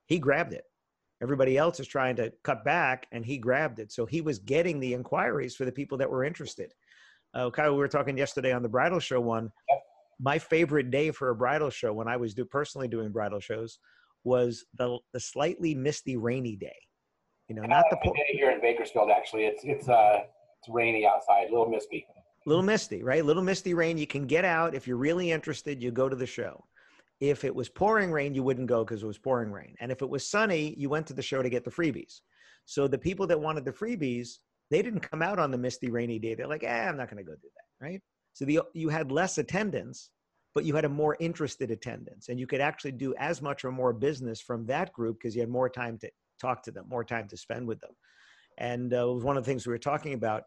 he 0.07 0.19
grabbed 0.19 0.53
it 0.53 0.65
everybody 1.23 1.57
else 1.57 1.79
is 1.79 1.87
trying 1.87 2.17
to 2.17 2.31
cut 2.43 2.65
back 2.65 3.07
and 3.13 3.25
he 3.25 3.37
grabbed 3.37 3.79
it 3.79 3.91
so 3.93 4.05
he 4.05 4.19
was 4.19 4.37
getting 4.39 4.79
the 4.79 4.93
inquiries 4.93 5.55
for 5.55 5.63
the 5.63 5.71
people 5.71 5.97
that 5.97 6.09
were 6.09 6.25
interested 6.25 6.73
uh, 7.35 7.49
Kyle, 7.49 7.71
we 7.71 7.77
were 7.77 7.87
talking 7.87 8.17
yesterday 8.17 8.51
on 8.51 8.63
the 8.63 8.69
bridal 8.69 8.99
show 8.99 9.21
one 9.21 9.51
my 10.19 10.39
favorite 10.39 10.91
day 10.91 11.11
for 11.11 11.29
a 11.29 11.35
bridal 11.35 11.69
show 11.69 11.91
when 11.91 12.07
i 12.07 12.15
was 12.15 12.33
do, 12.33 12.45
personally 12.45 12.87
doing 12.87 13.11
bridal 13.11 13.39
shows 13.39 13.79
was 14.23 14.65
the, 14.77 14.97
the 15.11 15.19
slightly 15.19 15.75
misty 15.75 16.15
rainy 16.15 16.55
day 16.55 16.75
you 17.49 17.55
know 17.55 17.63
not 17.63 17.83
the 17.89 17.97
po- 17.97 18.13
day 18.13 18.29
here 18.31 18.49
in 18.51 18.61
bakersfield 18.61 19.09
actually 19.11 19.43
it's 19.43 19.61
it's 19.65 19.89
uh 19.89 20.19
it's 20.59 20.69
rainy 20.69 21.05
outside 21.05 21.49
a 21.49 21.51
little 21.51 21.67
misty 21.67 22.07
little 22.45 22.63
misty, 22.63 23.03
right? 23.03 23.25
Little 23.25 23.43
misty 23.43 23.73
rain. 23.73 23.97
You 23.97 24.07
can 24.07 24.25
get 24.25 24.45
out 24.45 24.75
if 24.75 24.87
you're 24.87 24.97
really 24.97 25.31
interested. 25.31 25.81
You 25.81 25.91
go 25.91 26.07
to 26.07 26.15
the 26.15 26.25
show. 26.25 26.63
If 27.19 27.43
it 27.43 27.55
was 27.55 27.69
pouring 27.69 28.11
rain, 28.11 28.35
you 28.35 28.43
wouldn't 28.43 28.67
go 28.67 28.83
because 28.83 29.01
it 29.01 29.07
was 29.07 29.17
pouring 29.17 29.51
rain. 29.51 29.75
And 29.79 29.91
if 29.91 30.01
it 30.01 30.09
was 30.09 30.29
sunny, 30.29 30.75
you 30.77 30.89
went 30.89 31.07
to 31.07 31.13
the 31.13 31.21
show 31.21 31.41
to 31.41 31.49
get 31.49 31.63
the 31.63 31.71
freebies. 31.71 32.21
So 32.65 32.87
the 32.87 32.97
people 32.97 33.25
that 33.27 33.39
wanted 33.39 33.65
the 33.65 33.71
freebies, 33.71 34.39
they 34.71 34.81
didn't 34.81 35.01
come 35.01 35.21
out 35.21 35.39
on 35.39 35.51
the 35.51 35.57
misty, 35.57 35.89
rainy 35.89 36.19
day. 36.19 36.33
They're 36.33 36.47
like, 36.47 36.63
eh, 36.63 36.87
I'm 36.87 36.97
not 36.97 37.09
going 37.09 37.23
to 37.23 37.29
go 37.29 37.35
do 37.35 37.49
that, 37.55 37.85
right? 37.85 38.01
So 38.33 38.45
the, 38.45 38.61
you 38.73 38.89
had 38.89 39.11
less 39.11 39.37
attendance, 39.37 40.09
but 40.53 40.65
you 40.65 40.75
had 40.75 40.85
a 40.85 40.89
more 40.89 41.15
interested 41.19 41.71
attendance, 41.71 42.29
and 42.29 42.39
you 42.39 42.47
could 42.47 42.61
actually 42.61 42.93
do 42.93 43.13
as 43.19 43.41
much 43.41 43.63
or 43.63 43.71
more 43.71 43.93
business 43.93 44.41
from 44.41 44.65
that 44.67 44.91
group 44.93 45.19
because 45.19 45.35
you 45.35 45.41
had 45.41 45.49
more 45.49 45.69
time 45.69 45.97
to 45.99 46.09
talk 46.41 46.63
to 46.63 46.71
them, 46.71 46.85
more 46.89 47.03
time 47.03 47.27
to 47.27 47.37
spend 47.37 47.67
with 47.67 47.79
them. 47.81 47.91
And 48.57 48.93
uh, 48.93 49.09
it 49.09 49.13
was 49.13 49.23
one 49.23 49.37
of 49.37 49.43
the 49.43 49.49
things 49.49 49.65
we 49.65 49.71
were 49.71 49.77
talking 49.77 50.13
about 50.13 50.43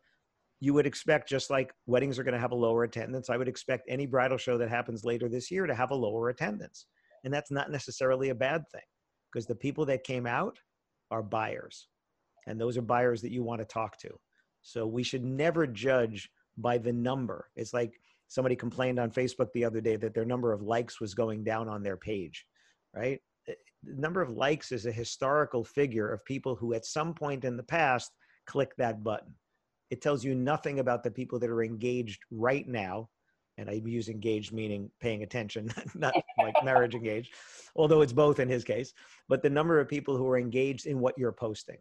you 0.61 0.75
would 0.75 0.87
expect 0.87 1.29
just 1.29 1.51
like 1.51 1.73
weddings 1.87 2.19
are 2.19 2.25
going 2.25 2.35
to 2.35 2.41
have 2.41 2.53
a 2.53 2.57
lower 2.57 2.85
attendance 2.85 3.31
i 3.31 3.37
would 3.37 3.49
expect 3.49 3.87
any 3.89 4.07
bridal 4.07 4.39
show 4.39 4.59
that 4.59 4.69
happens 4.69 5.05
later 5.05 5.29
this 5.29 5.51
year 5.51 5.67
to 5.67 5.75
have 5.75 5.91
a 5.91 5.95
lower 5.95 6.31
attendance 6.31 6.87
and 7.25 7.33
that's 7.33 7.51
not 7.51 7.71
necessarily 7.71 8.31
a 8.31 8.35
bad 8.35 8.65
thing 8.73 8.83
because 9.33 9.47
the 9.47 9.55
people 9.55 9.85
that 9.87 10.05
came 10.05 10.27
out 10.27 10.59
are 11.11 11.23
buyers 11.23 11.89
and 12.49 12.61
those 12.61 12.77
are 12.77 12.83
buyers 12.83 13.23
that 13.23 13.33
you 13.33 13.43
want 13.43 13.61
to 13.61 13.65
talk 13.65 13.99
to 13.99 14.11
so 14.63 14.87
we 14.87 15.03
should 15.03 15.25
never 15.25 15.67
judge 15.67 16.31
by 16.57 16.77
the 16.79 16.93
number 16.93 17.49
it's 17.57 17.73
like 17.73 18.01
somebody 18.29 18.57
complained 18.57 18.99
on 18.99 19.11
facebook 19.11 19.53
the 19.53 19.65
other 19.65 19.81
day 19.81 19.97
that 19.97 20.15
their 20.15 20.25
number 20.25 20.53
of 20.53 20.63
likes 20.63 21.01
was 21.01 21.15
going 21.15 21.45
down 21.45 21.69
on 21.69 21.83
their 21.83 21.97
page 21.97 22.47
right 22.95 23.21
the 23.47 23.55
number 23.85 24.21
of 24.21 24.31
likes 24.31 24.73
is 24.73 24.87
a 24.87 24.93
historical 24.93 25.63
figure 25.63 26.11
of 26.13 26.25
people 26.25 26.57
who 26.57 26.75
at 26.75 26.85
some 26.85 27.15
point 27.15 27.45
in 27.45 27.57
the 27.57 27.63
past 27.63 28.11
click 28.47 28.75
that 28.77 29.05
button 29.05 29.35
it 29.91 30.03
tells 30.03 30.25
you 30.25 30.35
nothing 30.35 30.81
about 30.81 31.03
the 31.03 31.11
people 31.11 31.39
that 31.39 31.51
are 31.51 31.63
engaged 31.63 32.21
right 32.31 32.67
now. 32.69 33.09
And 33.57 33.69
I 33.69 33.83
use 33.85 34.09
engaged 34.09 34.53
meaning 34.53 34.91
paying 35.01 35.23
attention, 35.23 35.73
not 35.95 36.15
like 36.39 36.55
marriage 36.65 36.95
engaged, 36.95 37.33
although 37.75 38.03
it's 38.03 38.13
both 38.13 38.39
in 38.39 38.49
his 38.49 38.65
case, 38.65 38.93
but 39.29 39.43
the 39.43 39.51
number 39.51 39.81
of 39.81 39.89
people 39.89 40.17
who 40.17 40.29
are 40.29 40.39
engaged 40.39 40.87
in 40.87 41.01
what 41.01 41.19
you're 41.19 41.33
posting. 41.33 41.79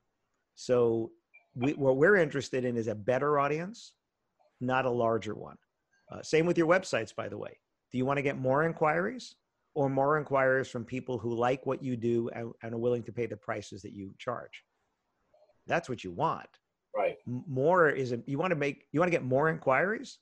So 0.57 1.11
we, 1.55 1.73
what 1.73 1.97
we're 1.97 2.15
interested 2.15 2.65
in 2.65 2.77
is 2.77 2.87
a 2.87 2.95
better 2.95 3.39
audience, 3.39 3.93
not 4.59 4.85
a 4.85 4.89
larger 4.89 5.35
one. 5.35 5.57
Uh, 6.11 6.23
same 6.23 6.47
with 6.47 6.57
your 6.57 6.67
websites, 6.67 7.15
by 7.15 7.29
the 7.29 7.37
way. 7.37 7.59
Do 7.91 7.99
you 7.99 8.05
want 8.05 8.17
to 8.17 8.23
get 8.23 8.39
more 8.39 8.63
inquiries 8.65 9.35
or 9.75 9.87
more 9.87 10.17
inquiries 10.17 10.67
from 10.67 10.83
people 10.83 11.19
who 11.19 11.35
like 11.35 11.65
what 11.67 11.83
you 11.83 11.95
do 11.95 12.29
and, 12.29 12.51
and 12.63 12.73
are 12.73 12.79
willing 12.79 13.03
to 13.03 13.11
pay 13.11 13.27
the 13.27 13.37
prices 13.37 13.83
that 13.83 13.93
you 13.93 14.13
charge? 14.17 14.63
That's 15.67 15.89
what 15.89 16.03
you 16.03 16.11
want. 16.11 16.49
Right. 16.95 17.17
More 17.27 17.89
is 17.89 18.11
a, 18.11 18.19
you 18.25 18.39
want 18.39 18.49
to 18.49 18.55
make 18.55 18.87
you 18.91 18.99
want 18.99 19.11
to 19.11 19.15
get 19.15 19.23
more 19.23 19.49
inquiries, 19.49 20.17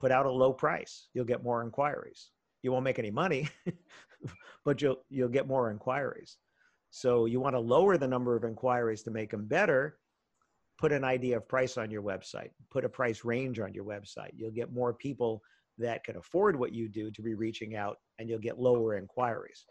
put 0.00 0.10
out 0.10 0.24
a 0.24 0.30
low 0.30 0.54
price. 0.54 1.08
You'll 1.12 1.26
get 1.26 1.44
more 1.44 1.62
inquiries. 1.62 2.30
You 2.62 2.72
won't 2.72 2.84
make 2.84 2.98
any 2.98 3.10
money, 3.10 3.50
but 4.64 4.80
you'll 4.80 5.02
you'll 5.10 5.28
get 5.28 5.46
more 5.46 5.70
inquiries. 5.70 6.38
So 6.96 7.26
you 7.26 7.40
want 7.40 7.54
to 7.54 7.60
lower 7.60 7.98
the 7.98 8.08
number 8.08 8.36
of 8.36 8.44
inquiries 8.44 9.02
to 9.02 9.10
make 9.10 9.30
them 9.30 9.44
better. 9.44 9.98
Put 10.78 10.92
an 10.92 11.04
idea 11.04 11.36
of 11.36 11.46
price 11.46 11.76
on 11.76 11.90
your 11.90 12.00
website. 12.00 12.52
Put 12.70 12.86
a 12.86 12.88
price 12.88 13.22
range 13.22 13.60
on 13.60 13.74
your 13.74 13.84
website. 13.84 14.30
You'll 14.34 14.50
get 14.50 14.72
more 14.72 14.94
people 14.94 15.42
that 15.76 16.04
can 16.04 16.16
afford 16.16 16.58
what 16.58 16.72
you 16.72 16.88
do 16.88 17.10
to 17.10 17.20
be 17.20 17.34
reaching 17.34 17.76
out, 17.76 17.98
and 18.18 18.30
you'll 18.30 18.38
get 18.38 18.58
lower 18.58 18.96
inquiries. 18.96 19.66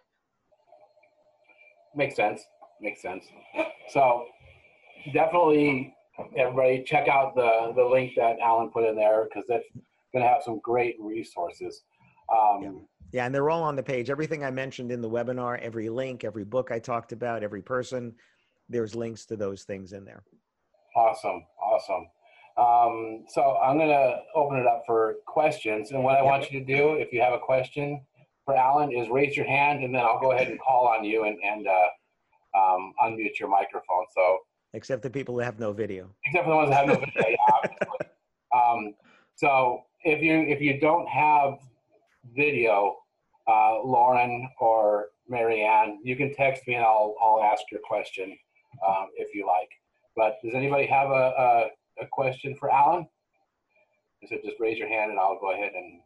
Makes 1.96 2.16
sense. 2.16 2.44
Makes 2.80 3.02
sense. 3.02 3.26
So 3.90 4.28
definitely 5.12 5.96
everybody 6.38 6.84
check 6.84 7.08
out 7.08 7.34
the 7.34 7.74
the 7.76 7.84
link 7.84 8.12
that 8.18 8.38
Alan 8.40 8.70
put 8.70 8.88
in 8.88 8.96
there 8.96 9.24
because 9.24 9.46
that's 9.50 9.66
going 10.14 10.24
to 10.24 10.30
have 10.30 10.44
some 10.44 10.60
great 10.64 10.96
resources. 11.00 11.86
Um, 12.32 12.62
yeah. 12.62 12.70
Yeah, 13.12 13.26
and 13.26 13.34
they're 13.34 13.50
all 13.50 13.64
on 13.64 13.76
the 13.76 13.84
page. 13.84 14.10
Everything 14.10 14.44
I 14.44 14.52
mentioned 14.52 14.92
in 14.92 15.02
the 15.02 15.10
webinar, 15.10 15.60
every 15.60 15.90
link, 15.90 16.24
every 16.24 16.44
book 16.44 16.72
I 16.72 16.80
talked 16.80 17.12
about, 17.14 17.44
every 17.44 17.62
person, 17.62 18.14
there's 18.68 18.96
links 18.96 19.26
to 19.28 19.36
those 19.38 19.64
things 19.64 19.94
in 19.94 20.04
there. 20.06 20.24
Awesome, 20.96 21.46
awesome. 21.62 22.08
Um, 22.58 23.26
so 23.28 23.58
I'm 23.58 23.78
going 23.78 23.90
to 23.90 24.18
open 24.34 24.58
it 24.60 24.66
up 24.66 24.84
for 24.86 25.16
questions. 25.28 25.92
And 25.92 26.04
what 26.04 26.18
I 26.18 26.22
want 26.24 26.52
you 26.52 26.60
to 26.60 26.66
do, 26.66 26.94
if 26.94 27.12
you 27.12 27.22
have 27.22 27.34
a 27.34 27.40
question 27.40 28.02
for 28.46 28.56
Alan, 28.56 28.92
is 28.92 29.10
raise 29.10 29.36
your 29.36 29.46
hand, 29.46 29.84
and 29.84 29.94
then 29.94 30.02
I'll 30.02 30.20
go 30.20 30.32
ahead 30.32 30.48
and 30.48 30.60
call 30.60 30.88
on 30.88 31.04
you 31.04 31.26
and, 31.26 31.38
and 31.44 31.68
uh, 31.68 32.58
um, 32.58 32.94
unmute 33.04 33.40
your 33.40 33.50
microphone. 33.50 34.06
So 34.14 34.40
Except 34.74 35.02
the 35.02 35.10
people 35.10 35.36
who 35.36 35.40
have 35.42 35.58
no 35.60 35.72
video. 35.72 36.10
except 36.26 36.46
for 36.46 36.50
the 36.52 36.56
ones 36.56 36.70
that 36.70 36.86
have 36.86 36.88
no 36.88 36.96
video, 37.16 37.30
yeah. 37.30 38.60
Um, 38.60 38.94
so 39.36 39.84
if 40.04 40.22
you 40.22 40.42
if 40.42 40.62
you 40.62 40.80
don't 40.80 41.08
have 41.08 41.60
video, 42.34 42.98
uh, 43.48 43.84
Lauren 43.84 44.50
or 44.60 45.08
Marianne, 45.28 46.00
you 46.04 46.16
can 46.16 46.34
text 46.34 46.68
me 46.68 46.76
and 46.76 46.84
I'll 46.84 47.16
I'll 47.22 47.44
ask 47.44 47.64
your 47.72 47.82
question 47.88 48.36
um, 48.88 49.08
if 49.16 49.34
you 49.34 49.46
like. 49.46 49.70
But 50.16 50.38
does 50.44 50.54
anybody 50.54 50.86
have 50.88 51.10
a, 51.10 51.14
a, 51.14 52.04
a 52.04 52.08
question 52.12 52.56
for 52.56 52.72
Alan? 52.72 53.08
So 54.28 54.38
just 54.44 54.60
raise 54.60 54.80
your 54.80 54.88
hand 54.88 55.12
and 55.12 55.20
I'll 55.20 55.40
go 55.40 55.52
ahead 55.52 55.74
and 55.76 56.02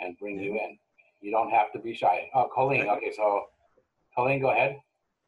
and 0.00 0.18
bring 0.18 0.38
you 0.38 0.52
in. 0.52 0.78
You 1.20 1.30
don't 1.30 1.50
have 1.50 1.72
to 1.72 1.78
be 1.78 1.94
shy. 1.94 2.28
Oh, 2.34 2.48
Colleen. 2.54 2.86
Okay, 2.88 3.12
so 3.14 3.46
Colleen, 4.14 4.40
go 4.40 4.50
ahead. 4.50 4.76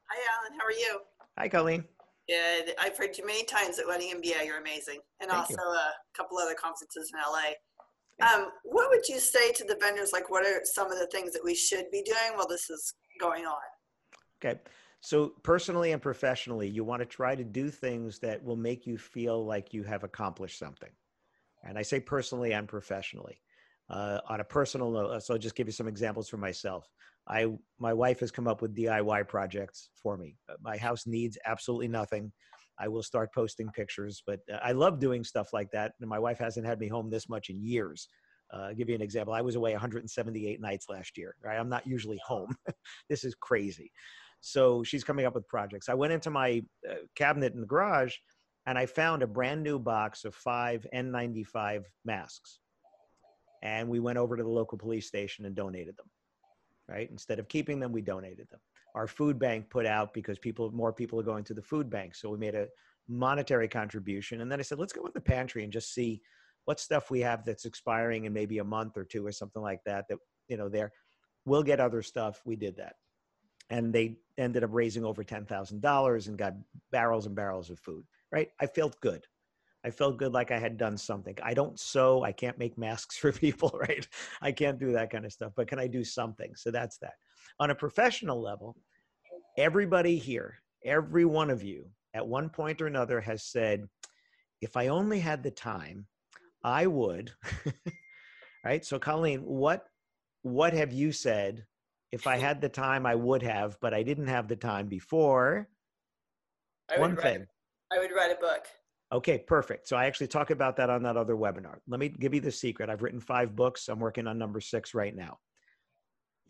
Hi, 0.09 0.19
Alan. 0.39 0.59
How 0.59 0.67
are 0.67 0.73
you? 0.73 1.01
Hi, 1.39 1.49
Colleen. 1.49 1.85
Good. 2.29 2.75
I've 2.81 2.97
heard 2.97 3.17
you 3.19 3.27
many 3.27 3.45
times 3.45 3.79
at 3.79 3.87
Wedding 3.87 4.13
MBA. 4.15 4.47
You're 4.47 4.61
amazing. 4.61 5.01
And 5.21 5.31
Thank 5.31 5.51
you. 5.51 5.57
also 5.57 5.71
a 5.71 5.93
couple 6.17 6.39
other 6.39 6.55
conferences 6.55 7.11
in 7.13 7.19
LA. 7.19 7.55
Um, 8.23 8.49
what 8.65 8.91
would 8.91 9.09
you 9.09 9.19
say 9.19 9.53
to 9.53 9.65
the 9.65 9.77
vendors? 9.81 10.13
Like, 10.13 10.31
what 10.31 10.47
are 10.47 10.61
some 10.65 10.91
of 10.93 10.99
the 10.99 11.07
things 11.07 11.33
that 11.33 11.45
we 11.45 11.55
should 11.55 11.91
be 11.91 12.03
doing 12.03 12.37
while 12.37 12.49
this 12.49 12.71
is 12.71 12.95
going 13.21 13.47
on? 13.47 13.57
Okay. 14.45 14.61
So, 15.03 15.33
personally 15.43 15.93
and 15.93 16.03
professionally, 16.03 16.69
you 16.69 16.85
want 16.85 17.01
to 17.01 17.07
try 17.07 17.35
to 17.35 17.45
do 17.45 17.71
things 17.71 18.19
that 18.19 18.43
will 18.43 18.57
make 18.57 18.87
you 18.87 18.99
feel 18.99 19.45
like 19.47 19.73
you 19.73 19.83
have 19.85 20.05
accomplished 20.05 20.59
something. 20.59 20.91
And 21.63 21.79
I 21.79 21.83
say 21.83 22.01
personally 22.01 22.53
and 22.53 22.69
professionally. 22.69 23.41
Uh, 23.89 24.21
on 24.29 24.39
a 24.39 24.45
personal 24.45 24.89
note, 24.93 25.21
so 25.21 25.35
I'll 25.35 25.41
just 25.41 25.57
give 25.57 25.67
you 25.67 25.73
some 25.73 25.89
examples 25.89 26.29
for 26.29 26.37
myself. 26.37 26.89
I, 27.27 27.47
my 27.81 27.93
wife 27.93 28.21
has 28.21 28.31
come 28.31 28.47
up 28.47 28.63
with 28.63 28.77
DIY 28.77 29.27
projects 29.27 29.91
for 30.01 30.17
me. 30.17 30.37
Uh, 30.49 30.55
My 30.63 30.77
house 30.77 31.09
needs 31.09 31.37
absolutely 31.45 31.89
nothing. 31.89 32.31
I 32.81 32.89
will 32.89 33.03
start 33.03 33.33
posting 33.35 33.69
pictures, 33.71 34.23
but 34.27 34.41
uh, 34.53 34.59
I 34.63 34.73
love 34.73 34.99
doing 34.99 35.23
stuff 35.23 35.53
like 35.53 35.71
that. 35.73 35.93
And 36.01 36.09
my 36.09 36.19
wife 36.19 36.39
hasn't 36.39 36.67
had 36.67 36.81
me 36.81 36.89
home 36.89 37.11
this 37.11 37.29
much 37.29 37.51
in 37.51 37.63
years. 37.63 38.09
Uh, 38.53 38.69
I'll 38.69 38.75
give 38.75 38.89
you 38.89 38.95
an 38.95 39.03
example. 39.03 39.35
I 39.35 39.43
was 39.43 39.55
away 39.55 39.73
178 39.73 40.61
nights 40.61 40.87
last 40.89 41.17
year. 41.17 41.37
Right? 41.45 41.59
I'm 41.59 41.69
not 41.69 41.87
usually 41.87 42.21
home. 42.25 42.55
this 43.09 43.25
is 43.25 43.35
crazy. 43.35 43.93
So 44.41 44.83
she's 44.83 45.05
coming 45.05 45.27
up 45.27 45.35
with 45.35 45.47
projects. 45.47 45.89
I 45.89 45.95
went 45.95 46.13
into 46.13 46.31
my 46.31 46.63
uh, 46.89 46.95
cabinet 47.15 47.53
in 47.53 47.61
the 47.61 47.67
garage 47.67 48.17
and 48.67 48.79
I 48.79 48.87
found 48.87 49.23
a 49.23 49.27
brand 49.27 49.63
new 49.63 49.79
box 49.79 50.25
of 50.25 50.35
five 50.35 50.87
N95 50.95 51.83
masks. 52.05 52.59
And 53.63 53.89
we 53.89 54.01
went 54.01 54.17
over 54.17 54.37
to 54.37 54.43
the 54.43 54.49
local 54.49 54.79
police 54.79 55.07
station 55.07 55.45
and 55.45 55.55
donated 55.55 55.97
them. 55.97 56.07
Right? 56.89 57.11
Instead 57.11 57.39
of 57.39 57.49
keeping 57.49 57.79
them, 57.79 57.93
we 57.93 58.01
donated 58.01 58.49
them. 58.51 58.61
Our 58.95 59.07
food 59.07 59.39
bank 59.39 59.71
put 59.71 59.87
out 59.87 60.13
because 60.13 60.39
people, 60.39 60.71
more 60.73 60.93
people 60.93 61.19
are 61.21 61.25
going 61.25 61.45
to 61.45 61.55
the 61.55 61.63
food 61.63 61.91
bank. 61.91 62.15
So 62.15 62.31
we 62.31 62.39
made 62.39 62.55
a 62.55 62.69
monetary 63.09 63.69
contribution. 63.69 64.41
And 64.41 64.51
then 64.51 64.61
I 64.61 64.63
said, 64.63 64.79
let's 64.79 64.93
go 64.93 65.05
in 65.07 65.13
the 65.15 65.21
pantry 65.21 65.65
and 65.65 65.73
just 65.73 65.95
see 65.95 66.21
what 66.65 66.81
stuff 66.81 67.11
we 67.11 67.21
have 67.21 67.45
that's 67.45 67.65
expiring 67.65 68.25
in 68.25 68.33
maybe 68.33 68.59
a 68.59 68.65
month 68.65 68.97
or 68.97 69.05
two 69.05 69.27
or 69.27 69.33
something 69.33 69.63
like 69.63 69.81
that. 69.85 70.07
That 70.09 70.19
you 70.49 70.57
know, 70.57 70.69
there, 70.69 70.93
we'll 71.45 71.63
get 71.63 71.81
other 71.81 72.03
stuff. 72.03 72.43
We 72.45 72.57
did 72.57 72.77
that 72.77 72.95
and 73.71 73.93
they 73.93 74.17
ended 74.37 74.65
up 74.65 74.71
raising 74.73 75.05
over 75.05 75.25
$10,000 75.25 76.29
and 76.29 76.39
got 76.39 76.55
barrels 76.91 77.27
and 77.27 77.35
barrels 77.35 77.71
of 77.71 77.79
food, 77.79 78.05
right? 78.33 78.49
I 78.61 78.67
felt 78.67 79.01
good. 79.01 79.27
I 79.85 79.91
felt 79.91 80.19
good 80.19 80.35
like 80.35 80.51
I 80.51 80.59
had 80.59 80.77
done 80.77 80.99
something. 80.99 81.37
I 81.43 81.55
don't 81.55 81.79
sew, 81.81 82.23
I 82.23 82.33
can't 82.33 82.59
make 82.59 82.77
masks 82.77 83.17
for 83.19 83.33
people, 83.33 83.71
right? 83.81 84.07
I 84.43 84.53
can't 84.53 84.79
do 84.79 84.93
that 84.93 85.11
kind 85.11 85.25
of 85.25 85.33
stuff, 85.33 85.53
but 85.57 85.69
can 85.69 85.79
I 85.79 85.87
do 85.87 86.05
something? 86.05 86.55
So 86.57 86.71
that's 86.71 86.99
that. 86.99 87.15
On 87.61 87.71
a 87.71 87.75
professional 87.75 88.41
level, 88.41 88.77
everybody 89.57 90.17
here, 90.19 90.59
every 90.85 91.25
one 91.25 91.51
of 91.51 91.63
you 91.63 91.87
at 92.15 92.27
one 92.27 92.49
point 92.49 92.81
or 92.83 92.87
another 92.87 93.21
has 93.21 93.45
said, 93.45 93.87
if 94.61 94.77
I 94.77 94.89
only 94.89 95.21
had 95.21 95.43
the 95.43 95.51
time, 95.51 96.07
I 96.65 96.87
would. 96.87 97.33
right? 98.65 98.85
So 98.85 98.99
Colleen, 98.99 99.41
what 99.41 99.85
what 100.43 100.73
have 100.73 100.93
you 100.93 101.13
said 101.13 101.65
if 102.13 102.27
I 102.27 102.39
had 102.39 102.61
the 102.61 102.69
time, 102.69 103.07
I 103.07 103.15
would 103.15 103.43
have, 103.43 103.79
but 103.81 103.95
I 103.95 104.03
didn't 104.03 104.27
have 104.27 104.49
the 104.49 104.57
time 104.57 104.89
before. 104.89 105.69
I 106.91 106.99
One 106.99 107.15
write, 107.15 107.23
thing. 107.23 107.47
I 107.93 107.99
would 107.99 108.11
write 108.11 108.33
a 108.33 108.41
book. 108.41 108.67
Okay, 109.13 109.39
perfect. 109.39 109.87
So 109.89 109.97
I 109.97 110.07
actually 110.07 110.27
talk 110.27 110.51
about 110.51 110.77
that 110.77 110.91
on 110.91 111.03
that 111.05 111.17
other 111.17 111.37
webinar. 111.37 111.79
Let 111.87 112.01
me 112.01 112.09
give 112.09 112.35
you 112.35 112.41
the 112.41 112.51
secret. 112.51 112.91
I've 112.91 113.03
written 113.03 113.21
five 113.21 113.55
books. 113.55 113.89
I'm 113.89 114.01
working 114.01 114.27
on 114.27 114.39
number 114.39 114.61
six 114.61 114.95
right 114.95 115.15
now. 115.15 115.39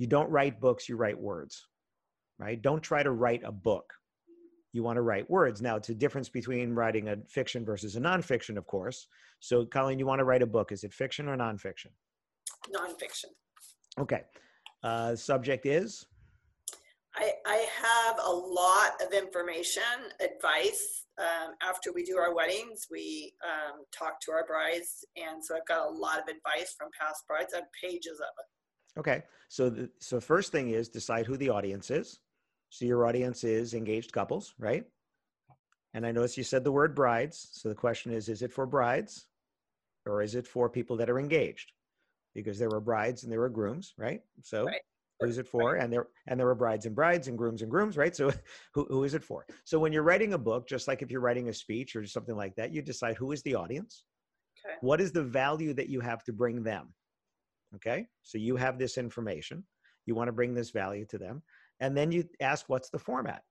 You 0.00 0.06
don't 0.06 0.30
write 0.30 0.62
books, 0.62 0.88
you 0.88 0.96
write 0.96 1.20
words, 1.20 1.66
right? 2.38 2.60
Don't 2.60 2.82
try 2.82 3.02
to 3.02 3.10
write 3.10 3.42
a 3.44 3.52
book. 3.52 3.92
You 4.72 4.82
want 4.82 4.96
to 4.96 5.02
write 5.02 5.28
words. 5.28 5.60
Now, 5.60 5.76
it's 5.76 5.90
a 5.90 5.94
difference 5.94 6.30
between 6.30 6.72
writing 6.72 7.08
a 7.08 7.18
fiction 7.28 7.66
versus 7.66 7.96
a 7.96 8.00
nonfiction, 8.00 8.56
of 8.56 8.66
course. 8.66 9.08
So, 9.40 9.66
Colleen, 9.66 9.98
you 9.98 10.06
want 10.06 10.20
to 10.20 10.24
write 10.24 10.40
a 10.40 10.46
book. 10.46 10.72
Is 10.72 10.84
it 10.84 10.94
fiction 10.94 11.28
or 11.28 11.36
nonfiction? 11.36 11.88
Nonfiction. 12.74 13.26
Okay. 13.98 14.22
Uh, 14.82 15.14
subject 15.16 15.66
is? 15.66 16.06
I, 17.14 17.32
I 17.44 17.66
have 17.82 18.20
a 18.24 18.32
lot 18.32 18.92
of 19.06 19.12
information, 19.12 19.82
advice. 20.18 21.04
Um, 21.18 21.56
after 21.62 21.92
we 21.92 22.04
do 22.04 22.16
our 22.16 22.34
weddings, 22.34 22.86
we 22.90 23.34
um, 23.44 23.82
talk 23.92 24.18
to 24.22 24.32
our 24.32 24.46
brides. 24.46 25.04
And 25.18 25.44
so 25.44 25.56
I've 25.56 25.66
got 25.66 25.88
a 25.88 25.90
lot 25.90 26.20
of 26.20 26.24
advice 26.24 26.74
from 26.78 26.88
past 26.98 27.26
brides. 27.28 27.52
I 27.52 27.58
have 27.58 27.66
pages 27.78 28.18
of 28.18 28.32
it. 28.38 28.46
Okay. 29.00 29.22
So 29.48 29.70
the 29.70 29.90
so 29.98 30.20
first 30.20 30.52
thing 30.52 30.70
is 30.70 30.90
decide 30.90 31.24
who 31.24 31.38
the 31.38 31.48
audience 31.48 31.90
is. 31.90 32.20
So 32.68 32.84
your 32.84 33.06
audience 33.06 33.42
is 33.44 33.72
engaged 33.72 34.12
couples, 34.12 34.54
right? 34.58 34.84
And 35.94 36.06
I 36.06 36.12
noticed 36.12 36.36
you 36.36 36.44
said 36.44 36.62
the 36.62 36.70
word 36.70 36.94
brides. 36.94 37.48
So 37.52 37.70
the 37.70 37.74
question 37.74 38.12
is, 38.12 38.28
is 38.28 38.42
it 38.42 38.52
for 38.52 38.66
brides 38.66 39.26
or 40.06 40.22
is 40.22 40.34
it 40.34 40.46
for 40.46 40.68
people 40.68 40.98
that 40.98 41.10
are 41.10 41.18
engaged? 41.18 41.72
Because 42.34 42.58
there 42.58 42.68
were 42.68 42.80
brides 42.80 43.24
and 43.24 43.32
there 43.32 43.40
were 43.40 43.48
grooms, 43.48 43.94
right? 43.96 44.20
So 44.42 44.66
Right. 44.66 44.82
who 45.18 45.26
is 45.28 45.38
it 45.38 45.48
for? 45.48 45.76
And 45.76 45.90
there 45.92 46.08
and 46.26 46.38
there 46.38 46.46
were 46.46 46.54
brides 46.54 46.86
and 46.86 46.94
brides 46.94 47.26
and 47.26 47.38
grooms 47.38 47.62
and 47.62 47.70
grooms, 47.70 47.96
right? 47.96 48.14
So 48.14 48.30
who, 48.74 48.84
who 48.84 49.04
is 49.04 49.14
it 49.14 49.24
for? 49.24 49.46
So 49.64 49.78
when 49.78 49.92
you're 49.92 50.02
writing 50.02 50.34
a 50.34 50.38
book, 50.38 50.68
just 50.68 50.86
like 50.86 51.00
if 51.02 51.10
you're 51.10 51.20
writing 51.22 51.48
a 51.48 51.54
speech 51.54 51.96
or 51.96 52.04
something 52.06 52.36
like 52.36 52.54
that, 52.56 52.70
you 52.70 52.82
decide 52.82 53.16
who 53.16 53.32
is 53.32 53.42
the 53.42 53.54
audience 53.54 54.04
Okay. 54.64 54.76
what 54.80 55.00
is 55.00 55.12
the 55.12 55.22
value 55.22 55.72
that 55.74 55.88
you 55.88 56.00
have 56.00 56.22
to 56.24 56.32
bring 56.32 56.62
them 56.62 56.92
okay? 57.76 58.06
So 58.22 58.38
you 58.38 58.56
have 58.56 58.78
this 58.78 58.98
information. 58.98 59.64
You 60.06 60.14
want 60.14 60.28
to 60.28 60.32
bring 60.32 60.54
this 60.54 60.70
value 60.70 61.06
to 61.06 61.18
them. 61.18 61.42
And 61.80 61.96
then 61.96 62.12
you 62.12 62.24
ask 62.40 62.68
what's 62.68 62.90
the 62.90 62.98
format? 62.98 63.42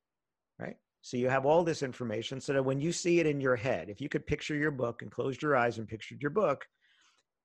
Right? 0.59 0.75
So 1.01 1.17
you 1.17 1.29
have 1.29 1.45
all 1.45 1.63
this 1.63 1.83
information 1.83 2.41
so 2.41 2.53
that 2.53 2.63
when 2.63 2.81
you 2.81 2.91
see 2.91 3.19
it 3.19 3.25
in 3.25 3.39
your 3.39 3.55
head 3.55 3.89
if 3.89 4.01
you 4.01 4.09
could 4.09 4.27
picture 4.27 4.55
your 4.55 4.71
book 4.71 5.01
and 5.01 5.09
closed 5.09 5.41
your 5.41 5.55
eyes 5.55 5.77
and 5.77 5.87
pictured 5.87 6.21
your 6.21 6.31
book 6.31 6.65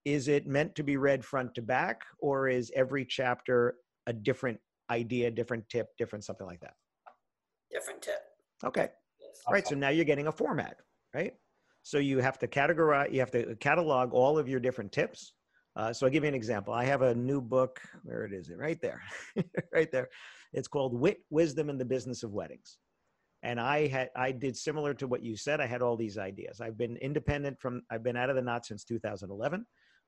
is 0.05 0.29
it 0.29 0.47
meant 0.47 0.75
to 0.75 0.83
be 0.83 0.97
read 0.97 1.25
front 1.25 1.55
to 1.55 1.63
back 1.63 2.03
or 2.19 2.49
is 2.49 2.73
every 2.75 3.05
chapter 3.05 3.77
a 4.07 4.13
different 4.13 4.59
idea 4.91 5.31
different 5.31 5.67
tip 5.69 5.89
different 5.99 6.25
something 6.25 6.47
like 6.47 6.61
that? 6.61 6.75
Different 7.71 8.03
tip. 8.03 8.21
okay. 8.65 9.53
Right 9.53 9.67
so 9.67 9.77
now 9.77 9.91
you're 9.91 10.05
getting 10.05 10.27
a 10.27 10.33
format 10.33 10.77
right? 11.15 11.35
So 11.85 11.99
you 11.99 12.19
have 12.19 12.39
to 12.41 12.49
categorize 12.49 13.13
you 13.13 13.21
have 13.21 13.31
to 13.31 13.55
catalog 13.57 14.13
all 14.13 14.37
of 14.37 14.49
your 14.49 14.61
different 14.61 14.91
tips 14.91 15.35
uh, 15.77 15.93
so 15.93 16.07
i'll 16.07 16.13
give 16.13 16.25
you 16.25 16.29
an 16.29 16.35
example. 16.35 16.73
I 16.73 16.85
have 16.85 17.03
a 17.03 17.15
new 17.15 17.41
book 17.41 17.81
where 18.03 18.25
it 18.25 18.33
is 18.33 18.49
it? 18.51 18.59
Right 18.59 18.81
there. 18.81 19.03
Right 19.73 19.91
there. 19.91 20.09
It's 20.53 20.69
called 20.69 20.99
wit 20.99 21.19
wisdom 21.31 21.69
and 21.69 21.81
the 21.81 21.85
business 21.85 22.23
of 22.23 22.33
weddings. 22.33 22.79
And 23.43 23.61
i 23.61 23.87
had 23.87 24.11
i 24.17 24.33
did 24.33 24.57
similar 24.57 24.95
to 24.95 25.07
what 25.07 25.23
you 25.23 25.37
said. 25.37 25.61
I 25.61 25.67
had 25.67 25.83
all 25.83 25.97
these 25.97 26.19
ideas. 26.19 26.61
I've 26.61 26.79
been 26.79 26.97
independent 26.99 27.61
from 27.61 27.83
i've 27.91 28.03
been 28.03 28.17
out 28.17 28.31
of 28.31 28.37
the 28.37 28.43
knot 28.43 28.67
since 28.67 28.85
2011 28.85 29.67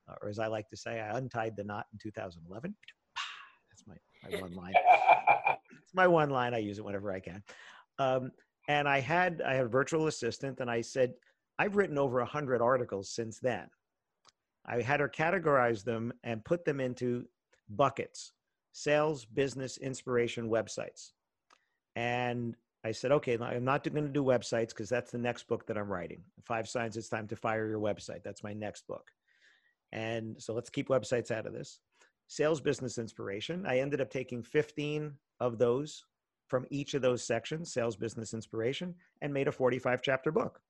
uh, 0.09 0.15
or 0.23 0.29
as 0.29 0.39
i 0.39 0.47
like 0.47 0.69
to 0.71 0.77
say 0.77 1.01
i 1.01 1.19
untied 1.19 1.55
the 1.57 1.65
knot 1.65 1.87
in 1.93 1.99
2011 1.99 2.75
that's 3.77 3.87
my, 3.87 4.31
my 4.31 4.41
one 4.41 4.55
line. 4.55 4.75
It's 5.83 5.95
my 5.95 6.07
one 6.07 6.31
line. 6.31 6.55
I 6.55 6.59
use 6.59 6.79
it 6.79 6.85
whenever 6.85 7.13
I 7.13 7.21
can. 7.21 7.43
Um, 7.99 8.31
and 8.69 8.89
I 8.89 9.01
had 9.01 9.43
I 9.47 9.55
had 9.55 9.67
a 9.67 9.69
virtual 9.69 10.07
assistant, 10.07 10.61
and 10.61 10.71
I 10.71 10.81
said, 10.81 11.13
I've 11.59 11.77
written 11.77 11.99
over 11.99 12.21
a 12.21 12.27
hundred 12.27 12.61
articles 12.61 13.11
since 13.11 13.39
then. 13.39 13.69
I 14.67 14.83
had 14.83 15.01
her 15.01 15.09
categorize 15.09 15.85
them 15.85 16.13
and 16.25 16.45
put 16.45 16.65
them 16.65 16.81
into 16.81 17.27
buckets: 17.69 18.33
sales, 18.73 19.25
business, 19.25 19.79
inspiration, 19.79 20.49
websites. 20.49 21.13
And 21.95 22.57
I 22.85 22.93
said, 22.93 23.11
okay, 23.11 23.37
I'm 23.41 23.65
not 23.65 23.83
going 23.83 24.05
to 24.05 24.13
do 24.13 24.23
websites 24.23 24.69
because 24.69 24.89
that's 24.89 25.11
the 25.11 25.19
next 25.19 25.49
book 25.49 25.67
that 25.67 25.77
I'm 25.77 25.89
writing. 25.91 26.23
Five 26.45 26.69
signs 26.69 26.97
it's 26.97 27.09
time 27.09 27.27
to 27.29 27.37
fire 27.37 27.69
your 27.69 27.81
website. 27.81 28.23
That's 28.23 28.45
my 28.45 28.53
next 28.53 28.87
book. 28.87 29.11
And 29.93 30.41
so 30.41 30.55
let's 30.55 30.71
keep 30.71 30.89
websites 30.89 31.31
out 31.31 31.47
of 31.47 31.53
this. 31.53 31.81
sales 32.29 32.61
business 32.61 32.99
inspiration. 32.99 33.65
I 33.67 33.79
ended 33.79 34.01
up 34.01 34.11
taking 34.11 34.43
15 34.43 35.13
of 35.41 35.59
those 35.59 36.05
from 36.49 36.67
each 36.71 36.95
of 36.95 37.03
those 37.03 37.25
sections, 37.25 37.73
sales 37.73 37.97
business 37.97 38.35
inspiration, 38.35 38.95
and 39.21 39.33
made 39.33 39.49
a 39.49 39.53
45 39.53 40.01
chapter 40.03 40.31
book. 40.31 40.61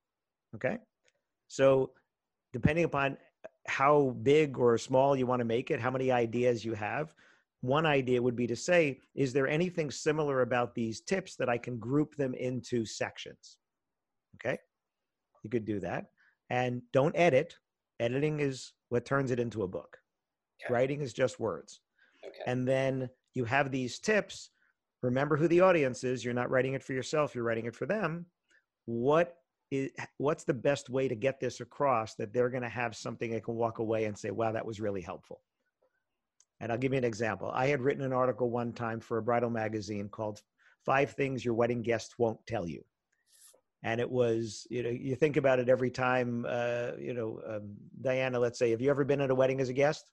Okay. 0.54 0.78
So, 1.48 1.90
depending 2.52 2.84
upon 2.84 3.18
how 3.68 4.16
big 4.22 4.58
or 4.58 4.78
small 4.78 5.16
you 5.16 5.26
want 5.26 5.40
to 5.40 5.44
make 5.44 5.70
it, 5.70 5.80
how 5.80 5.90
many 5.90 6.10
ideas 6.10 6.64
you 6.64 6.74
have, 6.74 7.14
one 7.60 7.86
idea 7.86 8.22
would 8.22 8.36
be 8.36 8.46
to 8.46 8.56
say, 8.56 9.00
is 9.14 9.32
there 9.32 9.48
anything 9.48 9.90
similar 9.90 10.42
about 10.42 10.74
these 10.74 11.00
tips 11.00 11.36
that 11.36 11.48
I 11.48 11.58
can 11.58 11.78
group 11.78 12.14
them 12.14 12.34
into 12.34 12.84
sections? 12.84 13.58
Okay. 14.36 14.58
You 15.42 15.50
could 15.50 15.64
do 15.64 15.80
that. 15.80 16.06
And 16.50 16.82
don't 16.92 17.16
edit. 17.16 17.56
Editing 17.98 18.40
is 18.40 18.72
what 18.88 19.04
turns 19.04 19.30
it 19.30 19.40
into 19.40 19.62
a 19.62 19.68
book. 19.68 19.98
Okay. 20.62 20.72
Writing 20.72 21.00
is 21.00 21.12
just 21.12 21.40
words. 21.40 21.80
Okay. 22.24 22.38
And 22.46 22.66
then 22.66 23.08
you 23.34 23.44
have 23.44 23.70
these 23.70 23.98
tips. 23.98 24.50
Remember 25.02 25.36
who 25.36 25.48
the 25.48 25.60
audience 25.60 26.04
is. 26.04 26.24
You're 26.24 26.34
not 26.34 26.50
writing 26.50 26.74
it 26.74 26.82
for 26.82 26.92
yourself, 26.92 27.34
you're 27.34 27.44
writing 27.44 27.66
it 27.66 27.76
for 27.76 27.86
them. 27.86 28.26
What 28.84 29.36
is 29.70 29.90
what's 30.18 30.44
the 30.44 30.54
best 30.54 30.88
way 30.90 31.08
to 31.08 31.14
get 31.14 31.40
this 31.40 31.60
across 31.60 32.14
that 32.14 32.32
they're 32.32 32.50
going 32.50 32.62
to 32.62 32.68
have 32.68 32.94
something 32.96 33.30
they 33.30 33.40
can 33.40 33.54
walk 33.54 33.78
away 33.78 34.04
and 34.04 34.16
say, 34.16 34.30
wow, 34.30 34.52
that 34.52 34.66
was 34.66 34.80
really 34.80 35.00
helpful. 35.02 35.40
And 36.60 36.72
I'll 36.72 36.78
give 36.78 36.92
you 36.92 36.98
an 36.98 37.04
example. 37.04 37.50
I 37.52 37.66
had 37.66 37.82
written 37.82 38.04
an 38.04 38.12
article 38.12 38.50
one 38.50 38.72
time 38.72 39.00
for 39.00 39.18
a 39.18 39.22
bridal 39.22 39.50
magazine 39.50 40.08
called 40.08 40.40
Five 40.84 41.10
Things 41.12 41.44
Your 41.44 41.54
Wedding 41.54 41.82
Guests 41.82 42.14
Won't 42.18 42.38
Tell 42.46 42.66
You. 42.66 42.82
And 43.82 44.00
it 44.00 44.10
was, 44.10 44.66
you 44.70 44.82
know, 44.82 44.88
you 44.88 45.14
think 45.16 45.36
about 45.36 45.58
it 45.58 45.68
every 45.68 45.90
time, 45.90 46.46
uh, 46.48 46.92
you 46.98 47.12
know, 47.12 47.40
um, 47.46 47.74
Diana, 48.00 48.38
let's 48.38 48.58
say, 48.58 48.70
have 48.70 48.80
you 48.80 48.90
ever 48.90 49.04
been 49.04 49.20
at 49.20 49.30
a 49.30 49.34
wedding 49.34 49.60
as 49.60 49.68
a 49.68 49.72
guest? 49.74 50.10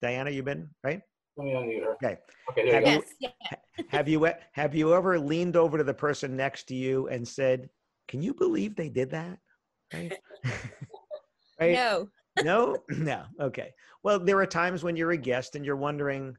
Diana, 0.00 0.30
you've 0.30 0.44
been, 0.44 0.68
right? 0.84 1.00
Let 1.36 1.44
me 1.44 1.52
unmute 1.52 1.84
her. 1.84 1.92
Okay. 1.94 2.16
Okay, 2.50 2.72
Have 2.72 2.84
go. 2.84 2.90
you- 2.92 3.02
Yes, 3.20 3.32
yeah. 3.42 3.56
Have 3.90 4.08
you, 4.08 4.28
have 4.52 4.74
you 4.74 4.94
ever 4.94 5.18
leaned 5.18 5.56
over 5.56 5.78
to 5.78 5.84
the 5.84 5.94
person 5.94 6.36
next 6.36 6.64
to 6.68 6.74
you 6.74 7.08
and 7.08 7.26
said, 7.26 7.68
can 8.08 8.22
you 8.22 8.34
believe 8.34 8.74
they 8.74 8.88
did 8.88 9.10
that? 9.10 9.38
Right? 9.94 10.12
right? 11.60 11.72
No. 11.74 12.08
no 12.42 12.76
no 12.90 13.24
okay 13.40 13.72
well 14.04 14.18
there 14.18 14.38
are 14.38 14.46
times 14.46 14.82
when 14.84 14.96
you're 14.96 15.10
a 15.12 15.16
guest 15.16 15.56
and 15.56 15.64
you're 15.64 15.76
wondering 15.76 16.36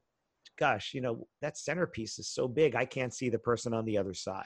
gosh 0.57 0.93
you 0.93 1.01
know 1.01 1.27
that 1.41 1.57
centerpiece 1.57 2.19
is 2.19 2.29
so 2.29 2.47
big 2.47 2.75
i 2.75 2.85
can't 2.85 3.13
see 3.13 3.29
the 3.29 3.39
person 3.39 3.73
on 3.73 3.85
the 3.85 3.97
other 3.97 4.13
side 4.13 4.45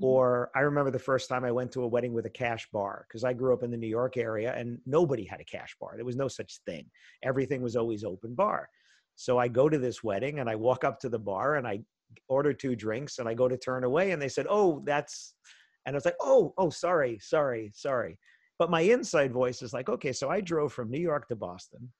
Mhm. 0.00 0.06
or 0.06 0.50
i 0.54 0.60
remember 0.60 0.90
the 0.90 0.98
first 0.98 1.28
time 1.28 1.44
i 1.44 1.50
went 1.52 1.70
to 1.72 1.82
a 1.82 1.86
wedding 1.86 2.12
with 2.12 2.26
a 2.26 2.30
cash 2.30 2.68
bar 2.72 3.04
because 3.08 3.24
i 3.24 3.32
grew 3.32 3.52
up 3.52 3.62
in 3.62 3.70
the 3.70 3.76
new 3.76 3.88
york 3.88 4.16
area 4.16 4.54
and 4.54 4.78
nobody 4.86 5.24
had 5.24 5.40
a 5.40 5.44
cash 5.44 5.76
bar 5.80 5.92
there 5.96 6.04
was 6.04 6.16
no 6.16 6.28
such 6.28 6.58
thing 6.66 6.86
everything 7.22 7.60
was 7.62 7.76
always 7.76 8.02
open 8.04 8.34
bar 8.34 8.68
so 9.16 9.38
i 9.38 9.48
go 9.48 9.68
to 9.68 9.78
this 9.78 10.02
wedding 10.02 10.38
and 10.40 10.48
i 10.48 10.54
walk 10.54 10.84
up 10.84 10.98
to 11.00 11.08
the 11.08 11.18
bar 11.18 11.56
and 11.56 11.66
i 11.66 11.80
order 12.28 12.52
two 12.52 12.74
drinks 12.76 13.18
and 13.18 13.28
i 13.28 13.34
go 13.34 13.48
to 13.48 13.56
turn 13.58 13.84
away 13.84 14.12
and 14.12 14.20
they 14.22 14.28
said 14.28 14.46
oh 14.48 14.80
that's 14.84 15.34
and 15.86 15.94
i 15.94 15.96
was 15.96 16.04
like 16.04 16.16
oh 16.20 16.52
oh 16.58 16.70
sorry 16.70 17.18
sorry 17.20 17.70
sorry 17.74 18.18
but 18.60 18.70
my 18.70 18.82
inside 18.82 19.32
voice 19.32 19.62
is 19.62 19.72
like, 19.72 19.88
okay, 19.88 20.12
so 20.12 20.28
I 20.28 20.42
drove 20.42 20.74
from 20.74 20.90
New 20.90 21.00
York 21.00 21.26
to 21.28 21.34
Boston, 21.34 21.90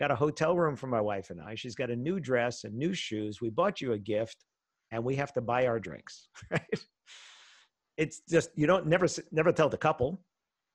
got 0.00 0.10
a 0.10 0.14
hotel 0.14 0.56
room 0.56 0.74
for 0.74 0.86
my 0.86 1.02
wife 1.02 1.28
and 1.28 1.38
I. 1.38 1.54
She's 1.54 1.74
got 1.74 1.90
a 1.90 1.96
new 1.96 2.18
dress 2.18 2.64
and 2.64 2.74
new 2.74 2.94
shoes. 2.94 3.42
We 3.42 3.50
bought 3.50 3.82
you 3.82 3.92
a 3.92 3.98
gift, 3.98 4.46
and 4.90 5.04
we 5.04 5.16
have 5.16 5.34
to 5.34 5.42
buy 5.42 5.66
our 5.66 5.78
drinks. 5.78 6.28
Right? 6.50 6.86
It's 7.98 8.22
just 8.28 8.50
you 8.56 8.66
don't 8.66 8.86
never 8.86 9.06
never 9.32 9.52
tell 9.52 9.68
the 9.68 9.76
couple. 9.76 10.22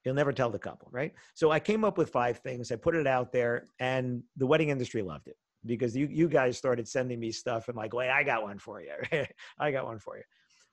You'll 0.06 0.16
never 0.16 0.34
tell 0.34 0.50
the 0.52 0.60
couple, 0.60 0.88
right? 0.92 1.14
So 1.34 1.52
I 1.52 1.60
came 1.60 1.84
up 1.84 1.98
with 1.98 2.10
five 2.10 2.38
things. 2.40 2.72
I 2.72 2.76
put 2.76 2.96
it 2.96 3.08
out 3.08 3.32
there, 3.32 3.66
and 3.80 4.22
the 4.38 4.46
wedding 4.46 4.70
industry 4.70 5.02
loved 5.02 5.28
it 5.28 5.38
because 5.66 5.96
you 5.96 6.08
you 6.12 6.28
guys 6.28 6.60
started 6.60 6.88
sending 6.88 7.20
me 7.20 7.32
stuff 7.32 7.70
and 7.70 7.78
like, 7.78 7.94
wait, 7.94 8.10
I 8.10 8.24
got 8.24 8.44
one 8.44 8.60
for 8.60 8.82
you. 8.82 8.94
I 9.60 9.72
got 9.72 9.86
one 9.86 9.98
for 9.98 10.18
you. 10.18 10.24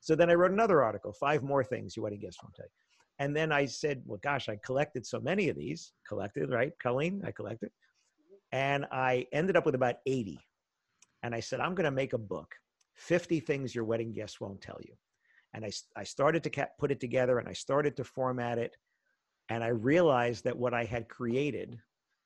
So 0.00 0.14
then 0.14 0.30
I 0.30 0.34
wrote 0.34 0.52
another 0.52 0.82
article, 0.82 1.12
five 1.12 1.42
more 1.42 1.64
things 1.64 1.96
you 1.96 2.02
wedding 2.02 2.20
guests 2.20 2.42
won't 2.42 2.54
tell 2.54 2.66
you. 2.66 2.70
And 3.18 3.34
then 3.34 3.50
I 3.50 3.66
said, 3.66 4.02
well, 4.06 4.20
gosh, 4.22 4.48
I 4.48 4.58
collected 4.64 5.04
so 5.04 5.20
many 5.20 5.48
of 5.48 5.56
these, 5.56 5.92
collected, 6.06 6.50
right? 6.50 6.72
Colleen, 6.80 7.22
I 7.26 7.32
collected. 7.32 7.70
And 8.52 8.86
I 8.92 9.26
ended 9.32 9.56
up 9.56 9.66
with 9.66 9.74
about 9.74 9.96
80. 10.06 10.38
And 11.22 11.34
I 11.34 11.40
said, 11.40 11.60
I'm 11.60 11.74
going 11.74 11.84
to 11.84 11.90
make 11.90 12.12
a 12.12 12.18
book 12.18 12.54
50 12.94 13.40
things 13.40 13.74
your 13.74 13.84
wedding 13.84 14.12
guests 14.12 14.40
won't 14.40 14.60
tell 14.60 14.78
you. 14.82 14.94
And 15.54 15.64
I, 15.64 15.70
I 15.96 16.04
started 16.04 16.44
to 16.44 16.68
put 16.78 16.92
it 16.92 17.00
together 17.00 17.38
and 17.38 17.48
I 17.48 17.52
started 17.52 17.96
to 17.96 18.04
format 18.04 18.58
it. 18.58 18.76
And 19.48 19.64
I 19.64 19.68
realized 19.68 20.44
that 20.44 20.56
what 20.56 20.74
I 20.74 20.84
had 20.84 21.08
created, 21.08 21.78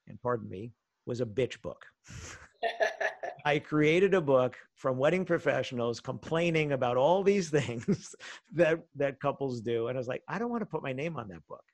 and 0.09 0.21
pardon 0.21 0.49
me, 0.49 0.73
was 1.07 1.21
a 1.21 1.27
bitch 1.27 1.63
book. 1.63 1.87
I 3.45 3.59
created 3.59 4.15
a 4.15 4.21
book 4.21 4.57
from 4.75 4.99
wedding 4.99 5.25
professionals 5.25 6.01
complaining 6.01 6.73
about 6.73 6.97
all 6.97 7.23
these 7.23 7.51
things 7.59 8.15
that 8.55 8.81
that 8.97 9.21
couples 9.21 9.61
do, 9.61 9.89
and 9.89 9.97
I 9.97 10.01
was 10.01 10.09
like, 10.09 10.23
I 10.29 10.39
don't 10.39 10.51
want 10.51 10.63
to 10.63 10.67
put 10.67 10.83
my 10.83 10.93
name 10.93 11.17
on 11.17 11.29
that 11.29 11.47
book, 11.49 11.65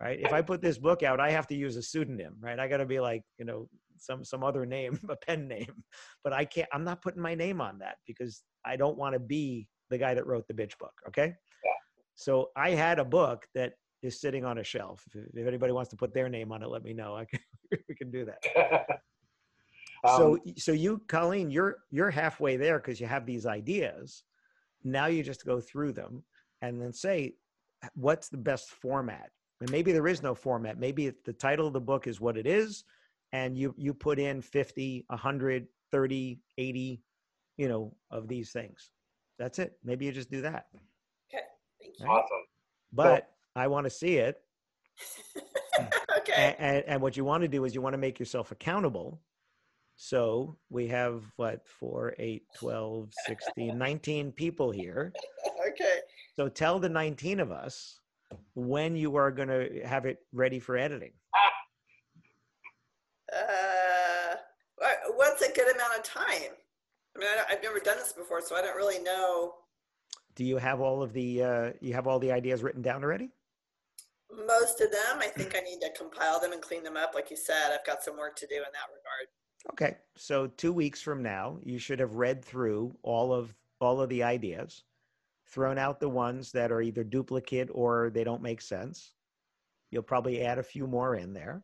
right? 0.00 0.18
If 0.20 0.32
I 0.32 0.42
put 0.42 0.60
this 0.60 0.78
book 0.78 1.02
out, 1.02 1.20
I 1.20 1.30
have 1.30 1.46
to 1.48 1.54
use 1.54 1.76
a 1.76 1.82
pseudonym, 1.82 2.36
right? 2.40 2.58
I 2.58 2.68
got 2.68 2.78
to 2.78 2.86
be 2.86 3.00
like, 3.00 3.22
you 3.38 3.44
know, 3.44 3.68
some 3.98 4.24
some 4.24 4.44
other 4.44 4.66
name, 4.66 4.98
a 5.08 5.16
pen 5.16 5.48
name, 5.48 5.84
but 6.24 6.32
I 6.32 6.44
can't. 6.44 6.68
I'm 6.72 6.84
not 6.84 7.02
putting 7.02 7.22
my 7.22 7.34
name 7.34 7.60
on 7.60 7.78
that 7.78 7.96
because 8.06 8.42
I 8.64 8.76
don't 8.76 8.98
want 8.98 9.14
to 9.14 9.20
be 9.20 9.68
the 9.90 9.98
guy 9.98 10.14
that 10.14 10.26
wrote 10.26 10.46
the 10.48 10.54
bitch 10.54 10.78
book. 10.78 10.94
Okay, 11.08 11.34
so 12.14 12.50
I 12.56 12.70
had 12.70 12.98
a 12.98 13.04
book 13.04 13.46
that 13.54 13.74
is 14.02 14.20
sitting 14.20 14.44
on 14.44 14.58
a 14.58 14.64
shelf. 14.64 15.04
If, 15.14 15.24
if 15.34 15.46
anybody 15.46 15.72
wants 15.72 15.90
to 15.90 15.96
put 15.96 16.12
their 16.12 16.28
name 16.28 16.50
on 16.50 16.62
it, 16.62 16.68
let 16.68 16.82
me 16.82 16.92
know. 16.92 17.16
I 17.16 17.24
can, 17.24 17.38
we 17.88 17.94
can 17.94 18.10
do 18.10 18.24
that 18.24 18.98
Um, 20.04 20.38
so 20.56 20.72
you 20.72 21.00
colleen 21.06 21.50
you're 21.50 21.76
you're 21.90 22.10
halfway 22.10 22.56
there 22.56 22.78
because 22.78 23.00
you 23.00 23.06
have 23.06 23.24
these 23.26 23.46
ideas 23.46 24.24
now 24.84 25.06
you 25.06 25.22
just 25.22 25.46
go 25.46 25.60
through 25.60 25.92
them 25.92 26.24
and 26.60 26.80
then 26.82 26.92
say 26.92 27.34
what's 27.94 28.28
the 28.28 28.36
best 28.36 28.70
format 28.70 29.30
and 29.60 29.70
maybe 29.70 29.92
there 29.92 30.08
is 30.08 30.22
no 30.22 30.34
format 30.34 30.78
maybe 30.78 31.06
it- 31.06 31.24
the 31.24 31.32
title 31.32 31.66
of 31.68 31.72
the 31.72 31.80
book 31.80 32.06
is 32.08 32.20
what 32.20 32.36
it 32.36 32.46
is 32.48 32.82
and 33.32 33.56
you 33.56 33.74
you 33.78 33.94
put 33.94 34.18
in 34.18 34.42
50 34.42 35.04
100 35.08 35.66
30 35.92 36.40
80 36.58 37.02
you 37.56 37.68
know 37.68 37.94
of 38.10 38.26
these 38.26 38.50
things 38.50 38.90
that's 39.38 39.58
it 39.60 39.78
maybe 39.84 40.04
you 40.06 40.10
just 40.12 40.30
do 40.30 40.42
that 40.42 40.66
Okay. 41.32 41.44
Thank 41.80 42.00
you. 42.00 42.06
awesome. 42.06 42.44
but 42.92 43.30
i 43.54 43.68
want 43.68 43.84
to 43.84 43.90
see 43.90 44.16
it 44.16 44.40
okay. 46.18 46.32
and, 46.36 46.56
and, 46.58 46.84
and 46.86 47.02
what 47.02 47.16
you 47.16 47.24
want 47.24 47.42
to 47.42 47.48
do 47.48 47.64
is 47.64 47.74
you 47.74 47.80
want 47.80 47.94
to 47.94 47.98
make 47.98 48.18
yourself 48.18 48.50
accountable 48.52 49.20
so 49.96 50.56
we 50.70 50.86
have 50.88 51.24
what 51.36 51.66
4 51.66 52.14
8 52.18 52.42
12 52.56 53.08
16 53.26 53.78
19 53.78 54.32
people 54.32 54.70
here 54.70 55.12
Okay. 55.68 55.98
so 56.34 56.48
tell 56.48 56.78
the 56.78 56.88
19 56.88 57.40
of 57.40 57.50
us 57.50 58.00
when 58.54 58.96
you 58.96 59.16
are 59.16 59.30
going 59.30 59.48
to 59.48 59.82
have 59.84 60.06
it 60.06 60.18
ready 60.32 60.58
for 60.58 60.76
editing 60.76 61.12
Uh, 63.32 64.34
what's 65.14 65.40
a 65.40 65.50
good 65.52 65.74
amount 65.74 65.96
of 65.96 66.02
time? 66.02 66.52
I 67.16 67.18
mean, 67.18 67.28
I 67.28 67.54
I've 67.54 67.62
never 67.62 67.78
done 67.78 67.96
this 67.96 68.12
before, 68.12 68.42
so 68.42 68.56
I 68.56 68.60
don't 68.60 68.76
really 68.76 68.98
know 68.98 69.54
do 70.34 70.44
you 70.44 70.56
have 70.56 70.80
all 70.80 71.02
of 71.02 71.12
the 71.12 71.42
uh, 71.42 71.72
you 71.80 71.94
have 71.94 72.06
all 72.06 72.18
the 72.18 72.32
ideas 72.32 72.62
written 72.62 72.82
down 72.82 73.04
already 73.04 73.30
most 74.46 74.80
of 74.80 74.90
them. 74.90 75.18
I 75.18 75.26
think 75.26 75.54
I 75.54 75.60
need 75.60 75.80
to 75.80 75.90
compile 75.96 76.40
them 76.40 76.52
and 76.52 76.62
clean 76.62 76.82
them 76.82 76.96
up. 76.96 77.12
Like 77.14 77.30
you 77.30 77.36
said, 77.36 77.70
I've 77.70 77.84
got 77.84 78.02
some 78.02 78.16
work 78.16 78.34
to 78.36 78.46
do 78.46 78.56
in 78.56 78.62
that 78.62 78.88
regard. 78.88 79.28
Okay 79.70 79.96
so 80.16 80.46
two 80.46 80.72
weeks 80.72 81.00
from 81.00 81.22
now 81.22 81.58
you 81.62 81.78
should 81.78 82.00
have 82.00 82.14
read 82.16 82.44
through 82.44 82.94
all 83.02 83.32
of 83.32 83.54
all 83.80 84.00
of 84.00 84.08
the 84.08 84.22
ideas 84.22 84.84
thrown 85.48 85.78
out 85.78 86.00
the 86.00 86.08
ones 86.08 86.50
that 86.52 86.72
are 86.72 86.80
either 86.82 87.04
duplicate 87.04 87.68
or 87.72 88.10
they 88.10 88.24
don't 88.24 88.42
make 88.42 88.60
sense 88.60 89.12
you'll 89.90 90.02
probably 90.02 90.42
add 90.42 90.58
a 90.58 90.62
few 90.62 90.86
more 90.86 91.16
in 91.16 91.32
there 91.32 91.62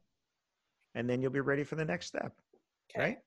and 0.94 1.08
then 1.08 1.20
you'll 1.22 1.30
be 1.30 1.40
ready 1.40 1.64
for 1.64 1.76
the 1.76 1.84
next 1.84 2.06
step 2.06 2.32
Okay. 2.94 3.04
right 3.08 3.18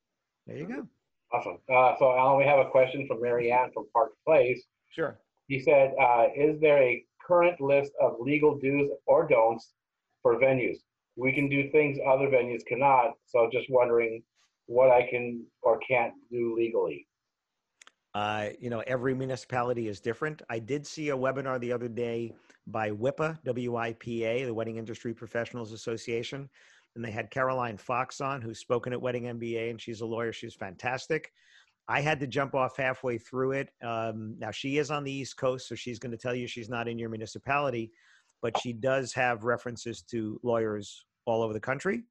there 0.47 0.57
you 0.57 0.65
go 0.65 0.87
Awesome. 1.33 1.59
Uh, 1.73 1.95
so 1.97 2.11
Alan, 2.11 2.37
we 2.37 2.43
have 2.43 2.59
a 2.59 2.69
question 2.69 3.07
from 3.07 3.21
Marianne 3.21 3.71
from 3.73 3.85
Park 3.93 4.11
Place. 4.27 4.65
sure 4.89 5.17
He 5.47 5.61
said, 5.61 5.93
uh, 5.97 6.25
is 6.35 6.59
there 6.59 6.83
a 6.83 7.05
current 7.25 7.61
list 7.61 7.93
of 8.01 8.17
legal 8.19 8.57
do's 8.57 8.89
or 9.05 9.27
don'ts 9.29 9.71
for 10.21 10.35
venues? 10.35 10.79
We 11.15 11.31
can 11.31 11.47
do 11.47 11.69
things 11.69 11.97
other 12.05 12.27
venues 12.27 12.65
cannot, 12.67 13.13
so 13.25 13.49
just 13.49 13.69
wondering 13.69 14.23
what 14.71 14.89
I 14.89 15.05
can 15.09 15.45
or 15.61 15.79
can't 15.79 16.13
do 16.31 16.55
legally. 16.57 17.05
Uh, 18.13 18.49
you 18.59 18.69
know, 18.69 18.81
every 18.87 19.13
municipality 19.13 19.89
is 19.89 19.99
different. 19.99 20.41
I 20.49 20.59
did 20.59 20.87
see 20.87 21.09
a 21.09 21.17
webinar 21.17 21.59
the 21.59 21.73
other 21.73 21.89
day 21.89 22.33
by 22.67 22.91
WIPA, 22.91 23.43
W-I-P-A, 23.43 24.45
the 24.45 24.53
Wedding 24.53 24.77
Industry 24.77 25.13
Professionals 25.13 25.73
Association, 25.73 26.49
and 26.95 27.03
they 27.03 27.11
had 27.11 27.31
Caroline 27.31 27.77
Fox 27.77 28.21
on, 28.21 28.41
who's 28.41 28.59
spoken 28.59 28.93
at 28.93 29.01
Wedding 29.01 29.23
MBA, 29.23 29.71
and 29.71 29.81
she's 29.81 30.01
a 30.01 30.05
lawyer. 30.05 30.31
She's 30.31 30.55
fantastic. 30.55 31.31
I 31.89 31.99
had 31.99 32.19
to 32.21 32.27
jump 32.27 32.55
off 32.55 32.77
halfway 32.77 33.17
through 33.17 33.51
it. 33.53 33.69
Um, 33.83 34.35
now 34.39 34.51
she 34.51 34.77
is 34.77 34.89
on 34.89 35.03
the 35.03 35.11
East 35.11 35.35
Coast, 35.35 35.67
so 35.67 35.75
she's 35.75 35.99
going 35.99 36.11
to 36.11 36.17
tell 36.17 36.35
you 36.35 36.47
she's 36.47 36.69
not 36.69 36.87
in 36.87 36.97
your 36.97 37.09
municipality, 37.09 37.91
but 38.41 38.57
she 38.59 38.71
does 38.71 39.13
have 39.13 39.43
references 39.43 40.01
to 40.11 40.39
lawyers 40.43 41.05
all 41.25 41.43
over 41.43 41.53
the 41.53 41.59
country. 41.59 42.03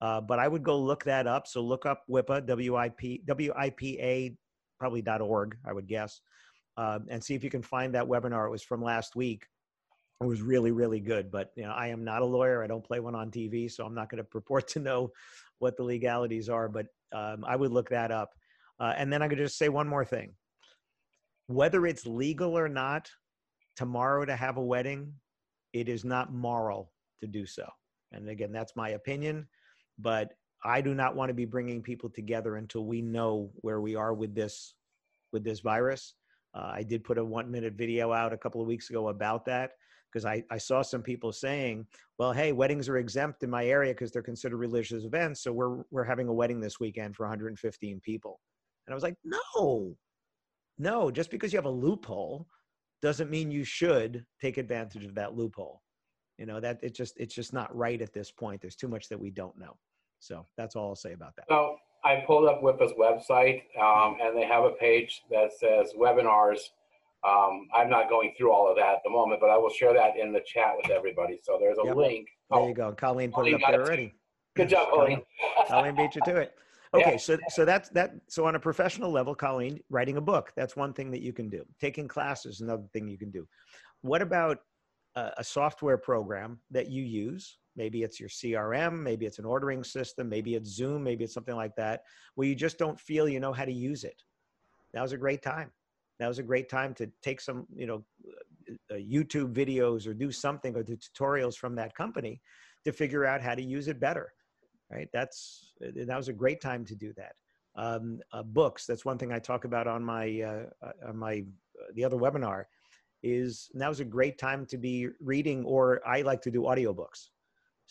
Uh, 0.00 0.20
but 0.20 0.38
I 0.38 0.48
would 0.48 0.62
go 0.62 0.78
look 0.78 1.04
that 1.04 1.26
up. 1.26 1.46
So 1.46 1.60
look 1.60 1.86
up 1.86 2.04
WIPA, 2.10 2.46
W-I-P, 2.46 3.22
W-I-P-A, 3.26 4.36
probably 4.78 5.04
.org, 5.06 5.56
I 5.66 5.72
would 5.72 5.86
guess, 5.86 6.20
uh, 6.76 7.00
and 7.08 7.22
see 7.22 7.34
if 7.34 7.44
you 7.44 7.50
can 7.50 7.62
find 7.62 7.94
that 7.94 8.06
webinar. 8.06 8.46
It 8.46 8.50
was 8.50 8.62
from 8.62 8.82
last 8.82 9.14
week. 9.14 9.46
It 10.22 10.26
was 10.26 10.42
really, 10.42 10.70
really 10.70 11.00
good. 11.00 11.30
But 11.30 11.50
you 11.56 11.64
know, 11.64 11.72
I 11.72 11.88
am 11.88 12.04
not 12.04 12.22
a 12.22 12.26
lawyer. 12.26 12.62
I 12.62 12.66
don't 12.66 12.84
play 12.84 13.00
one 13.00 13.14
on 13.14 13.30
TV, 13.30 13.70
so 13.70 13.84
I'm 13.84 13.94
not 13.94 14.10
going 14.10 14.22
to 14.22 14.24
purport 14.24 14.68
to 14.68 14.80
know 14.80 15.10
what 15.58 15.76
the 15.76 15.84
legalities 15.84 16.48
are. 16.48 16.68
But 16.68 16.86
um, 17.12 17.44
I 17.46 17.56
would 17.56 17.72
look 17.72 17.90
that 17.90 18.10
up. 18.10 18.30
Uh, 18.78 18.94
and 18.96 19.12
then 19.12 19.22
I 19.22 19.28
could 19.28 19.38
just 19.38 19.58
say 19.58 19.68
one 19.68 19.88
more 19.88 20.04
thing. 20.04 20.32
Whether 21.48 21.86
it's 21.86 22.06
legal 22.06 22.56
or 22.56 22.68
not, 22.68 23.10
tomorrow 23.76 24.24
to 24.24 24.36
have 24.36 24.56
a 24.56 24.62
wedding, 24.62 25.12
it 25.72 25.88
is 25.88 26.04
not 26.04 26.32
moral 26.32 26.92
to 27.20 27.26
do 27.26 27.44
so. 27.44 27.66
And 28.12 28.28
again, 28.28 28.52
that's 28.52 28.76
my 28.76 28.90
opinion, 28.90 29.46
but 30.00 30.32
I 30.64 30.80
do 30.80 30.94
not 30.94 31.16
want 31.16 31.30
to 31.30 31.34
be 31.34 31.44
bringing 31.44 31.82
people 31.82 32.10
together 32.10 32.56
until 32.56 32.84
we 32.84 33.00
know 33.00 33.50
where 33.56 33.80
we 33.80 33.94
are 33.94 34.12
with 34.12 34.34
this 34.34 34.74
with 35.32 35.44
this 35.44 35.60
virus. 35.60 36.14
Uh, 36.54 36.72
I 36.74 36.82
did 36.82 37.04
put 37.04 37.18
a 37.18 37.24
one 37.24 37.50
minute 37.50 37.74
video 37.74 38.12
out 38.12 38.32
a 38.32 38.38
couple 38.38 38.60
of 38.60 38.66
weeks 38.66 38.90
ago 38.90 39.08
about 39.08 39.44
that 39.46 39.72
because 40.10 40.24
I, 40.24 40.42
I 40.50 40.58
saw 40.58 40.82
some 40.82 41.02
people 41.02 41.32
saying, 41.32 41.86
well, 42.18 42.32
hey, 42.32 42.52
weddings 42.52 42.88
are 42.88 42.96
exempt 42.96 43.42
in 43.42 43.50
my 43.50 43.66
area 43.66 43.92
because 43.92 44.10
they're 44.10 44.22
considered 44.22 44.56
religious 44.56 45.04
events. 45.04 45.42
So 45.42 45.52
we're, 45.52 45.82
we're 45.90 46.04
having 46.04 46.28
a 46.28 46.32
wedding 46.32 46.60
this 46.60 46.80
weekend 46.80 47.14
for 47.14 47.24
115 47.24 48.00
people. 48.00 48.40
And 48.86 48.92
I 48.92 48.94
was 48.94 49.04
like, 49.04 49.14
no, 49.24 49.94
no, 50.78 51.10
just 51.10 51.30
because 51.30 51.52
you 51.52 51.58
have 51.58 51.66
a 51.66 51.70
loophole 51.70 52.48
doesn't 53.02 53.30
mean 53.30 53.50
you 53.50 53.64
should 53.64 54.24
take 54.40 54.58
advantage 54.58 55.04
of 55.04 55.14
that 55.14 55.36
loophole. 55.36 55.80
You 56.38 56.46
know, 56.46 56.58
that 56.58 56.80
it 56.82 56.94
just, 56.94 57.14
it's 57.18 57.34
just 57.34 57.52
not 57.52 57.74
right 57.76 58.00
at 58.00 58.12
this 58.12 58.30
point. 58.30 58.60
There's 58.60 58.76
too 58.76 58.88
much 58.88 59.08
that 59.10 59.20
we 59.20 59.30
don't 59.30 59.58
know. 59.58 59.76
So 60.20 60.46
that's 60.56 60.76
all 60.76 60.88
I'll 60.90 60.96
say 60.96 61.12
about 61.12 61.34
that. 61.36 61.46
So 61.48 61.76
I 62.04 62.22
pulled 62.26 62.46
up 62.48 62.62
WIPA's 62.62 62.92
website 62.92 63.62
um, 63.78 64.18
and 64.22 64.36
they 64.36 64.46
have 64.46 64.64
a 64.64 64.70
page 64.70 65.22
that 65.30 65.52
says 65.58 65.92
webinars 65.98 66.60
um, 67.26 67.68
I'm 67.74 67.90
not 67.90 68.08
going 68.08 68.32
through 68.36 68.52
all 68.52 68.70
of 68.70 68.76
that 68.76 68.94
at 68.94 69.00
the 69.04 69.10
moment, 69.10 69.40
but 69.40 69.50
I 69.50 69.56
will 69.58 69.70
share 69.70 69.92
that 69.92 70.16
in 70.16 70.32
the 70.32 70.40
chat 70.40 70.72
with 70.76 70.90
everybody. 70.90 71.38
So 71.42 71.58
there's 71.60 71.78
a 71.78 71.84
Yep. 71.84 71.96
link. 71.96 72.28
There 72.50 72.60
Oh, 72.60 72.68
you 72.68 72.74
go. 72.74 72.92
Colleen 72.92 73.30
put 73.30 73.40
Colleen 73.40 73.54
it 73.54 73.62
up 73.62 73.68
there 73.68 73.80
it 73.80 73.84
already. 73.84 74.14
Good 74.56 74.68
job, 74.70 74.88
Colleen. 74.90 75.22
Colleen 75.68 75.94
beat 75.94 76.14
you 76.14 76.22
to 76.22 76.36
it. 76.36 76.58
Yeah. 76.94 77.00
Okay, 77.00 77.18
so 77.18 77.38
so 77.48 77.64
that's 77.64 77.88
that. 77.90 78.14
So 78.28 78.46
on 78.46 78.56
a 78.56 78.60
professional 78.60 79.12
level, 79.12 79.34
Colleen, 79.34 79.80
writing 79.90 80.16
a 80.16 80.20
book, 80.20 80.52
that's 80.56 80.74
one 80.74 80.92
thing 80.92 81.10
that 81.12 81.20
you 81.20 81.32
can 81.32 81.48
do. 81.48 81.64
Taking 81.80 82.08
classes, 82.08 82.62
another 82.62 82.86
thing 82.92 83.06
you 83.06 83.18
can 83.18 83.30
do. 83.30 83.46
What 84.00 84.22
about 84.22 84.58
a, 85.14 85.32
a 85.38 85.44
software 85.44 85.98
program 85.98 86.58
that 86.72 86.88
you 86.88 87.04
use? 87.04 87.58
Maybe 87.76 88.02
it's 88.02 88.18
your 88.18 88.28
CRM, 88.28 89.00
maybe 89.00 89.26
it's 89.26 89.38
an 89.38 89.44
ordering 89.44 89.84
system, 89.84 90.28
maybe 90.28 90.54
it's 90.54 90.68
Zoom, 90.68 91.04
maybe 91.04 91.24
it's 91.24 91.34
something 91.34 91.56
like 91.56 91.74
that, 91.76 92.02
where 92.34 92.46
you 92.46 92.54
just 92.54 92.78
don't 92.78 92.98
feel 92.98 93.28
you 93.28 93.40
know 93.40 93.52
how 93.52 93.64
to 93.64 93.72
use 93.72 94.04
it. 94.04 94.22
That 94.92 95.02
was 95.02 95.12
a 95.12 95.18
great 95.18 95.42
time. 95.42 95.70
That 96.18 96.28
was 96.28 96.38
a 96.38 96.42
great 96.42 96.68
time 96.68 96.94
to 96.94 97.10
take 97.22 97.40
some, 97.40 97.66
you 97.74 97.86
know, 97.86 98.04
uh, 98.90 98.94
YouTube 98.94 99.54
videos 99.54 100.06
or 100.06 100.14
do 100.14 100.30
something 100.30 100.76
or 100.76 100.82
do 100.82 100.96
tutorials 100.96 101.56
from 101.56 101.74
that 101.76 101.94
company 101.94 102.40
to 102.84 102.92
figure 102.92 103.24
out 103.24 103.40
how 103.40 103.54
to 103.54 103.62
use 103.62 103.88
it 103.88 104.00
better 104.00 104.32
right 104.90 105.08
that's 105.12 105.72
uh, 105.84 105.90
that 106.06 106.16
was 106.16 106.28
a 106.28 106.32
great 106.32 106.60
time 106.60 106.84
to 106.84 106.94
do 106.94 107.12
that 107.16 107.32
um, 107.76 108.20
uh, 108.32 108.42
books 108.42 108.86
that's 108.86 109.04
one 109.04 109.16
thing 109.16 109.32
i 109.32 109.38
talk 109.38 109.64
about 109.64 109.86
on 109.86 110.02
my 110.02 110.40
uh, 110.40 110.86
uh, 110.86 111.08
on 111.08 111.16
my 111.16 111.44
uh, 111.80 111.86
the 111.94 112.04
other 112.04 112.16
webinar 112.16 112.64
is 113.22 113.70
now 113.74 113.90
is 113.90 114.00
a 114.00 114.04
great 114.04 114.38
time 114.38 114.66
to 114.66 114.76
be 114.76 115.08
reading 115.20 115.64
or 115.64 116.00
i 116.06 116.22
like 116.22 116.42
to 116.42 116.50
do 116.50 116.62
audiobooks 116.62 117.28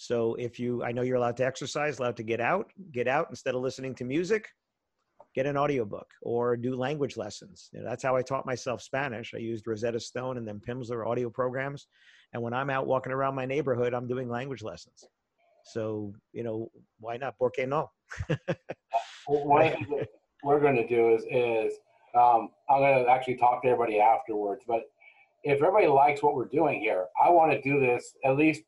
so 0.01 0.35
if 0.35 0.59
you 0.59 0.83
i 0.83 0.91
know 0.91 1.01
you're 1.01 1.17
allowed 1.17 1.37
to 1.37 1.45
exercise 1.45 1.99
allowed 1.99 2.15
to 2.15 2.23
get 2.23 2.39
out 2.39 2.71
get 2.91 3.07
out 3.07 3.27
instead 3.29 3.55
of 3.55 3.61
listening 3.61 3.93
to 3.93 4.03
music 4.03 4.47
get 5.35 5.45
an 5.45 5.57
audiobook 5.57 6.07
or 6.21 6.55
do 6.55 6.75
language 6.75 7.17
lessons 7.17 7.69
You 7.73 7.79
know, 7.79 7.89
that's 7.89 8.03
how 8.03 8.15
i 8.15 8.21
taught 8.21 8.45
myself 8.45 8.81
spanish 8.81 9.33
i 9.35 9.37
used 9.37 9.67
rosetta 9.67 9.99
stone 9.99 10.37
and 10.37 10.47
then 10.47 10.61
pimsleur 10.65 11.05
audio 11.05 11.29
programs 11.29 11.87
and 12.33 12.41
when 12.41 12.53
i'm 12.53 12.69
out 12.69 12.87
walking 12.87 13.11
around 13.11 13.35
my 13.35 13.45
neighborhood 13.45 13.93
i'm 13.93 14.07
doing 14.07 14.29
language 14.29 14.63
lessons 14.63 15.05
so, 15.63 16.13
you 16.33 16.43
know, 16.43 16.71
why 16.99 17.17
not? 17.17 17.37
¿Por 17.37 17.51
qué 17.51 17.67
no? 17.67 17.91
We're 20.43 20.59
going 20.59 20.75
to 20.75 20.87
do 20.87 21.13
is, 21.13 21.23
is 21.29 21.73
um, 22.15 22.49
I'm 22.69 22.79
going 22.79 23.05
to 23.05 23.11
actually 23.11 23.35
talk 23.35 23.61
to 23.63 23.67
everybody 23.69 23.99
afterwards. 23.99 24.63
But 24.67 24.83
if 25.43 25.57
everybody 25.57 25.87
likes 25.87 26.23
what 26.23 26.33
we're 26.33 26.47
doing 26.47 26.79
here, 26.79 27.05
I 27.23 27.29
want 27.29 27.51
to 27.51 27.61
do 27.61 27.79
this 27.79 28.13
at 28.25 28.37
least 28.37 28.63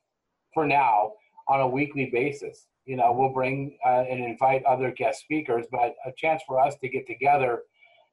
for 0.53 0.65
now 0.65 1.13
on 1.51 1.59
a 1.61 1.67
weekly 1.67 2.09
basis. 2.11 2.67
You 2.85 2.95
know, 2.95 3.11
we'll 3.11 3.33
bring 3.33 3.77
uh, 3.85 4.03
and 4.09 4.23
invite 4.23 4.63
other 4.63 4.89
guest 4.91 5.19
speakers, 5.21 5.65
but 5.71 5.95
a 6.05 6.11
chance 6.17 6.41
for 6.47 6.59
us 6.59 6.75
to 6.81 6.89
get 6.89 7.05
together 7.05 7.63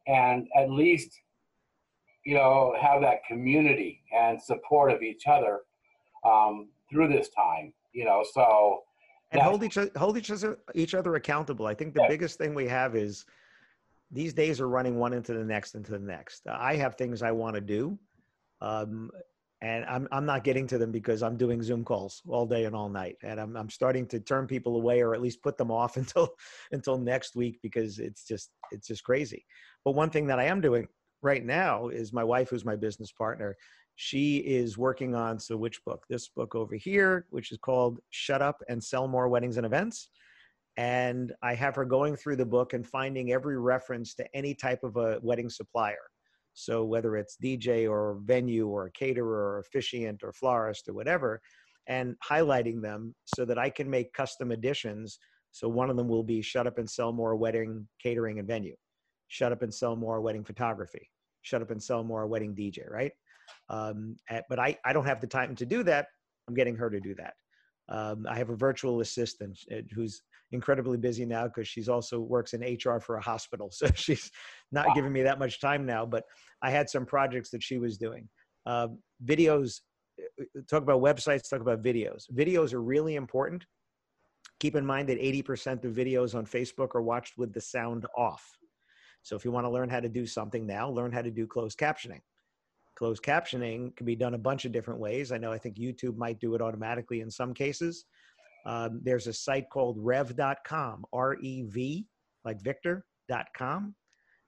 and 0.07 0.49
at 0.57 0.71
least, 0.71 1.11
you 2.25 2.35
know, 2.35 2.75
have 2.81 3.01
that 3.03 3.19
community 3.27 4.03
and 4.13 4.41
support 4.43 4.91
of 4.91 5.03
each 5.03 5.25
other 5.27 5.61
um, 6.25 6.69
through 6.91 7.09
this 7.09 7.29
time. 7.31 7.73
You 7.93 8.05
know, 8.05 8.25
so 8.35 8.83
And 9.33 9.41
hold 9.43 9.63
each 9.63 9.79
hold 9.97 10.19
each 10.19 10.31
other 10.31 10.59
each 10.75 10.95
other 10.95 11.15
accountable. 11.15 11.67
I 11.67 11.75
think 11.75 11.95
the 11.95 12.03
Yeah. 12.03 12.09
biggest 12.09 12.39
thing 12.39 12.55
we 12.55 12.69
have 12.69 12.97
is 12.97 13.25
these 14.11 14.33
days 14.35 14.61
are 14.61 14.69
running 14.69 14.97
one 14.99 15.13
into 15.13 15.33
the 15.33 15.45
next 15.45 15.75
into 15.75 15.93
the 15.93 15.99
next. 15.99 16.47
I 16.47 16.77
have 16.77 16.97
things 16.97 17.23
I 17.23 17.33
want 17.33 17.55
to 17.55 17.61
do, 17.61 17.99
um, 18.61 19.11
and 19.61 19.85
I'm 19.87 20.07
I'm 20.13 20.27
not 20.27 20.45
getting 20.45 20.67
to 20.69 20.79
them 20.79 20.93
because 20.93 21.23
I'm 21.23 21.37
doing 21.37 21.63
Zoom 21.63 21.85
calls 21.85 22.23
all 22.29 22.47
day 22.47 22.65
and 22.65 22.77
all 22.77 22.89
night, 22.89 23.17
and 23.23 23.41
I'm 23.41 23.57
I'm 23.57 23.71
starting 23.71 24.07
to 24.09 24.21
turn 24.21 24.47
people 24.47 24.77
away 24.77 25.01
or 25.01 25.15
at 25.15 25.21
least 25.21 25.43
put 25.43 25.57
them 25.57 25.71
off 25.71 25.97
until 26.03 26.31
until 26.73 26.99
next 26.99 27.35
week 27.35 27.59
because 27.63 27.99
it's 27.99 28.25
just 28.25 28.51
it's 28.71 28.87
just 28.87 29.05
crazy. 29.05 29.45
But 29.85 29.93
one 29.93 30.11
thing 30.11 30.27
that 30.29 30.39
I 30.39 30.45
am 30.45 30.61
doing 30.61 30.87
right 31.23 31.45
now 31.45 31.89
is 31.89 32.13
my 32.13 32.25
wife, 32.25 32.51
who's 32.51 32.65
my 32.65 32.77
business 32.77 33.11
partner, 33.11 33.57
she 34.01 34.37
is 34.37 34.79
working 34.79 35.17
on 35.17 35.41
so 35.41 35.57
which 35.57 35.85
book 35.85 36.05
this 36.09 36.29
book 36.29 36.55
over 36.55 36.77
here 36.77 37.27
which 37.31 37.51
is 37.51 37.59
called 37.59 37.99
shut 38.11 38.41
up 38.41 38.63
and 38.69 38.83
sell 38.83 39.09
more 39.09 39.29
weddings 39.29 39.57
and 39.57 39.67
events 39.67 40.11
and 40.77 41.33
i 41.43 41.53
have 41.53 41.75
her 41.75 41.85
going 41.85 42.15
through 42.15 42.37
the 42.37 42.47
book 42.47 42.75
and 42.75 42.87
finding 42.87 43.33
every 43.33 43.59
reference 43.59 44.15
to 44.15 44.25
any 44.37 44.55
type 44.55 44.85
of 44.85 44.97
a 44.97 45.19
wedding 45.21 45.51
supplier 45.51 45.99
so 46.59 46.85
whether 46.85 47.17
it's 47.17 47.37
dj 47.43 47.89
or 47.89 48.19
venue 48.25 48.67
or 48.67 48.91
caterer 48.91 49.55
or 49.55 49.59
officiant 49.59 50.23
or 50.23 50.33
florist 50.33 50.89
or 50.89 50.95
whatever 50.95 51.41
and 51.87 52.15
highlighting 52.29 52.81
them 52.83 53.15
so 53.25 53.45
that 53.45 53.59
i 53.59 53.69
can 53.71 53.89
make 53.89 54.13
custom 54.13 54.51
additions 54.51 55.19
so 55.51 55.69
one 55.69 55.89
of 55.91 55.97
them 55.97 56.09
will 56.09 56.23
be 56.23 56.43
shut 56.43 56.67
up 56.67 56.79
and 56.79 56.89
sell 56.89 57.13
more 57.13 57.37
wedding 57.37 57.87
catering 58.03 58.39
and 58.39 58.49
venue 58.49 58.77
shut 59.29 59.53
up 59.53 59.63
and 59.63 59.73
sell 59.73 59.97
more 59.97 60.21
wedding 60.21 60.45
photography 60.45 61.09
shut 61.43 61.63
up 61.63 61.71
and 61.71 61.83
sell 61.83 62.03
more 62.03 62.27
wedding 62.27 62.55
dj 62.55 62.91
right 62.91 63.13
um, 63.69 64.17
but 64.49 64.59
I, 64.59 64.77
I 64.85 64.93
don't 64.93 65.07
have 65.07 65.21
the 65.21 65.27
time 65.27 65.55
to 65.57 65.67
do 65.67 65.83
that. 65.85 66.07
I'm 66.49 66.55
getting 66.55 66.77
her 66.77 66.91
to 66.91 67.01
do 67.01 67.15
that. 67.17 67.35
Um, 67.91 68.27
I 68.29 68.37
have 68.37 68.51
a 68.51 68.57
virtual 68.57 69.01
assistant 69.01 69.59
uh, 69.73 69.81
who's 69.95 70.23
incredibly 70.53 70.99
busy 70.99 71.25
now 71.25 71.45
because 71.45 71.69
she's 71.69 71.89
also 71.89 72.21
works 72.21 72.55
in 72.55 72.61
HR 72.61 73.01
for 73.01 73.17
a 73.17 73.23
hospital. 73.23 73.71
So 73.73 73.89
she's 73.95 74.31
not 74.73 74.95
giving 74.95 75.13
me 75.13 75.23
that 75.23 75.39
much 75.39 75.61
time 75.61 75.87
now, 75.87 76.05
but 76.05 76.25
I 76.63 76.71
had 76.71 76.91
some 76.91 77.07
projects 77.07 77.51
that 77.51 77.63
she 77.63 77.79
was 77.79 77.99
doing. 77.99 78.29
Uh, 78.67 78.89
videos, 79.25 79.81
uh, 80.21 80.61
talk 80.69 80.83
about 80.83 81.01
websites, 81.01 81.49
talk 81.49 81.61
about 81.61 81.83
videos. 81.83 82.25
Videos 82.33 82.73
are 82.73 82.83
really 82.83 83.15
important. 83.15 83.65
Keep 84.61 84.77
in 84.77 84.85
mind 84.85 85.09
that 85.09 85.21
80% 85.21 85.85
of 85.85 85.93
videos 85.95 86.35
on 86.35 86.45
Facebook 86.45 86.95
are 86.95 87.03
watched 87.03 87.39
with 87.39 87.53
the 87.53 87.61
sound 87.61 88.07
off. 88.17 88.45
So 89.23 89.37
if 89.37 89.45
you 89.45 89.53
want 89.53 89.67
to 89.67 89.71
learn 89.71 89.89
how 89.89 90.01
to 90.01 90.09
do 90.09 90.27
something 90.27 90.67
now, 90.67 90.91
learn 90.91 91.13
how 91.13 91.23
to 91.23 91.31
do 91.31 91.47
closed 91.47 91.79
captioning 91.79 92.21
closed 92.99 93.23
captioning 93.23 93.95
can 93.97 94.05
be 94.05 94.17
done 94.17 94.35
a 94.35 94.39
bunch 94.39 94.65
of 94.65 94.73
different 94.73 94.99
ways. 94.99 95.31
I 95.31 95.39
know 95.39 95.53
I 95.53 95.59
think 95.59 95.77
YouTube 95.77 96.17
might 96.17 96.41
do 96.41 96.57
it 96.57 96.61
automatically 96.61 97.21
in 97.21 97.31
some 97.31 97.55
cases. 97.55 98.05
Um, 98.67 99.01
there's 99.05 99.29
a 99.29 99.33
site 99.33 99.71
called 99.71 99.97
rev.com, 100.01 101.05
R 101.13 101.37
E 101.41 101.63
V, 101.63 102.07
like 102.45 102.61
Victor.com. 102.61 103.95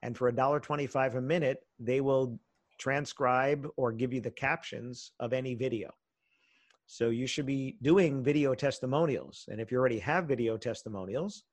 And 0.03 0.17
for 0.17 0.33
$1.25 0.33 1.15
a 1.15 1.21
minute, 1.21 1.59
they 1.81 2.01
will 2.01 2.39
transcribe 2.79 3.67
or 3.77 3.93
give 3.93 4.13
you 4.13 4.21
the 4.21 4.31
captions 4.31 5.13
of 5.19 5.33
any 5.33 5.55
video. 5.55 5.91
So 6.87 7.11
you 7.11 7.27
should 7.27 7.47
be 7.47 7.77
doing 7.83 8.23
video 8.23 8.55
testimonials. 8.55 9.47
And 9.49 9.61
if 9.61 9.71
you 9.71 9.79
already 9.79 9.99
have 10.01 10.27
video 10.27 10.57
testimonials, 10.57 11.45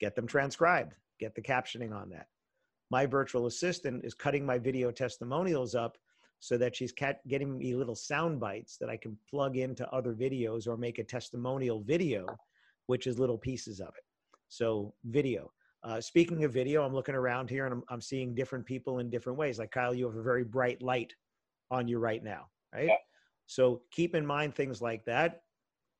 get 0.00 0.14
them 0.14 0.26
transcribed, 0.26 0.94
get 1.20 1.34
the 1.34 1.42
captioning 1.42 1.92
on 1.92 2.10
that. 2.10 2.26
My 2.90 3.06
virtual 3.06 3.46
assistant 3.46 4.04
is 4.04 4.14
cutting 4.14 4.44
my 4.44 4.58
video 4.58 4.90
testimonials 4.90 5.74
up 5.74 5.96
so 6.40 6.58
that 6.58 6.76
she's 6.76 6.92
getting 7.26 7.56
me 7.56 7.74
little 7.74 7.94
sound 7.94 8.40
bites 8.40 8.76
that 8.78 8.90
I 8.90 8.96
can 8.96 9.16
plug 9.30 9.56
into 9.56 9.88
other 9.90 10.12
videos 10.12 10.66
or 10.66 10.76
make 10.76 10.98
a 10.98 11.04
testimonial 11.04 11.80
video, 11.80 12.26
which 12.86 13.06
is 13.06 13.18
little 13.18 13.38
pieces 13.38 13.80
of 13.80 13.88
it. 13.88 14.04
So, 14.48 14.92
video. 15.04 15.52
Uh, 15.84 16.00
speaking 16.00 16.42
of 16.44 16.52
video, 16.52 16.84
I'm 16.84 16.94
looking 16.94 17.14
around 17.14 17.50
here 17.50 17.66
and 17.66 17.74
I'm, 17.74 17.82
I'm 17.88 18.00
seeing 18.00 18.34
different 18.34 18.64
people 18.64 18.98
in 19.00 19.10
different 19.10 19.38
ways. 19.38 19.58
Like 19.58 19.70
Kyle, 19.70 19.94
you 19.94 20.06
have 20.06 20.16
a 20.16 20.22
very 20.22 20.42
bright 20.42 20.82
light 20.82 21.14
on 21.70 21.86
you 21.86 21.98
right 21.98 22.24
now, 22.24 22.46
right? 22.74 22.86
Yeah. 22.88 22.96
So, 23.46 23.82
keep 23.90 24.14
in 24.14 24.24
mind 24.24 24.54
things 24.54 24.80
like 24.80 25.04
that. 25.04 25.42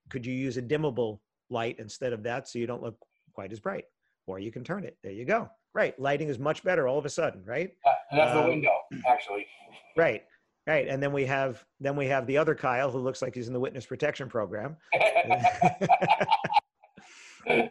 Could 0.09 0.25
you 0.25 0.33
use 0.33 0.57
a 0.57 0.63
dimmable 0.63 1.21
light 1.51 1.77
instead 1.79 2.13
of 2.13 2.23
that 2.25 2.49
so 2.49 2.59
you 2.59 2.67
don't 2.67 2.83
look 2.83 2.97
quite 3.35 3.53
as 3.53 3.61
bright. 3.61 3.85
Or 4.27 4.39
you 4.39 4.51
can 4.51 4.65
turn 4.65 4.85
it. 4.85 4.97
There 5.03 5.13
you 5.13 5.25
go. 5.25 5.49
Right. 5.75 5.99
Lighting 5.99 6.29
is 6.29 6.39
much 6.39 6.63
better 6.65 6.87
all 6.89 6.99
of 6.99 7.05
a 7.05 7.11
sudden, 7.11 7.43
right? 7.45 7.73
And 8.11 8.21
that's 8.21 8.33
the 8.33 8.41
Um, 8.43 8.49
window, 8.49 8.73
actually. 9.07 9.47
Right. 9.97 10.25
Right. 10.67 10.89
And 10.89 11.01
then 11.01 11.13
we 11.13 11.25
have 11.27 11.65
then 11.79 11.95
we 11.95 12.07
have 12.07 12.27
the 12.27 12.37
other 12.37 12.57
Kyle 12.57 12.91
who 12.91 12.99
looks 12.99 13.23
like 13.23 13.33
he's 13.33 13.47
in 13.47 13.53
the 13.53 13.61
witness 13.61 13.87
protection 13.87 14.29
program. 14.29 14.77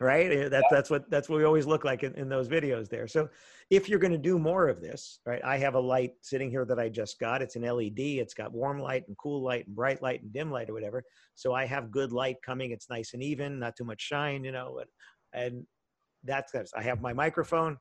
right? 0.00 0.30
Eh, 0.30 0.48
that's 0.48 0.66
that's 0.70 0.90
what 0.90 1.08
that's 1.10 1.28
what 1.28 1.38
we 1.38 1.44
always 1.44 1.66
look 1.66 1.84
like 1.84 2.02
in, 2.02 2.14
in 2.14 2.28
those 2.28 2.48
videos 2.48 2.88
there. 2.88 3.06
So 3.06 3.28
if 3.70 3.88
you're 3.88 3.98
going 3.98 4.12
to 4.12 4.18
do 4.18 4.38
more 4.38 4.68
of 4.68 4.80
this 4.80 5.20
right 5.24 5.42
i 5.42 5.56
have 5.56 5.74
a 5.74 5.80
light 5.80 6.12
sitting 6.20 6.50
here 6.50 6.64
that 6.64 6.78
i 6.78 6.88
just 6.88 7.18
got. 7.18 7.42
It's 7.42 7.56
an 7.56 7.62
led 7.62 7.98
it's 7.98 8.34
got 8.34 8.52
warm 8.52 8.78
light 8.78 9.04
and 9.08 9.16
cool 9.16 9.42
light 9.42 9.66
and 9.66 9.74
bright 9.74 10.02
light 10.02 10.22
and 10.22 10.32
dim 10.32 10.50
light 10.50 10.68
or 10.68 10.74
whatever. 10.74 11.02
So 11.34 11.54
i 11.54 11.64
have 11.64 11.90
good 11.90 12.12
light 12.12 12.36
coming. 12.44 12.70
It's 12.70 12.90
nice 12.90 13.14
and 13.14 13.22
even 13.22 13.58
not 13.58 13.76
too 13.76 13.84
much 13.84 14.00
shine 14.00 14.44
you 14.44 14.52
know 14.52 14.80
and, 14.80 15.44
and 15.44 15.66
that's 16.24 16.52
that's 16.52 16.72
i 16.74 16.82
have 16.82 17.00
my 17.00 17.12
microphone 17.12 17.78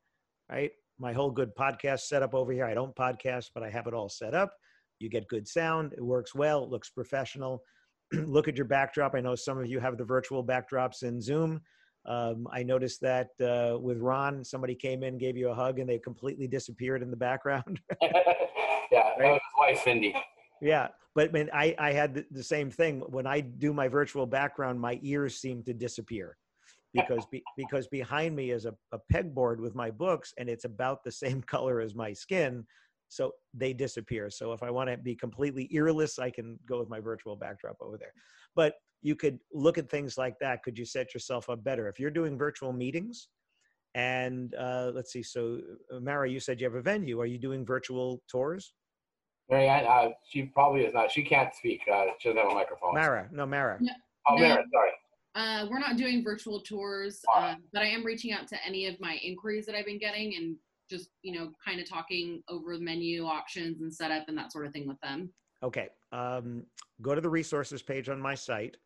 right? 0.49 0.72
My 0.99 1.14
whole 1.14 1.32
good 1.32 1.55
podcast 1.55 2.01
setup 2.01 2.34
over 2.34 2.51
here. 2.51 2.66
I 2.66 2.74
don't 2.74 2.95
podcast 2.95 3.47
but 3.53 3.64
i 3.64 3.70
have 3.70 3.88
it 3.88 3.93
all 3.93 4.09
set 4.09 4.34
up. 4.34 4.53
You 4.99 5.09
get 5.09 5.28
good 5.28 5.47
sound. 5.47 5.93
It 5.93 6.03
works 6.03 6.34
well. 6.34 6.64
It 6.64 6.70
looks 6.70 6.89
professional. 6.89 7.61
Look 8.14 8.47
at 8.47 8.55
your 8.55 8.68
backdrop. 8.68 9.16
I 9.16 9.22
know 9.22 9.36
some 9.36 9.57
of 9.57 9.68
you 9.68 9.80
have 9.80 9.97
the 9.97 10.05
virtual 10.05 10.45
backdrops 10.45 11.03
in 11.03 11.20
zoom 11.20 11.61
um, 12.05 12.47
I 12.51 12.63
noticed 12.63 13.01
that 13.01 13.29
uh, 13.41 13.77
with 13.79 13.99
Ron, 13.99 14.43
somebody 14.43 14.75
came 14.75 15.03
in, 15.03 15.17
gave 15.17 15.37
you 15.37 15.49
a 15.49 15.55
hug, 15.55 15.79
and 15.79 15.89
they 15.89 15.99
completely 15.99 16.47
disappeared 16.47 17.01
in 17.01 17.09
the 17.09 17.17
background. 17.17 17.79
yeah, 18.01 18.11
that 18.91 19.19
was 19.19 19.33
his 19.33 19.57
wife, 19.57 19.81
Cindy. 19.83 20.13
yeah, 20.61 20.89
but 21.15 21.31
man, 21.31 21.49
I 21.53 21.75
I 21.79 21.93
had 21.93 22.13
the, 22.13 22.25
the 22.31 22.43
same 22.43 22.69
thing 22.69 22.99
when 23.01 23.25
I 23.25 23.39
do 23.39 23.73
my 23.73 23.87
virtual 23.87 24.25
background. 24.25 24.81
My 24.81 24.99
ears 25.01 25.37
seem 25.37 25.63
to 25.63 25.73
disappear 25.73 26.37
because 26.93 27.25
be, 27.31 27.41
because 27.55 27.87
behind 27.87 28.35
me 28.35 28.51
is 28.51 28.65
a, 28.65 28.73
a 28.91 28.99
pegboard 29.11 29.59
with 29.59 29.73
my 29.73 29.89
books, 29.89 30.33
and 30.37 30.49
it's 30.49 30.65
about 30.65 31.03
the 31.03 31.11
same 31.11 31.41
color 31.41 31.79
as 31.79 31.95
my 31.95 32.11
skin, 32.11 32.65
so 33.14 33.32
they 33.53 33.74
disappear. 33.74 34.30
So 34.32 34.53
if 34.53 34.64
I 34.64 34.72
want 34.72 34.89
to 34.89 34.97
be 34.97 35.16
completely 35.16 35.70
earless, 35.72 36.18
I 36.18 36.32
can 36.32 36.57
go 36.68 36.80
with 36.80 36.89
my 36.89 36.99
virtual 36.99 37.36
backdrop 37.36 37.78
over 37.80 37.95
there. 37.97 38.14
But 38.55 38.76
you 39.03 39.16
could 39.16 39.38
look 39.53 39.78
at 39.78 39.88
things 39.88 40.18
like 40.18 40.39
that. 40.39 40.64
Could 40.64 40.80
you 40.80 40.86
set 40.86 41.14
yourself 41.14 41.47
up 41.47 41.64
better 41.64 41.88
if 41.88 41.99
you're 41.99 42.09
doing 42.09 42.38
virtual 42.38 42.74
meetings? 42.74 43.28
And 43.93 44.55
uh, 44.55 44.91
let's 44.95 45.11
see. 45.11 45.22
So, 45.22 45.59
uh, 45.93 45.99
Mara, 45.99 46.28
you 46.28 46.39
said 46.39 46.59
you 46.59 46.66
have 46.66 46.74
a 46.74 46.82
venue. 46.82 47.20
Are 47.22 47.28
you 47.28 47.38
doing 47.38 47.64
virtual 47.64 48.24
tours? 48.28 48.74
Marianne, 49.47 49.86
uh, 49.86 50.09
she 50.28 50.43
probably 50.43 50.82
is 50.82 50.93
not. 50.95 51.11
She 51.11 51.22
can't 51.22 51.53
speak. 51.53 51.82
Uh, 51.93 52.05
she 52.20 52.30
doesn't 52.30 52.41
have 52.41 52.51
a 52.51 52.55
microphone. 52.55 52.95
Mara, 52.95 53.30
no, 53.32 53.45
Mara. 53.45 53.78
Oh, 54.28 54.36
No. 54.36 54.41
Mara, 54.41 54.64
sorry. 54.74 54.91
Uh, 55.36 55.68
we're 55.70 55.80
not 55.80 55.97
doing 55.97 56.24
virtual 56.24 56.61
tours, 56.61 57.22
uh, 57.36 57.55
but 57.74 57.84
I 57.84 57.88
am 57.88 58.03
reaching 58.03 58.34
out 58.34 58.47
to 58.47 58.57
any 58.66 58.88
of 58.88 58.99
my 58.99 59.20
inquiries 59.22 59.66
that 59.68 59.76
I've 59.76 59.86
been 59.86 59.99
getting 59.99 60.36
and 60.36 60.55
just, 60.93 61.09
you 61.23 61.33
know, 61.33 61.51
kind 61.65 61.79
of 61.79 61.89
talking 61.89 62.43
over 62.47 62.77
menu 62.77 63.25
options 63.25 63.81
and 63.81 63.93
setup 63.93 64.27
and 64.27 64.37
that 64.37 64.51
sort 64.51 64.65
of 64.65 64.73
thing 64.73 64.87
with 64.87 64.99
them. 65.01 65.29
Okay. 65.63 65.89
Um, 66.11 66.65
go 67.01 67.15
to 67.15 67.21
the 67.21 67.29
resources 67.29 67.81
page 67.81 68.09
on 68.09 68.19
my 68.19 68.35
site, 68.35 68.77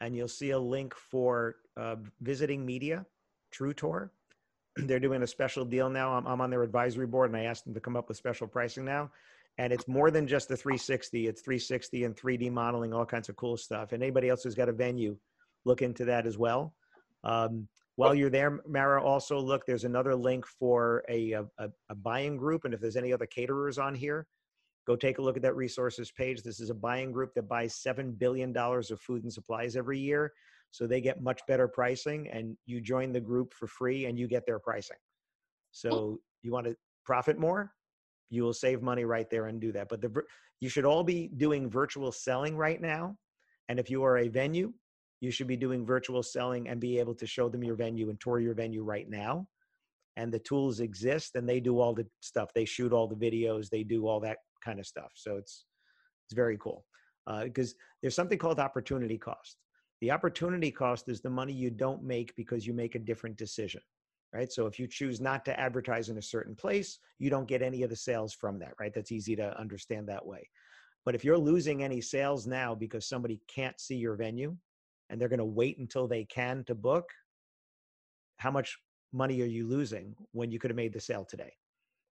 and 0.00 0.14
you'll 0.14 0.28
see 0.28 0.50
a 0.50 0.58
link 0.58 0.94
for 0.94 1.56
uh, 1.76 1.96
visiting 2.20 2.66
media, 2.66 3.06
True 3.50 3.72
Tour. 3.72 4.12
They're 4.76 5.00
doing 5.00 5.22
a 5.22 5.26
special 5.26 5.64
deal 5.64 5.88
now. 5.88 6.12
I'm, 6.12 6.26
I'm 6.26 6.40
on 6.40 6.50
their 6.50 6.62
advisory 6.62 7.06
board, 7.06 7.30
and 7.30 7.38
I 7.38 7.44
asked 7.44 7.64
them 7.64 7.74
to 7.74 7.80
come 7.80 7.96
up 7.96 8.08
with 8.08 8.18
special 8.18 8.46
pricing 8.46 8.84
now. 8.84 9.10
And 9.56 9.72
it's 9.72 9.86
more 9.86 10.10
than 10.10 10.26
just 10.26 10.48
the 10.48 10.56
360. 10.56 11.28
It's 11.28 11.40
360 11.40 12.04
and 12.04 12.16
3D 12.16 12.50
modeling, 12.50 12.92
all 12.92 13.06
kinds 13.06 13.28
of 13.28 13.36
cool 13.36 13.56
stuff. 13.56 13.92
And 13.92 14.02
anybody 14.02 14.28
else 14.28 14.42
who's 14.42 14.56
got 14.56 14.68
a 14.68 14.72
venue, 14.72 15.16
look 15.64 15.80
into 15.80 16.04
that 16.06 16.26
as 16.26 16.36
well. 16.36 16.74
Um, 17.22 17.68
while 17.96 18.14
you're 18.14 18.30
there, 18.30 18.60
Mara, 18.66 19.02
also 19.02 19.38
look. 19.38 19.66
There's 19.66 19.84
another 19.84 20.14
link 20.14 20.46
for 20.46 21.04
a, 21.08 21.32
a, 21.32 21.44
a 21.88 21.94
buying 21.94 22.36
group, 22.36 22.64
and 22.64 22.74
if 22.74 22.80
there's 22.80 22.96
any 22.96 23.12
other 23.12 23.26
caterers 23.26 23.78
on 23.78 23.94
here, 23.94 24.26
go 24.86 24.96
take 24.96 25.18
a 25.18 25.22
look 25.22 25.36
at 25.36 25.42
that 25.42 25.54
resources 25.54 26.10
page. 26.10 26.42
This 26.42 26.60
is 26.60 26.70
a 26.70 26.74
buying 26.74 27.12
group 27.12 27.34
that 27.34 27.48
buys 27.48 27.80
$7 27.86 28.18
billion 28.18 28.56
of 28.56 29.00
food 29.00 29.22
and 29.22 29.32
supplies 29.32 29.76
every 29.76 29.98
year. 29.98 30.32
So 30.72 30.88
they 30.88 31.00
get 31.00 31.22
much 31.22 31.40
better 31.46 31.68
pricing, 31.68 32.28
and 32.32 32.56
you 32.66 32.80
join 32.80 33.12
the 33.12 33.20
group 33.20 33.54
for 33.54 33.68
free 33.68 34.06
and 34.06 34.18
you 34.18 34.26
get 34.26 34.44
their 34.44 34.58
pricing. 34.58 34.96
Oh. 34.98 35.70
So 35.70 36.18
you 36.42 36.50
want 36.50 36.66
to 36.66 36.76
profit 37.04 37.38
more? 37.38 37.72
You 38.30 38.42
will 38.42 38.52
save 38.54 38.82
money 38.82 39.04
right 39.04 39.30
there 39.30 39.46
and 39.46 39.60
do 39.60 39.70
that. 39.70 39.88
But 39.88 40.00
the, 40.00 40.22
you 40.58 40.68
should 40.68 40.84
all 40.84 41.04
be 41.04 41.30
doing 41.36 41.70
virtual 41.70 42.10
selling 42.10 42.56
right 42.56 42.80
now. 42.80 43.16
And 43.68 43.78
if 43.78 43.88
you 43.88 44.02
are 44.02 44.18
a 44.18 44.28
venue, 44.28 44.72
you 45.24 45.30
should 45.30 45.46
be 45.46 45.56
doing 45.56 45.86
virtual 45.86 46.22
selling 46.22 46.68
and 46.68 46.78
be 46.78 46.98
able 46.98 47.14
to 47.14 47.26
show 47.26 47.48
them 47.48 47.64
your 47.64 47.76
venue 47.76 48.10
and 48.10 48.20
tour 48.20 48.38
your 48.40 48.54
venue 48.54 48.84
right 48.84 49.08
now. 49.08 49.46
And 50.16 50.32
the 50.32 50.38
tools 50.38 50.80
exist 50.80 51.34
and 51.34 51.48
they 51.48 51.60
do 51.60 51.80
all 51.80 51.94
the 51.94 52.06
stuff. 52.20 52.50
They 52.54 52.66
shoot 52.66 52.92
all 52.92 53.08
the 53.08 53.16
videos, 53.16 53.70
they 53.70 53.82
do 53.82 54.06
all 54.06 54.20
that 54.20 54.38
kind 54.62 54.78
of 54.78 54.86
stuff. 54.86 55.12
So 55.14 55.36
it's 55.36 55.64
it's 56.26 56.34
very 56.34 56.58
cool 56.58 56.84
uh, 57.26 57.44
because 57.44 57.74
there's 58.00 58.14
something 58.14 58.38
called 58.38 58.60
opportunity 58.60 59.18
cost. 59.18 59.56
The 60.00 60.10
opportunity 60.10 60.70
cost 60.70 61.08
is 61.08 61.20
the 61.20 61.30
money 61.30 61.52
you 61.52 61.70
don't 61.70 62.02
make 62.02 62.34
because 62.36 62.66
you 62.66 62.74
make 62.74 62.94
a 62.94 62.98
different 62.98 63.36
decision, 63.36 63.80
right? 64.34 64.52
So 64.52 64.66
if 64.66 64.78
you 64.78 64.86
choose 64.86 65.20
not 65.20 65.44
to 65.46 65.58
advertise 65.58 66.10
in 66.10 66.18
a 66.18 66.22
certain 66.22 66.54
place, 66.54 66.98
you 67.18 67.30
don't 67.30 67.48
get 67.48 67.62
any 67.62 67.82
of 67.82 67.90
the 67.90 67.96
sales 67.96 68.34
from 68.34 68.58
that, 68.58 68.74
right? 68.78 68.92
That's 68.94 69.12
easy 69.12 69.34
to 69.36 69.58
understand 69.58 70.08
that 70.08 70.24
way. 70.24 70.48
But 71.04 71.14
if 71.14 71.24
you're 71.24 71.38
losing 71.38 71.82
any 71.82 72.00
sales 72.00 72.46
now 72.46 72.74
because 72.74 73.08
somebody 73.08 73.40
can't 73.48 73.78
see 73.80 73.96
your 73.96 74.16
venue 74.16 74.56
and 75.10 75.20
they're 75.20 75.28
going 75.28 75.38
to 75.38 75.44
wait 75.44 75.78
until 75.78 76.08
they 76.08 76.24
can 76.24 76.64
to 76.64 76.74
book, 76.74 77.08
how 78.36 78.50
much 78.50 78.78
money 79.12 79.40
are 79.42 79.46
you 79.46 79.66
losing 79.66 80.14
when 80.32 80.50
you 80.50 80.58
could 80.58 80.70
have 80.70 80.76
made 80.76 80.92
the 80.92 81.00
sale 81.00 81.24
today? 81.24 81.52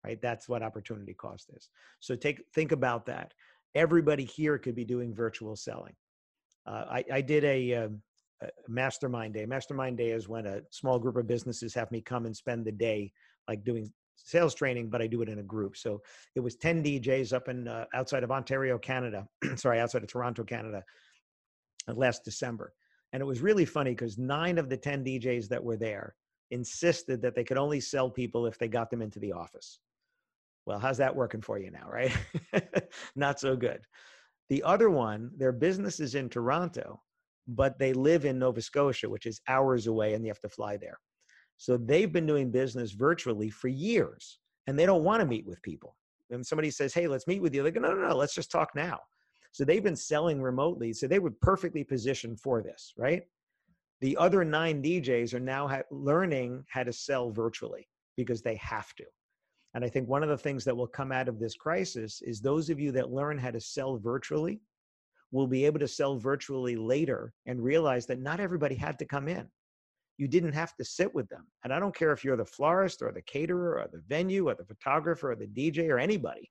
Right? 0.04 0.22
That's 0.22 0.50
what 0.50 0.64
opportunity 0.64 1.14
cost 1.14 1.52
is. 1.56 1.70
So 2.00 2.16
take 2.16 2.42
think 2.54 2.72
about 2.72 3.06
that. 3.06 3.34
Everybody 3.76 4.26
here 4.26 4.58
could 4.58 4.76
be 4.76 4.86
doing 4.86 5.14
virtual 5.14 5.56
selling. 5.56 5.94
Uh, 6.66 6.86
I, 6.90 7.04
I 7.14 7.22
did 7.22 7.44
a, 7.44 7.74
um, 7.76 8.02
a 8.42 8.48
mastermind 8.68 9.34
day. 9.34 9.46
Mastermind 9.46 9.98
day 9.98 10.10
is 10.10 10.28
when 10.28 10.46
a 10.46 10.62
small 10.72 11.00
group 11.00 11.16
of 11.16 11.28
businesses 11.28 11.74
have 11.74 11.92
me 11.92 12.02
come 12.02 12.26
and 12.26 12.36
spend 12.36 12.66
the 12.66 12.72
day, 12.72 13.12
like 13.48 13.64
doing 13.64 13.92
sales 14.16 14.54
training, 14.54 14.90
but 14.90 15.02
I 15.02 15.08
do 15.08 15.22
it 15.22 15.30
in 15.30 15.40
a 15.40 15.44
group. 15.44 15.78
So 15.78 16.02
it 16.36 16.40
was 16.40 16.56
10 16.56 16.84
DJs 16.84 17.34
up 17.34 17.48
in 17.48 17.68
uh, 17.68 17.86
outside 17.94 18.24
of 18.24 18.32
Ontario, 18.32 18.78
Canada. 18.78 19.28
Sorry, 19.56 19.80
outside 19.80 20.04
of 20.04 20.10
Toronto, 20.10 20.44
Canada, 20.44 20.84
last 21.88 22.24
December. 22.24 22.74
And 23.14 23.22
it 23.22 23.26
was 23.26 23.42
really 23.42 23.66
funny 23.66 23.92
because 23.92 24.18
nine 24.18 24.58
of 24.58 24.70
the 24.70 24.78
10 24.78 25.04
DJs 25.04 25.48
that 25.50 25.64
were 25.64 25.78
there 25.78 26.16
insisted 26.52 27.22
that 27.22 27.36
they 27.36 27.44
could 27.44 27.58
only 27.58 27.80
sell 27.80 28.10
people 28.10 28.46
if 28.46 28.58
they 28.58 28.68
got 28.68 28.90
them 28.90 29.02
into 29.02 29.20
the 29.20 29.34
office. 29.34 29.80
Well, 30.66 30.80
how's 30.80 30.98
that 30.98 31.16
working 31.16 31.42
for 31.42 31.60
you 31.60 31.72
now, 31.72 31.90
right? 31.90 32.16
Not 33.16 33.40
so 33.40 33.56
good. 33.56 33.82
The 34.50 34.64
other 34.64 34.90
one, 34.90 35.32
their 35.38 35.52
business 35.52 36.00
is 36.00 36.16
in 36.16 36.30
Toronto, 36.30 37.02
but 37.48 37.80
they 37.80 37.94
live 37.94 38.26
in 38.26 38.38
Nova 38.40 38.62
Scotia, 38.62 39.10
which 39.10 39.26
is 39.26 39.42
hours 39.48 39.88
away, 39.88 40.14
and 40.14 40.24
you 40.24 40.30
have 40.30 40.42
to 40.42 40.50
fly 40.50 40.78
there. 40.78 41.00
So 41.58 41.78
they've 41.78 42.12
been 42.12 42.26
doing 42.26 42.52
business 42.52 42.92
virtually 42.92 43.50
for 43.50 43.68
years, 43.68 44.40
and 44.68 44.78
they 44.78 44.86
don't 44.86 45.04
want 45.04 45.22
to 45.22 45.26
meet 45.26 45.46
with 45.46 45.62
people. 45.62 45.96
And 46.30 46.46
somebody 46.46 46.72
says, 46.72 46.94
"Hey, 46.94 47.08
let's 47.08 47.28
meet 47.28 47.42
with 47.42 47.54
you," 47.54 47.64
they 47.64 47.72
go, 47.72 47.82
"No, 47.82 47.94
no, 47.94 48.10
no, 48.10 48.16
let's 48.16 48.36
just 48.36 48.52
talk 48.52 48.70
now." 48.76 49.00
So 49.52 49.66
they've 49.66 49.84
been 49.84 49.96
selling 49.96 50.42
remotely, 50.42 50.94
so 50.94 51.08
they 51.08 51.20
were 51.20 51.32
perfectly 51.32 51.84
positioned 51.84 52.40
for 52.40 52.62
this, 52.62 52.94
right? 52.98 53.24
The 54.00 54.18
other 54.18 54.44
nine 54.44 54.82
DJs 54.82 55.34
are 55.34 55.40
now 55.40 55.68
ha- 55.68 55.82
learning 55.92 56.66
how 56.70 56.84
to 56.84 56.94
sell 56.94 57.32
virtually 57.32 57.88
because 58.18 58.42
they 58.42 58.56
have 58.56 58.94
to. 58.96 59.06
And 59.74 59.86
I 59.86 59.90
think 59.90 60.10
one 60.10 60.24
of 60.24 60.30
the 60.30 60.38
things 60.38 60.66
that 60.66 60.76
will 60.76 60.88
come 60.88 61.12
out 61.12 61.28
of 61.28 61.40
this 61.40 61.56
crisis 61.56 62.22
is 62.22 62.42
those 62.42 62.70
of 62.70 62.80
you 62.80 62.92
that 62.94 63.12
learn 63.12 63.38
how 63.38 63.52
to 63.52 63.60
sell 63.62 63.98
virtually 63.98 64.62
will 65.32 65.48
be 65.48 65.66
able 65.66 65.80
to 65.80 65.88
sell 65.88 66.18
virtually 66.18 66.76
later 66.76 67.34
and 67.46 67.64
realize 67.64 68.06
that 68.08 68.20
not 68.20 68.40
everybody 68.40 68.76
had 68.76 69.00
to 69.00 69.06
come 69.06 69.28
in. 69.28 69.48
You 70.18 70.28
didn't 70.28 70.52
have 70.54 70.76
to 70.76 70.84
sit 70.84 71.14
with 71.16 71.30
them. 71.30 71.48
And 71.64 71.74
I 71.74 71.80
don't 71.80 71.96
care 71.96 72.12
if 72.12 72.24
you're 72.24 72.38
the 72.38 72.46
florist 72.46 73.02
or 73.02 73.12
the 73.12 73.22
caterer 73.22 73.80
or 73.80 73.88
the 73.92 74.04
venue 74.08 74.50
or 74.50 74.56
the 74.56 74.66
photographer 74.66 75.32
or 75.32 75.36
the 75.36 75.48
DJ 75.48 75.90
or 75.90 76.00
anybody. 76.00 76.50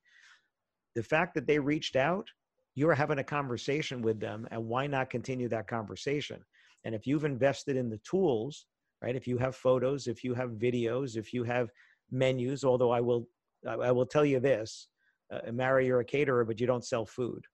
The 0.94 1.02
fact 1.02 1.34
that 1.34 1.46
they 1.46 1.58
reached 1.58 1.94
out, 1.94 2.26
you're 2.74 2.94
having 2.94 3.18
a 3.18 3.24
conversation 3.24 4.02
with 4.02 4.20
them. 4.20 4.46
And 4.50 4.66
why 4.66 4.86
not 4.86 5.10
continue 5.10 5.48
that 5.48 5.68
conversation? 5.68 6.44
And 6.84 6.94
if 6.94 7.06
you've 7.06 7.24
invested 7.24 7.76
in 7.76 7.90
the 7.90 7.98
tools, 7.98 8.66
right? 9.02 9.16
If 9.16 9.26
you 9.26 9.38
have 9.38 9.56
photos, 9.56 10.06
if 10.06 10.22
you 10.24 10.34
have 10.34 10.50
videos, 10.50 11.16
if 11.16 11.32
you 11.32 11.44
have 11.44 11.70
menus, 12.10 12.64
although 12.64 12.90
I 12.90 13.00
will, 13.00 13.26
I 13.66 13.92
will 13.92 14.06
tell 14.06 14.24
you 14.24 14.40
this, 14.40 14.88
uh, 15.32 15.52
Mary, 15.52 15.86
you're 15.86 16.00
a 16.00 16.04
caterer, 16.04 16.44
but 16.44 16.60
you 16.60 16.66
don't 16.66 16.84
sell 16.84 17.06
food, 17.06 17.44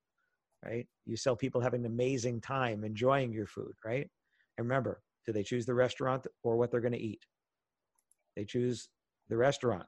right? 0.64 0.86
You 1.04 1.16
sell 1.16 1.36
people 1.36 1.60
having 1.60 1.80
an 1.80 1.92
amazing 1.92 2.40
time, 2.40 2.84
enjoying 2.84 3.32
your 3.32 3.46
food, 3.46 3.72
right? 3.84 4.08
And 4.58 4.66
remember, 4.66 5.02
do 5.26 5.32
they 5.32 5.42
choose 5.42 5.66
the 5.66 5.74
restaurant 5.74 6.26
or 6.42 6.56
what 6.56 6.70
they're 6.70 6.80
going 6.80 6.92
to 6.92 6.98
eat? 6.98 7.24
They 8.36 8.44
choose 8.44 8.88
the 9.28 9.36
restaurant. 9.36 9.86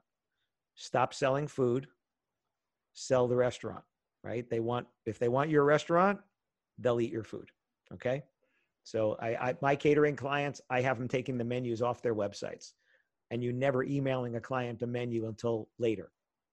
Stop 0.75 1.13
selling 1.13 1.47
food, 1.47 1.87
sell 2.93 3.27
the 3.27 3.35
restaurant, 3.35 3.83
right? 4.23 4.49
They 4.49 4.59
want, 4.59 4.87
if 5.05 5.19
they 5.19 5.29
want 5.29 5.49
your 5.49 5.63
restaurant, 5.63 6.19
they'll 6.77 7.01
eat 7.01 7.11
your 7.11 7.23
food, 7.23 7.49
okay? 7.93 8.23
So 8.83 9.17
I, 9.21 9.49
I 9.49 9.55
my 9.61 9.75
catering 9.75 10.15
clients, 10.15 10.61
I 10.69 10.81
have 10.81 10.97
them 10.97 11.07
taking 11.07 11.37
the 11.37 11.43
menus 11.43 11.81
off 11.81 12.01
their 12.01 12.15
websites, 12.15 12.73
and 13.29 13.43
you 13.43 13.51
never 13.51 13.83
emailing 13.83 14.35
a 14.35 14.41
client 14.41 14.81
a 14.81 14.87
menu 14.87 15.27
until 15.27 15.69
later. 15.77 16.11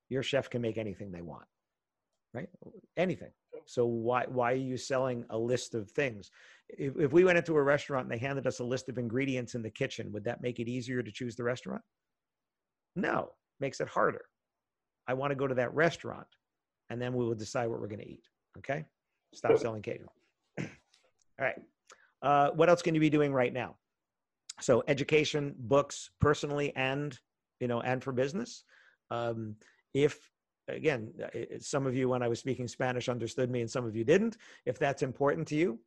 Your 0.08 0.22
chef 0.22 0.50
can 0.50 0.60
make 0.60 0.76
anything 0.76 1.10
they 1.10 1.22
want, 1.22 1.46
right? 2.34 2.48
Anything. 2.96 3.30
So 3.64 3.86
why 3.86 4.26
why 4.28 4.52
are 4.52 4.56
you 4.56 4.76
selling 4.76 5.24
a 5.30 5.38
list 5.38 5.74
of 5.74 5.90
things? 5.90 6.30
If, 6.68 6.96
if 6.98 7.12
we 7.12 7.24
went 7.24 7.38
into 7.38 7.56
a 7.56 7.62
restaurant 7.62 8.04
and 8.04 8.12
they 8.12 8.24
handed 8.24 8.46
us 8.46 8.60
a 8.60 8.64
list 8.64 8.88
of 8.88 8.98
ingredients 8.98 9.54
in 9.54 9.62
the 9.62 9.70
kitchen, 9.70 10.12
would 10.12 10.24
that 10.24 10.42
make 10.42 10.60
it 10.60 10.68
easier 10.68 11.02
to 11.02 11.12
choose 11.12 11.36
the 11.36 11.44
restaurant? 11.44 11.82
No, 12.94 13.30
makes 13.60 13.80
it 13.80 13.88
harder. 13.88 14.24
I 15.08 15.14
want 15.14 15.30
to 15.30 15.36
go 15.36 15.46
to 15.46 15.54
that 15.54 15.74
restaurant, 15.74 16.26
and 16.90 17.00
then 17.00 17.12
we 17.14 17.24
will 17.24 17.34
decide 17.34 17.68
what 17.68 17.80
we're 17.80 17.88
going 17.88 18.00
to 18.00 18.08
eat. 18.08 18.24
Okay, 18.58 18.84
stop 19.34 19.58
selling 19.58 19.82
catering. 19.82 20.08
All 20.58 20.66
right. 21.40 21.60
Uh, 22.22 22.50
what 22.50 22.68
else 22.68 22.82
can 22.82 22.94
you 22.94 23.00
be 23.00 23.10
doing 23.10 23.32
right 23.32 23.52
now? 23.52 23.76
So 24.60 24.82
education, 24.88 25.54
books, 25.58 26.10
personally, 26.20 26.74
and 26.76 27.18
you 27.60 27.68
know, 27.68 27.80
and 27.82 28.02
for 28.02 28.12
business. 28.12 28.64
Um, 29.10 29.56
if 29.94 30.18
again, 30.68 31.12
some 31.60 31.86
of 31.86 31.94
you, 31.94 32.08
when 32.08 32.22
I 32.22 32.28
was 32.28 32.40
speaking 32.40 32.66
Spanish, 32.68 33.08
understood 33.08 33.50
me, 33.50 33.60
and 33.60 33.70
some 33.70 33.86
of 33.86 33.94
you 33.94 34.04
didn't. 34.04 34.36
If 34.64 34.78
that's 34.78 35.02
important 35.02 35.46
to 35.48 35.56
you, 35.56 35.78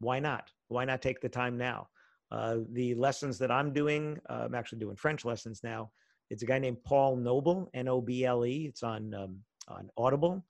why 0.00 0.20
not? 0.20 0.50
Why 0.68 0.84
not 0.84 1.02
take 1.02 1.20
the 1.20 1.28
time 1.28 1.56
now? 1.56 1.88
Uh, 2.30 2.58
the 2.72 2.94
lessons 2.94 3.38
that 3.38 3.50
I'm 3.50 3.72
doing, 3.72 4.18
uh, 4.28 4.42
I'm 4.44 4.54
actually 4.54 4.78
doing 4.78 4.96
French 4.96 5.24
lessons 5.24 5.60
now. 5.62 5.90
It's 6.30 6.42
a 6.42 6.46
guy 6.46 6.58
named 6.58 6.82
Paul 6.84 7.16
Noble, 7.16 7.70
N-O-B-L-E. 7.74 8.66
It's 8.68 8.82
on 8.82 9.14
um, 9.14 9.38
on 9.68 9.90
Audible. 9.96 10.44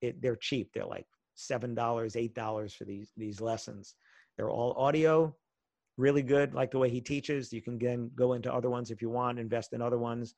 It, 0.00 0.20
they're 0.20 0.36
cheap. 0.36 0.70
They're 0.72 0.84
like 0.86 1.06
seven 1.34 1.74
dollars, 1.74 2.16
eight 2.16 2.34
dollars 2.34 2.74
for 2.74 2.84
these 2.84 3.12
these 3.16 3.40
lessons. 3.40 3.94
They're 4.36 4.50
all 4.50 4.72
audio, 4.72 5.34
really 5.96 6.22
good. 6.22 6.54
Like 6.54 6.70
the 6.70 6.78
way 6.78 6.90
he 6.90 7.00
teaches. 7.00 7.52
You 7.52 7.62
can 7.62 7.78
then 7.78 8.10
go 8.14 8.32
into 8.32 8.52
other 8.52 8.70
ones 8.70 8.90
if 8.90 9.02
you 9.02 9.10
want. 9.10 9.38
Invest 9.38 9.72
in 9.72 9.82
other 9.82 9.98
ones. 9.98 10.34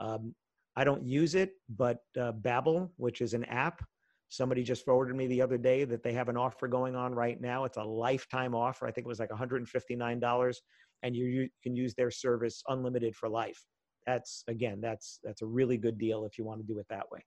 Um, 0.00 0.34
I 0.76 0.84
don't 0.84 1.06
use 1.06 1.34
it, 1.34 1.52
but 1.70 2.00
uh, 2.20 2.32
Babbel, 2.32 2.90
which 2.96 3.22
is 3.22 3.32
an 3.32 3.44
app, 3.44 3.82
somebody 4.28 4.62
just 4.62 4.84
forwarded 4.84 5.16
me 5.16 5.26
the 5.26 5.40
other 5.40 5.56
day 5.56 5.84
that 5.84 6.02
they 6.02 6.12
have 6.12 6.28
an 6.28 6.36
offer 6.36 6.68
going 6.68 6.94
on 6.94 7.14
right 7.14 7.40
now. 7.40 7.64
It's 7.64 7.78
a 7.78 7.82
lifetime 7.82 8.54
offer. 8.54 8.86
I 8.86 8.90
think 8.90 9.06
it 9.06 9.08
was 9.08 9.20
like 9.20 9.30
$159, 9.30 10.56
and 11.02 11.16
you, 11.16 11.24
you 11.24 11.48
can 11.62 11.74
use 11.74 11.94
their 11.94 12.10
service 12.10 12.62
unlimited 12.68 13.16
for 13.16 13.28
life. 13.28 13.64
That's 14.06 14.44
again, 14.48 14.80
that's 14.80 15.18
that's 15.24 15.42
a 15.42 15.46
really 15.46 15.76
good 15.76 15.98
deal 15.98 16.26
if 16.26 16.38
you 16.38 16.44
want 16.44 16.60
to 16.60 16.66
do 16.66 16.78
it 16.78 16.86
that 16.90 17.06
way. 17.10 17.24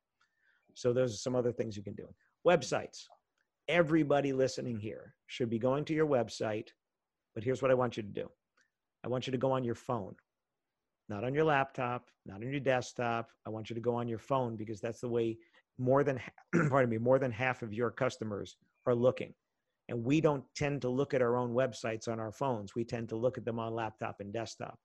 So 0.80 0.94
those 0.94 1.14
are 1.14 1.18
some 1.18 1.36
other 1.36 1.52
things 1.52 1.76
you 1.76 1.84
can 1.84 1.96
do. 1.96 2.08
Websites. 2.48 3.06
Everybody 3.68 4.34
listening 4.34 4.80
here 4.80 5.14
should 5.28 5.50
be 5.50 5.60
going 5.60 5.86
to 5.86 5.94
your 5.94 6.08
website, 6.08 6.70
but 7.36 7.44
here's 7.44 7.62
what 7.62 7.72
I 7.72 7.76
want 7.76 7.98
you 7.98 8.04
to 8.04 8.10
do. 8.10 8.28
I 9.04 9.08
want 9.08 9.28
you 9.28 9.32
to 9.32 9.38
go 9.38 9.52
on 9.52 9.64
your 9.64 9.76
phone 9.76 10.16
not 11.10 11.24
on 11.24 11.34
your 11.34 11.44
laptop, 11.44 12.08
not 12.26 12.36
on 12.36 12.52
your 12.52 12.60
desktop. 12.60 13.32
I 13.46 13.50
want 13.50 13.70
you 13.70 13.74
to 13.74 13.82
go 13.82 13.96
on 13.96 14.08
your 14.08 14.20
phone 14.20 14.56
because 14.56 14.80
that's 14.80 15.02
the 15.02 15.10
way 15.10 15.38
more 15.78 16.04
than 16.04 16.20
pardon 16.70 16.90
me, 16.90 16.98
more 16.98 17.20
than 17.20 17.32
half 17.32 17.64
of 17.64 17.74
your 17.74 17.90
customers 17.90 18.58
are 18.86 18.96
looking. 18.96 19.34
And 19.90 20.04
we 20.04 20.22
don't 20.22 20.44
tend 20.56 20.84
to 20.84 20.90
look 20.90 21.16
at 21.16 21.22
our 21.24 21.36
own 21.36 21.52
websites 21.52 22.08
on 22.08 22.20
our 22.20 22.32
phones. 22.32 22.76
We 22.76 22.84
tend 22.84 23.10
to 23.10 23.16
look 23.16 23.40
at 23.40 23.46
them 23.46 23.58
on 23.58 23.74
laptop 23.74 24.18
and 24.20 24.32
desktop. 24.32 24.78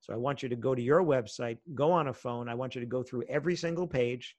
So 0.00 0.14
I 0.14 0.16
want 0.16 0.42
you 0.42 0.48
to 0.48 0.56
go 0.56 0.74
to 0.74 0.80
your 0.80 1.02
website, 1.02 1.58
go 1.74 1.92
on 1.92 2.08
a 2.08 2.14
phone. 2.14 2.48
I 2.48 2.54
want 2.54 2.74
you 2.74 2.80
to 2.80 2.86
go 2.86 3.02
through 3.02 3.24
every 3.28 3.56
single 3.56 3.86
page. 3.86 4.36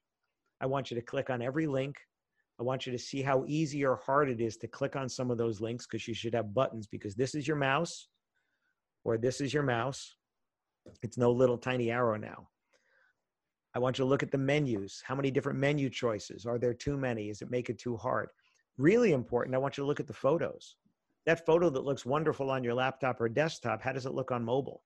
I 0.61 0.65
want 0.65 0.91
you 0.91 0.95
to 0.95 1.01
click 1.01 1.29
on 1.29 1.41
every 1.41 1.67
link. 1.67 1.97
I 2.59 2.63
want 2.63 2.85
you 2.85 2.91
to 2.91 2.99
see 2.99 3.21
how 3.21 3.45
easy 3.47 3.85
or 3.85 3.95
hard 3.95 4.29
it 4.29 4.41
is 4.41 4.57
to 4.57 4.67
click 4.67 4.95
on 4.95 5.07
some 5.07 5.31
of 5.31 5.37
those 5.37 5.61
links 5.61 5.87
because 5.87 6.07
you 6.07 6.13
should 6.13 6.33
have 6.33 6.53
buttons 6.53 6.87
because 6.87 7.15
this 7.15 7.33
is 7.35 7.47
your 7.47 7.55
mouse 7.57 8.09
or 9.05 9.17
this 9.17 9.39
is 9.39 9.53
your 9.53 9.63
mouse 9.63 10.15
it's 11.01 11.17
no 11.17 11.31
little 11.31 11.57
tiny 11.57 11.91
arrow 11.91 12.17
now. 12.17 12.47
I 13.75 13.79
want 13.79 13.99
you 13.99 14.05
to 14.05 14.09
look 14.09 14.23
at 14.23 14.31
the 14.31 14.37
menus. 14.37 15.01
How 15.05 15.15
many 15.15 15.29
different 15.29 15.59
menu 15.59 15.89
choices? 15.89 16.45
Are 16.45 16.57
there 16.57 16.73
too 16.73 16.97
many? 16.97 17.29
Is 17.29 17.41
it 17.41 17.51
make 17.51 17.69
it 17.69 17.77
too 17.77 17.97
hard? 17.97 18.29
Really 18.77 19.11
important, 19.11 19.55
I 19.55 19.59
want 19.59 19.77
you 19.77 19.83
to 19.83 19.87
look 19.87 19.99
at 19.99 20.07
the 20.07 20.13
photos. 20.13 20.77
That 21.25 21.45
photo 21.45 21.69
that 21.69 21.83
looks 21.83 22.05
wonderful 22.05 22.49
on 22.49 22.63
your 22.63 22.73
laptop 22.73 23.21
or 23.21 23.29
desktop, 23.29 23.81
how 23.81 23.91
does 23.91 24.05
it 24.05 24.13
look 24.13 24.31
on 24.31 24.43
mobile? 24.43 24.83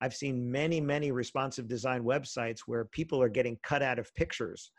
I've 0.00 0.14
seen 0.14 0.50
many, 0.50 0.80
many 0.80 1.12
responsive 1.12 1.68
design 1.68 2.04
websites 2.04 2.60
where 2.66 2.84
people 2.86 3.20
are 3.20 3.28
getting 3.28 3.58
cut 3.62 3.82
out 3.82 3.98
of 3.98 4.14
pictures 4.14 4.70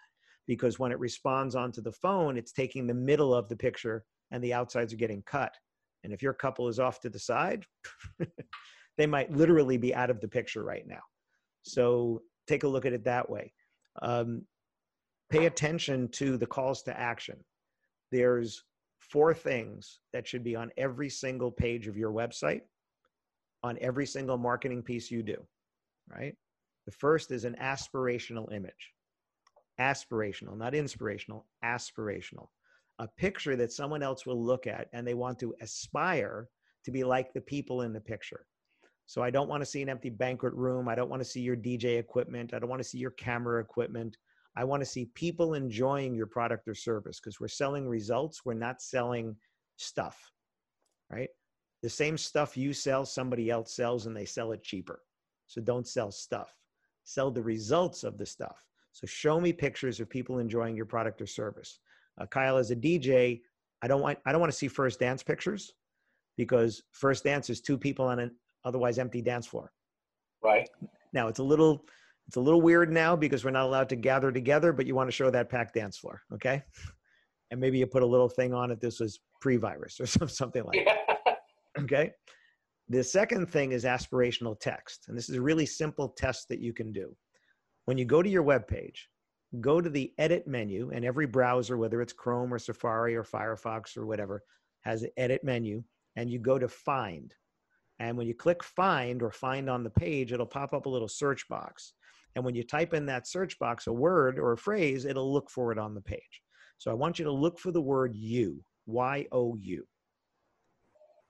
because 0.48 0.80
when 0.80 0.92
it 0.92 1.00
responds 1.00 1.56
onto 1.56 1.82
the 1.82 1.92
phone, 1.92 2.38
it's 2.38 2.52
taking 2.52 2.86
the 2.86 2.94
middle 2.94 3.34
of 3.34 3.50
the 3.50 3.56
picture 3.56 4.04
and 4.32 4.44
the 4.44 4.54
outsides 4.54 4.94
are 4.94 4.98
getting 4.98 5.24
cut. 5.24 5.54
And 6.04 6.14
if 6.14 6.22
your 6.22 6.34
couple 6.34 6.68
is 6.68 6.80
off 6.80 7.00
to 7.02 7.10
the 7.10 7.20
side, 7.20 7.66
they 8.98 9.08
might 9.08 9.32
literally 9.32 9.78
be 9.78 9.94
out 9.94 10.10
of 10.10 10.22
the 10.22 10.28
picture 10.28 10.64
right 10.64 10.86
now. 10.88 11.02
So 11.64 12.22
take 12.48 12.64
a 12.64 12.68
look 12.68 12.86
at 12.86 12.94
it 12.94 13.04
that 13.06 13.30
way. 13.30 13.54
Um, 14.02 14.44
pay 15.30 15.48
attention 15.48 16.10
to 16.10 16.38
the 16.38 16.46
calls 16.46 16.84
to 16.84 17.00
action. 17.00 17.38
There's 18.12 18.64
four 19.00 19.34
things 19.34 20.00
that 20.14 20.28
should 20.28 20.44
be 20.44 20.56
on 20.56 20.72
every 20.78 21.10
single 21.10 21.52
page 21.52 21.88
of 21.88 21.98
your 21.98 22.12
website, 22.12 22.62
on 23.64 23.78
every 23.82 24.06
single 24.06 24.38
marketing 24.38 24.84
piece 24.84 25.10
you 25.10 25.24
do, 25.24 25.38
right? 26.08 26.36
The 26.86 26.92
first 26.92 27.32
is 27.32 27.46
an 27.46 27.56
aspirational 27.60 28.54
image. 28.54 28.92
Aspirational, 29.80 30.58
not 30.58 30.74
inspirational, 30.76 31.46
aspirational. 31.64 32.48
A 33.00 33.08
picture 33.08 33.56
that 33.58 33.74
someone 33.74 34.02
else 34.02 34.26
will 34.26 34.42
look 34.42 34.68
at 34.68 34.88
and 34.94 35.06
they 35.06 35.14
want 35.14 35.38
to 35.40 35.54
aspire 35.62 36.48
to 36.86 36.92
be 36.92 37.04
like 37.04 37.34
the 37.34 37.42
people 37.42 37.82
in 37.82 37.92
the 37.92 38.00
picture. 38.00 38.46
So 39.08 39.22
I 39.22 39.30
don't 39.30 39.50
want 39.50 39.62
to 39.62 39.66
see 39.66 39.82
an 39.82 39.90
empty 39.90 40.10
banquet 40.10 40.54
room. 40.54 40.88
I 40.88 40.96
don't 40.96 41.10
want 41.10 41.22
to 41.22 41.30
see 41.30 41.42
your 41.42 41.58
DJ 41.58 42.00
equipment. 42.00 42.54
I 42.54 42.60
don't 42.60 42.70
want 42.70 42.82
to 42.82 42.88
see 42.88 42.98
your 42.98 43.12
camera 43.12 43.62
equipment. 43.62 44.18
I 44.56 44.64
want 44.64 44.82
to 44.82 44.86
see 44.86 45.12
people 45.14 45.54
enjoying 45.54 46.16
your 46.16 46.28
product 46.28 46.68
or 46.68 46.74
service 46.74 47.20
because 47.20 47.40
we're 47.40 47.48
selling 47.48 47.88
results. 47.88 48.46
We're 48.46 48.54
not 48.54 48.82
selling 48.82 49.36
stuff, 49.76 50.32
right? 51.12 51.30
The 51.84 51.90
same 51.90 52.18
stuff 52.18 52.58
you 52.58 52.74
sell, 52.74 53.06
somebody 53.06 53.50
else 53.50 53.76
sells 53.76 54.06
and 54.06 54.16
they 54.16 54.26
sell 54.26 54.54
it 54.54 54.64
cheaper. 54.64 55.02
So 55.48 55.62
don't 55.62 55.88
sell 55.88 56.12
stuff. 56.12 56.52
Sell 57.04 57.30
the 57.30 57.44
results 57.44 58.04
of 58.04 58.18
the 58.18 58.26
stuff. 58.26 58.66
So 58.96 59.06
show 59.06 59.42
me 59.42 59.52
pictures 59.52 60.00
of 60.00 60.10
people 60.10 60.40
enjoying 60.40 60.74
your 60.74 60.86
product 60.86 61.22
or 61.22 61.26
service. 61.26 61.80
Uh, 62.18 62.26
Kyle, 62.26 62.56
as 62.56 62.72
a 62.72 62.78
DJ, 62.78 63.42
I 63.82 63.90
don't 63.90 64.02
want 64.02 64.18
I 64.26 64.32
don't 64.32 64.40
want 64.40 64.54
to 64.54 64.58
see 64.58 64.70
first 64.70 65.02
dance 65.02 65.22
pictures 65.22 65.74
because 66.38 66.82
first 66.94 67.26
dance 67.26 67.50
is 67.50 67.60
two 67.60 67.78
people 67.78 68.06
on 68.06 68.20
an 68.20 68.32
otherwise 68.64 68.98
empty 68.98 69.22
dance 69.22 69.48
floor. 69.48 69.74
Right. 70.42 70.70
Now 71.12 71.28
it's 71.28 71.40
a 71.40 71.44
little 71.44 71.84
it's 72.30 72.38
a 72.38 72.40
little 72.40 72.62
weird 72.62 72.90
now 72.90 73.18
because 73.18 73.44
we're 73.44 73.52
not 73.52 73.66
allowed 73.66 73.90
to 73.90 73.98
gather 73.98 74.32
together, 74.32 74.72
but 74.72 74.86
you 74.86 74.96
want 74.96 75.10
to 75.10 75.16
show 75.16 75.30
that 75.30 75.50
packed 75.50 75.74
dance 75.74 75.98
floor, 75.98 76.22
okay? 76.34 76.64
And 77.52 77.60
maybe 77.60 77.78
you 77.78 77.88
put 77.88 78.02
a 78.02 78.08
little 78.08 78.30
thing 78.30 78.54
on 78.54 78.72
it. 78.72 78.80
This 78.80 79.02
was 79.02 79.20
pre-virus 79.42 80.00
or 80.00 80.06
something 80.28 80.64
like 80.64 80.86
that. 80.86 81.38
Okay. 81.82 82.12
The 82.88 83.04
second 83.04 83.52
thing 83.52 83.74
is 83.74 83.84
aspirational 83.84 84.58
text, 84.58 85.10
and 85.10 85.18
this 85.18 85.28
is 85.30 85.36
a 85.36 85.42
really 85.42 85.66
simple 85.66 86.08
test 86.08 86.48
that 86.48 86.62
you 86.62 86.72
can 86.72 86.94
do. 86.94 87.14
When 87.86 87.98
you 87.98 88.06
go 88.06 88.22
to 88.22 88.30
your 88.30 88.44
web 88.44 88.68
page, 88.68 89.10
go 89.62 89.80
to 89.80 89.90
the 89.90 90.12
edit 90.18 90.48
menu, 90.48 90.92
and 90.92 91.06
every 91.06 91.28
browser, 91.28 91.78
whether 91.78 92.02
it's 92.02 92.14
Chrome 92.14 92.54
or 92.54 92.60
Safari 92.60 93.16
or 93.16 93.24
Firefox 93.24 93.96
or 93.96 94.06
whatever, 94.06 94.44
has 94.82 95.04
an 95.04 95.12
edit 95.18 95.44
menu, 95.44 95.84
and 96.16 96.30
you 96.30 96.40
go 96.40 96.58
to 96.58 96.68
find. 96.68 97.34
And 98.00 98.18
when 98.18 98.28
you 98.28 98.34
click 98.34 98.64
find 98.64 99.22
or 99.22 99.32
find 99.32 99.70
on 99.70 99.84
the 99.84 99.90
page, 99.90 100.34
it'll 100.34 100.46
pop 100.46 100.74
up 100.74 100.86
a 100.86 100.90
little 100.90 101.08
search 101.08 101.48
box. 101.48 101.94
And 102.36 102.44
when 102.44 102.56
you 102.56 102.64
type 102.64 102.94
in 102.94 103.06
that 103.06 103.28
search 103.28 103.58
box 103.60 103.88
a 103.88 103.94
word 103.94 104.38
or 104.40 104.52
a 104.52 104.58
phrase, 104.58 105.06
it'll 105.06 105.32
look 105.32 105.50
for 105.50 105.72
it 105.72 105.78
on 105.78 105.94
the 105.94 106.02
page. 106.02 106.42
So 106.78 106.92
I 106.92 106.94
want 106.94 107.20
you 107.20 107.26
to 107.26 107.32
look 107.32 107.58
for 107.58 107.72
the 107.72 107.82
word 107.82 108.14
you, 108.16 108.64
Y 108.86 109.26
O 109.32 109.56
U. 109.56 109.88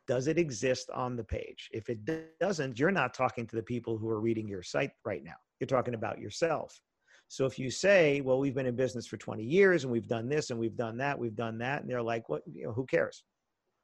Does 0.07 0.27
it 0.27 0.39
exist 0.39 0.89
on 0.91 1.15
the 1.15 1.23
page? 1.23 1.69
If 1.71 1.89
it 1.89 1.99
doesn't, 2.39 2.79
you're 2.79 2.91
not 2.91 3.13
talking 3.13 3.45
to 3.47 3.55
the 3.55 3.63
people 3.63 3.97
who 3.97 4.09
are 4.09 4.21
reading 4.21 4.47
your 4.47 4.63
site 4.63 4.91
right 5.03 5.23
now. 5.23 5.35
You're 5.59 5.67
talking 5.67 5.93
about 5.93 6.19
yourself. 6.19 6.79
So 7.27 7.45
if 7.45 7.57
you 7.57 7.71
say, 7.71 8.21
well, 8.21 8.39
we've 8.39 8.53
been 8.53 8.65
in 8.65 8.75
business 8.75 9.07
for 9.07 9.17
20 9.17 9.43
years 9.43 9.83
and 9.83 9.91
we've 9.91 10.07
done 10.07 10.29
this 10.29 10.51
and 10.51 10.59
we've 10.59 10.77
done 10.77 10.97
that, 10.97 11.17
we've 11.17 11.35
done 11.35 11.57
that, 11.59 11.81
and 11.81 11.89
they're 11.89 12.01
like, 12.01 12.29
what, 12.29 12.43
you 12.51 12.65
know, 12.65 12.73
who 12.73 12.85
cares? 12.85 13.23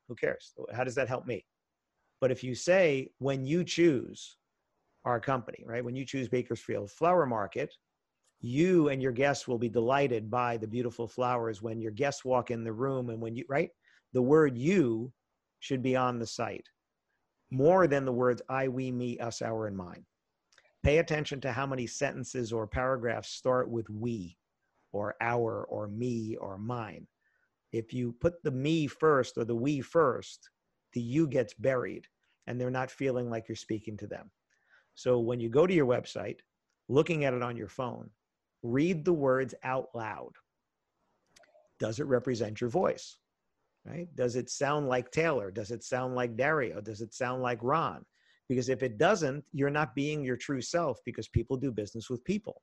Who 0.07 0.15
cares? 0.15 0.53
How 0.73 0.83
does 0.83 0.95
that 0.95 1.07
help 1.07 1.25
me? 1.25 1.45
But 2.19 2.31
if 2.31 2.43
you 2.43 2.53
say, 2.53 3.09
when 3.17 3.45
you 3.45 3.63
choose 3.63 4.37
our 5.05 5.19
company, 5.19 5.63
right, 5.65 5.83
when 5.83 5.95
you 5.95 6.05
choose 6.05 6.27
Bakersfield 6.27 6.91
Flower 6.91 7.25
Market, 7.25 7.73
you 8.41 8.89
and 8.89 9.01
your 9.01 9.11
guests 9.11 9.47
will 9.47 9.57
be 9.57 9.69
delighted 9.69 10.29
by 10.29 10.57
the 10.57 10.67
beautiful 10.67 11.07
flowers 11.07 11.61
when 11.61 11.81
your 11.81 11.91
guests 11.91 12.23
walk 12.23 12.51
in 12.51 12.63
the 12.63 12.73
room 12.73 13.09
and 13.09 13.19
when 13.19 13.35
you, 13.35 13.45
right? 13.49 13.69
The 14.13 14.21
word 14.21 14.57
you 14.57 15.11
should 15.59 15.81
be 15.81 15.95
on 15.95 16.19
the 16.19 16.27
site 16.27 16.67
more 17.51 17.85
than 17.85 18.05
the 18.05 18.11
words 18.11 18.41
I, 18.49 18.67
we, 18.67 18.91
me, 18.91 19.19
us, 19.19 19.41
our, 19.41 19.67
and 19.67 19.75
mine. 19.75 20.05
Pay 20.83 20.97
attention 20.97 21.39
to 21.41 21.51
how 21.51 21.67
many 21.67 21.85
sentences 21.85 22.51
or 22.51 22.65
paragraphs 22.67 23.29
start 23.29 23.69
with 23.69 23.89
we 23.89 24.37
or 24.91 25.15
our 25.21 25.63
or 25.65 25.87
me 25.87 26.35
or 26.39 26.57
mine. 26.57 27.07
If 27.71 27.93
you 27.93 28.13
put 28.19 28.41
the 28.43 28.51
me 28.51 28.87
first 28.87 29.37
or 29.37 29.45
the 29.45 29.55
we 29.55 29.81
first, 29.81 30.49
the 30.93 31.01
you 31.01 31.27
gets 31.27 31.53
buried 31.53 32.07
and 32.47 32.59
they're 32.59 32.71
not 32.71 32.91
feeling 32.91 33.29
like 33.29 33.47
you're 33.47 33.55
speaking 33.55 33.95
to 33.97 34.07
them. 34.07 34.31
So 34.95 35.19
when 35.19 35.39
you 35.39 35.49
go 35.49 35.65
to 35.65 35.73
your 35.73 35.85
website, 35.85 36.39
looking 36.89 37.23
at 37.25 37.33
it 37.33 37.43
on 37.43 37.55
your 37.55 37.69
phone, 37.69 38.09
read 38.63 39.05
the 39.05 39.13
words 39.13 39.53
out 39.63 39.87
loud. 39.93 40.31
Does 41.79 41.99
it 41.99 42.07
represent 42.07 42.59
your 42.59 42.69
voice? 42.69 43.17
Right? 43.85 44.07
Does 44.15 44.35
it 44.35 44.49
sound 44.49 44.87
like 44.87 45.11
Taylor? 45.11 45.49
Does 45.49 45.71
it 45.71 45.83
sound 45.83 46.13
like 46.13 46.35
Dario? 46.35 46.81
Does 46.81 47.01
it 47.01 47.13
sound 47.13 47.41
like 47.41 47.59
Ron? 47.61 48.05
Because 48.51 48.67
if 48.67 48.83
it 48.83 48.97
doesn't, 48.97 49.45
you're 49.53 49.69
not 49.69 49.95
being 49.95 50.25
your 50.25 50.35
true 50.35 50.59
self 50.59 50.99
because 51.05 51.29
people 51.29 51.55
do 51.55 51.71
business 51.71 52.09
with 52.09 52.21
people. 52.25 52.61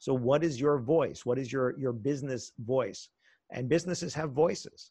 So 0.00 0.12
what 0.12 0.42
is 0.42 0.60
your 0.60 0.80
voice? 0.80 1.24
What 1.24 1.38
is 1.38 1.52
your 1.52 1.78
your 1.78 1.92
business 1.92 2.50
voice? 2.58 3.10
And 3.52 3.68
businesses 3.68 4.12
have 4.14 4.32
voices. 4.32 4.90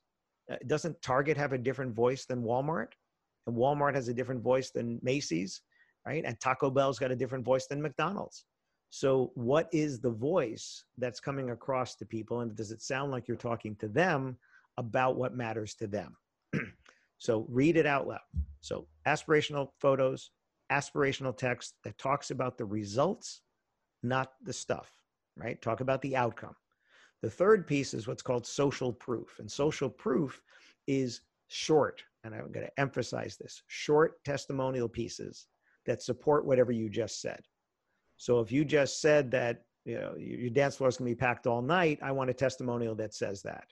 Uh, 0.50 0.56
doesn't 0.66 1.02
Target 1.02 1.36
have 1.36 1.52
a 1.52 1.58
different 1.58 1.94
voice 1.94 2.24
than 2.24 2.42
Walmart? 2.42 2.94
And 3.48 3.58
Walmart 3.58 3.96
has 3.96 4.08
a 4.08 4.14
different 4.14 4.42
voice 4.42 4.72
than 4.72 4.98
Macy's, 5.04 5.62
right? 6.08 6.24
And 6.26 6.40
Taco 6.40 6.70
Bell's 6.70 7.00
got 7.00 7.12
a 7.12 7.18
different 7.18 7.44
voice 7.44 7.68
than 7.68 7.82
McDonald's. 7.82 8.46
So, 8.92 9.34
what 9.36 9.68
is 9.74 10.00
the 10.00 10.12
voice 10.12 10.86
that's 10.98 11.20
coming 11.20 11.50
across 11.50 11.96
to 11.96 12.06
people? 12.06 12.40
And 12.40 12.56
does 12.56 12.72
it 12.72 12.82
sound 12.82 13.12
like 13.12 13.28
you're 13.28 13.36
talking 13.36 13.76
to 13.82 13.90
them 13.90 14.38
about 14.78 15.18
what 15.18 15.36
matters 15.36 15.74
to 15.80 15.88
them? 15.88 16.16
so, 17.20 17.46
read 17.50 17.76
it 17.76 17.86
out 17.86 18.08
loud. 18.08 18.20
So, 18.62 18.88
aspirational 19.06 19.70
photos, 19.80 20.32
aspirational 20.72 21.38
text 21.38 21.76
that 21.84 21.98
talks 21.98 22.32
about 22.32 22.58
the 22.58 22.66
results, 22.66 23.42
not 24.02 24.32
the 24.44 24.54
stuff, 24.54 24.92
right? 25.36 25.62
Talk 25.62 25.82
about 25.82 26.02
the 26.02 26.16
outcome. 26.16 26.56
The 27.22 27.30
third 27.30 27.68
piece 27.68 27.94
is 27.94 28.08
what's 28.08 28.22
called 28.22 28.48
social 28.48 28.94
proof. 28.94 29.38
And 29.40 29.52
social 29.52 29.90
proof 29.90 30.42
is 30.88 31.22
short, 31.50 32.02
and 32.24 32.34
I'm 32.34 32.52
going 32.54 32.66
to 32.66 32.80
emphasize 32.80 33.36
this 33.36 33.64
short 33.68 34.24
testimonial 34.24 34.88
pieces 34.88 35.48
that 35.86 36.02
support 36.02 36.46
whatever 36.46 36.72
you 36.72 36.90
just 36.90 37.22
said. 37.22 37.42
So 38.16 38.40
if 38.40 38.50
you 38.50 38.64
just 38.64 39.02
said 39.02 39.30
that 39.32 39.64
you 39.84 39.96
know 39.96 40.16
your 40.18 40.52
dance 40.52 40.78
floor 40.78 40.90
is 40.90 40.98
going 40.98 41.10
to 41.10 41.16
be 41.16 41.20
packed 41.20 41.48
all 41.48 41.62
night, 41.62 42.00
I 42.02 42.12
want 42.14 42.30
a 42.30 42.34
testimonial 42.34 42.96
that 42.96 43.14
says 43.14 43.42
that. 43.44 43.66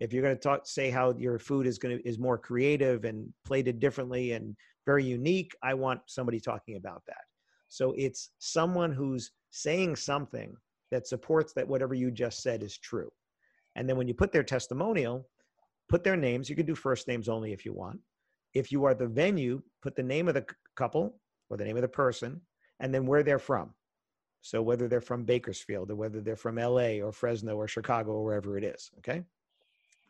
If 0.00 0.12
you're 0.12 0.22
going 0.22 0.34
to 0.34 0.40
talk, 0.40 0.66
say 0.66 0.90
how 0.90 1.14
your 1.16 1.38
food 1.38 1.66
is 1.66 1.78
going 1.78 1.98
to 1.98 2.08
is 2.08 2.18
more 2.18 2.38
creative 2.38 3.04
and 3.04 3.32
plated 3.44 3.80
differently 3.80 4.32
and 4.32 4.54
very 4.84 5.04
unique, 5.04 5.52
I 5.62 5.74
want 5.74 6.00
somebody 6.06 6.38
talking 6.38 6.76
about 6.76 7.02
that. 7.06 7.24
So 7.68 7.94
it's 7.96 8.30
someone 8.38 8.92
who's 8.92 9.32
saying 9.50 9.96
something 9.96 10.54
that 10.90 11.06
supports 11.06 11.52
that 11.54 11.66
whatever 11.66 11.94
you 11.94 12.10
just 12.10 12.42
said 12.42 12.62
is 12.62 12.78
true. 12.78 13.10
And 13.74 13.88
then 13.88 13.96
when 13.96 14.08
you 14.08 14.14
put 14.14 14.32
their 14.32 14.44
testimonial, 14.44 15.28
put 15.88 16.04
their 16.04 16.16
names. 16.16 16.48
You 16.48 16.56
can 16.56 16.66
do 16.66 16.74
first 16.74 17.08
names 17.08 17.28
only 17.28 17.52
if 17.52 17.64
you 17.64 17.72
want. 17.72 18.00
If 18.54 18.72
you 18.72 18.84
are 18.84 18.94
the 18.94 19.06
venue, 19.06 19.62
put 19.82 19.96
the 19.96 20.02
name 20.02 20.28
of 20.28 20.34
the 20.34 20.46
couple 20.76 21.18
or 21.50 21.56
the 21.56 21.64
name 21.64 21.76
of 21.76 21.82
the 21.82 21.88
person 21.88 22.40
and 22.80 22.94
then 22.94 23.06
where 23.06 23.22
they're 23.22 23.38
from. 23.38 23.74
So 24.40 24.62
whether 24.62 24.88
they're 24.88 25.00
from 25.00 25.24
Bakersfield 25.24 25.90
or 25.90 25.96
whether 25.96 26.20
they're 26.20 26.36
from 26.36 26.56
LA 26.56 27.00
or 27.02 27.12
Fresno 27.12 27.56
or 27.56 27.66
Chicago 27.66 28.12
or 28.12 28.24
wherever 28.24 28.56
it 28.56 28.64
is, 28.64 28.90
okay? 28.98 29.24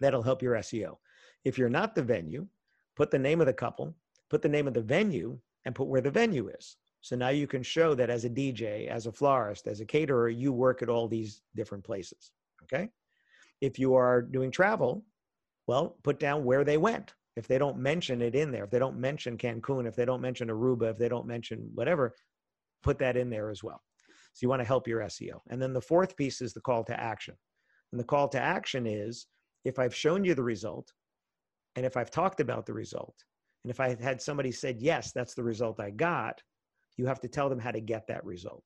That'll 0.01 0.23
help 0.23 0.43
your 0.43 0.55
SEO. 0.55 0.97
If 1.45 1.59
you're 1.59 1.69
not 1.69 1.95
the 1.95 2.03
venue, 2.03 2.47
put 2.97 3.11
the 3.11 3.19
name 3.19 3.41
of 3.41 3.47
the 3.47 3.53
couple, 3.53 3.95
put 4.31 4.43
the 4.43 4.49
name 4.49 4.67
of 4.67 4.75
the 4.75 4.83
venue, 4.83 5.39
and 5.65 5.75
put 5.75 5.89
where 5.89 6.01
the 6.01 6.11
venue 6.11 6.49
is. 6.49 6.77
So 7.01 7.15
now 7.15 7.29
you 7.29 7.47
can 7.47 7.63
show 7.63 7.95
that 7.95 8.11
as 8.11 8.25
a 8.25 8.31
DJ, 8.31 8.89
as 8.89 9.07
a 9.07 9.13
florist, 9.13 9.69
as 9.69 9.81
a 9.81 9.85
caterer, 9.85 10.29
you 10.29 10.53
work 10.53 10.83
at 10.83 10.89
all 10.89 11.07
these 11.07 11.43
different 11.55 11.85
places, 11.85 12.33
okay? 12.65 12.89
If 13.61 13.79
you 13.79 13.95
are 13.95 14.23
doing 14.23 14.51
travel, 14.51 15.05
well, 15.67 15.97
put 16.03 16.19
down 16.19 16.45
where 16.45 16.65
they 16.65 16.79
went. 16.79 17.15
If 17.37 17.47
they 17.47 17.59
don't 17.59 17.79
mention 17.79 18.23
it 18.23 18.35
in 18.35 18.51
there, 18.51 18.65
if 18.65 18.71
they 18.71 18.79
don't 18.79 18.99
mention 18.99 19.37
Cancun, 19.37 19.87
if 19.87 19.95
they 19.95 20.05
don't 20.05 20.23
mention 20.23 20.49
Aruba, 20.49 20.91
if 20.91 20.99
they 20.99 21.09
don't 21.09 21.27
mention 21.27 21.71
whatever, 21.75 22.15
put 22.83 22.99
that 22.99 23.17
in 23.17 23.31
there 23.31 23.51
as 23.51 23.63
well. 23.63 23.83
So 24.33 24.41
you 24.43 24.49
want 24.49 24.61
to 24.61 24.67
help 24.67 24.89
your 24.89 25.01
SEO. 25.03 25.41
And 25.49 25.61
then 25.61 25.73
the 25.73 25.81
fourth 25.81 26.17
piece 26.17 26.41
is 26.41 26.55
the 26.55 26.61
call 26.61 26.83
to 26.85 26.99
action. 26.99 27.35
And 27.93 28.01
the 28.01 28.05
call 28.05 28.29
to 28.29 28.41
action 28.41 28.87
is 28.87 29.27
if 29.67 29.79
I've 29.81 29.95
shown 29.95 30.25
you 30.25 30.35
the 30.35 30.43
result 30.43 30.93
and 31.75 31.85
if 31.85 31.97
I've 31.97 32.11
talked 32.11 32.41
about 32.41 32.67
the 32.67 32.73
result, 32.73 33.17
and 33.65 33.71
if 33.71 33.81
I 33.81 33.97
had 34.01 34.23
somebody 34.23 34.53
said, 34.53 34.81
yes, 34.81 35.13
that's 35.13 35.35
the 35.35 35.43
result 35.43 35.81
I 35.81 35.91
got, 35.91 36.41
you 36.97 37.05
have 37.07 37.21
to 37.21 37.29
tell 37.29 37.49
them 37.49 37.59
how 37.59 37.73
to 37.73 37.81
get 37.81 38.07
that 38.07 38.25
result. 38.25 38.63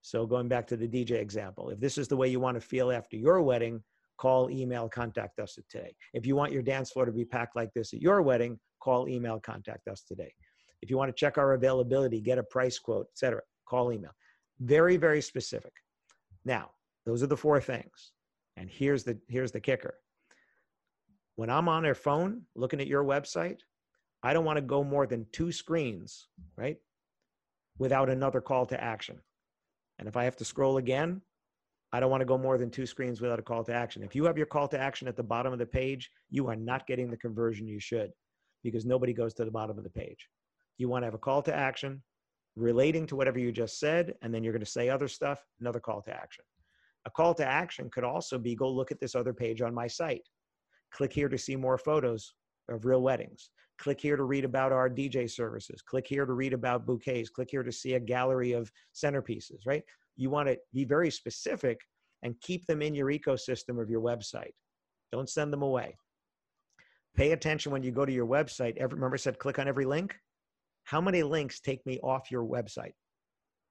So 0.00 0.26
going 0.26 0.48
back 0.48 0.66
to 0.68 0.76
the 0.76 0.88
DJ 0.88 1.12
example, 1.12 1.68
if 1.68 1.78
this 1.78 1.98
is 1.98 2.08
the 2.08 2.16
way 2.16 2.28
you 2.28 2.40
want 2.40 2.54
to 2.56 2.60
feel 2.60 2.90
after 2.90 3.16
your 3.16 3.42
wedding, 3.42 3.82
call, 4.16 4.50
email, 4.50 4.88
contact 4.88 5.38
us 5.38 5.58
today. 5.70 5.94
If 6.14 6.26
you 6.26 6.36
want 6.36 6.52
your 6.52 6.62
dance 6.62 6.90
floor 6.90 7.04
to 7.04 7.12
be 7.12 7.24
packed 7.24 7.54
like 7.54 7.72
this 7.74 7.92
at 7.92 8.00
your 8.00 8.22
wedding, 8.22 8.58
call, 8.82 9.08
email, 9.08 9.38
contact 9.40 9.88
us 9.88 10.02
today. 10.08 10.32
If 10.80 10.88
you 10.88 10.96
want 10.96 11.10
to 11.10 11.20
check 11.20 11.36
our 11.36 11.52
availability, 11.52 12.20
get 12.20 12.38
a 12.38 12.42
price 12.42 12.78
quote, 12.78 13.06
etc., 13.12 13.42
call, 13.68 13.92
email. 13.92 14.12
Very, 14.58 14.96
very 14.96 15.20
specific. 15.20 15.72
Now, 16.46 16.70
those 17.04 17.22
are 17.22 17.26
the 17.26 17.36
four 17.36 17.60
things. 17.60 18.12
And 18.56 18.68
here's 18.70 19.04
the 19.04 19.18
here's 19.28 19.52
the 19.52 19.60
kicker. 19.60 19.94
When 21.40 21.48
I'm 21.48 21.70
on 21.70 21.84
their 21.84 21.94
phone 21.94 22.42
looking 22.54 22.82
at 22.82 22.86
your 22.86 23.02
website, 23.02 23.60
I 24.22 24.34
don't 24.34 24.44
want 24.44 24.58
to 24.58 24.60
go 24.60 24.84
more 24.84 25.06
than 25.06 25.26
two 25.32 25.52
screens, 25.52 26.28
right? 26.54 26.76
Without 27.78 28.10
another 28.10 28.42
call 28.42 28.66
to 28.66 28.78
action. 28.78 29.18
And 29.98 30.06
if 30.06 30.18
I 30.18 30.24
have 30.24 30.36
to 30.36 30.44
scroll 30.44 30.76
again, 30.76 31.22
I 31.94 31.98
don't 31.98 32.10
want 32.10 32.20
to 32.20 32.26
go 32.26 32.36
more 32.36 32.58
than 32.58 32.68
two 32.68 32.84
screens 32.84 33.22
without 33.22 33.38
a 33.38 33.42
call 33.42 33.64
to 33.64 33.72
action. 33.72 34.02
If 34.02 34.14
you 34.14 34.24
have 34.24 34.36
your 34.36 34.44
call 34.44 34.68
to 34.68 34.78
action 34.78 35.08
at 35.08 35.16
the 35.16 35.22
bottom 35.22 35.50
of 35.50 35.58
the 35.58 35.64
page, 35.64 36.10
you 36.28 36.46
are 36.46 36.56
not 36.56 36.86
getting 36.86 37.10
the 37.10 37.16
conversion 37.16 37.66
you 37.66 37.80
should 37.80 38.10
because 38.62 38.84
nobody 38.84 39.14
goes 39.14 39.32
to 39.32 39.46
the 39.46 39.50
bottom 39.50 39.78
of 39.78 39.84
the 39.84 39.88
page. 39.88 40.28
You 40.76 40.90
want 40.90 41.04
to 41.04 41.06
have 41.06 41.14
a 41.14 41.26
call 41.26 41.40
to 41.44 41.56
action 41.56 42.02
relating 42.54 43.06
to 43.06 43.16
whatever 43.16 43.38
you 43.38 43.50
just 43.50 43.80
said, 43.80 44.12
and 44.20 44.34
then 44.34 44.44
you're 44.44 44.52
going 44.52 44.60
to 44.60 44.70
say 44.70 44.90
other 44.90 45.08
stuff, 45.08 45.42
another 45.58 45.80
call 45.80 46.02
to 46.02 46.12
action. 46.12 46.44
A 47.06 47.10
call 47.10 47.32
to 47.32 47.46
action 47.46 47.88
could 47.88 48.04
also 48.04 48.36
be 48.36 48.54
go 48.54 48.70
look 48.70 48.92
at 48.92 49.00
this 49.00 49.14
other 49.14 49.32
page 49.32 49.62
on 49.62 49.72
my 49.72 49.86
site. 49.86 50.28
Click 50.92 51.12
here 51.12 51.28
to 51.28 51.38
see 51.38 51.56
more 51.56 51.78
photos 51.78 52.34
of 52.68 52.84
real 52.84 53.02
weddings. 53.02 53.50
Click 53.78 54.00
here 54.00 54.16
to 54.16 54.24
read 54.24 54.44
about 54.44 54.72
our 54.72 54.90
DJ 54.90 55.30
services. 55.30 55.80
Click 55.80 56.06
here 56.06 56.26
to 56.26 56.32
read 56.32 56.52
about 56.52 56.86
bouquets. 56.86 57.30
Click 57.30 57.48
here 57.50 57.62
to 57.62 57.72
see 57.72 57.94
a 57.94 58.00
gallery 58.00 58.52
of 58.52 58.70
centerpieces, 58.94 59.66
right? 59.66 59.82
You 60.16 60.28
want 60.28 60.48
to 60.48 60.58
be 60.74 60.84
very 60.84 61.10
specific 61.10 61.80
and 62.22 62.38
keep 62.42 62.66
them 62.66 62.82
in 62.82 62.94
your 62.94 63.08
ecosystem 63.08 63.80
of 63.80 63.88
your 63.88 64.02
website. 64.02 64.52
Don't 65.12 65.30
send 65.30 65.52
them 65.52 65.62
away. 65.62 65.96
Pay 67.16 67.32
attention 67.32 67.72
when 67.72 67.82
you 67.82 67.90
go 67.90 68.04
to 68.04 68.12
your 68.12 68.26
website. 68.26 68.76
Every, 68.76 68.96
remember 68.96 69.14
I 69.14 69.18
said 69.18 69.38
click 69.38 69.58
on 69.58 69.66
every 69.66 69.86
link? 69.86 70.14
How 70.84 71.00
many 71.00 71.22
links 71.22 71.60
take 71.60 71.84
me 71.86 71.98
off 72.00 72.30
your 72.30 72.44
website? 72.44 72.92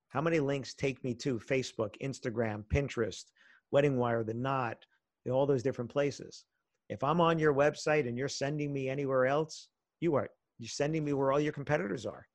How 0.10 0.22
many 0.22 0.40
links 0.40 0.74
take 0.74 1.04
me 1.04 1.14
to 1.16 1.40
Facebook, 1.40 1.94
Instagram, 2.02 2.64
Pinterest, 2.74 3.26
Wedding 3.72 3.98
Wire, 3.98 4.24
The 4.24 4.34
Knot, 4.34 4.78
all 5.30 5.46
those 5.46 5.64
different 5.64 5.92
places? 5.92 6.46
If 6.90 7.04
I'm 7.04 7.22
on 7.22 7.40
your 7.40 7.54
website 7.54 8.08
and 8.08 8.18
you're 8.18 8.28
sending 8.28 8.74
me 8.74 8.90
anywhere 8.90 9.28
else, 9.28 9.70
you 10.00 10.16
are 10.16 10.30
you're 10.58 10.70
sending 10.70 11.06
me 11.06 11.14
where 11.14 11.32
all 11.32 11.40
your 11.40 11.54
competitors 11.54 12.06
are. 12.06 12.28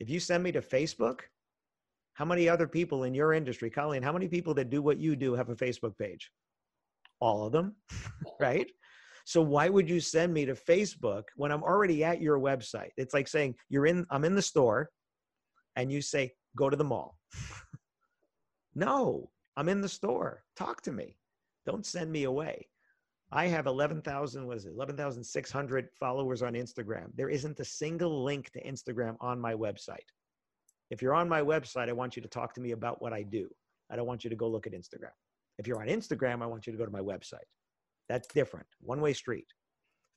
If 0.00 0.10
you 0.10 0.18
send 0.18 0.42
me 0.42 0.50
to 0.52 0.60
Facebook, 0.60 1.20
how 2.14 2.24
many 2.24 2.48
other 2.48 2.66
people 2.66 3.04
in 3.04 3.14
your 3.14 3.32
industry, 3.32 3.70
Colleen, 3.70 4.02
how 4.02 4.12
many 4.12 4.26
people 4.26 4.54
that 4.54 4.70
do 4.70 4.82
what 4.82 4.98
you 4.98 5.14
do 5.14 5.34
have 5.34 5.50
a 5.50 5.54
Facebook 5.54 5.96
page? 5.98 6.30
All 7.20 7.46
of 7.46 7.52
them, 7.52 7.76
right? 8.40 8.68
So 9.24 9.40
why 9.40 9.68
would 9.68 9.88
you 9.88 10.00
send 10.00 10.34
me 10.34 10.44
to 10.46 10.54
Facebook 10.54 11.24
when 11.36 11.50
I'm 11.50 11.62
already 11.62 12.04
at 12.04 12.20
your 12.20 12.38
website? 12.38 12.90
It's 12.96 13.14
like 13.14 13.28
saying 13.28 13.54
you're 13.68 13.86
in 13.86 14.04
I'm 14.10 14.24
in 14.24 14.34
the 14.34 14.42
store 14.42 14.90
and 15.76 15.90
you 15.90 16.02
say 16.02 16.32
go 16.56 16.68
to 16.68 16.76
the 16.76 16.84
mall. 16.84 17.18
no, 18.74 19.30
I'm 19.56 19.68
in 19.68 19.80
the 19.80 19.88
store. 19.88 20.42
Talk 20.56 20.82
to 20.82 20.92
me. 20.92 21.16
Don't 21.66 21.86
send 21.86 22.10
me 22.12 22.24
away. 22.24 22.68
I 23.36 23.48
have 23.48 23.66
11,000 23.66 24.46
what 24.46 24.56
is 24.56 24.64
it? 24.64 24.72
11,600 24.74 25.88
followers 25.98 26.40
on 26.40 26.52
Instagram. 26.52 27.08
There 27.16 27.28
isn't 27.28 27.58
a 27.58 27.64
single 27.64 28.22
link 28.22 28.50
to 28.50 28.62
Instagram 28.62 29.16
on 29.20 29.40
my 29.40 29.54
website. 29.54 30.06
If 30.90 31.02
you're 31.02 31.14
on 31.14 31.28
my 31.28 31.40
website, 31.40 31.88
I 31.88 31.92
want 31.94 32.14
you 32.14 32.22
to 32.22 32.28
talk 32.28 32.54
to 32.54 32.60
me 32.60 32.70
about 32.70 33.02
what 33.02 33.12
I 33.12 33.22
do. 33.22 33.48
I 33.90 33.96
don't 33.96 34.06
want 34.06 34.22
you 34.22 34.30
to 34.30 34.36
go 34.36 34.48
look 34.48 34.68
at 34.68 34.72
Instagram. 34.72 35.10
If 35.58 35.66
you're 35.66 35.82
on 35.82 35.88
Instagram, 35.88 36.42
I 36.42 36.46
want 36.46 36.64
you 36.68 36.72
to 36.72 36.78
go 36.78 36.84
to 36.84 36.92
my 36.92 37.00
website. 37.00 37.48
That's 38.08 38.28
different. 38.28 38.66
One 38.80 39.00
way 39.00 39.12
street. 39.12 39.46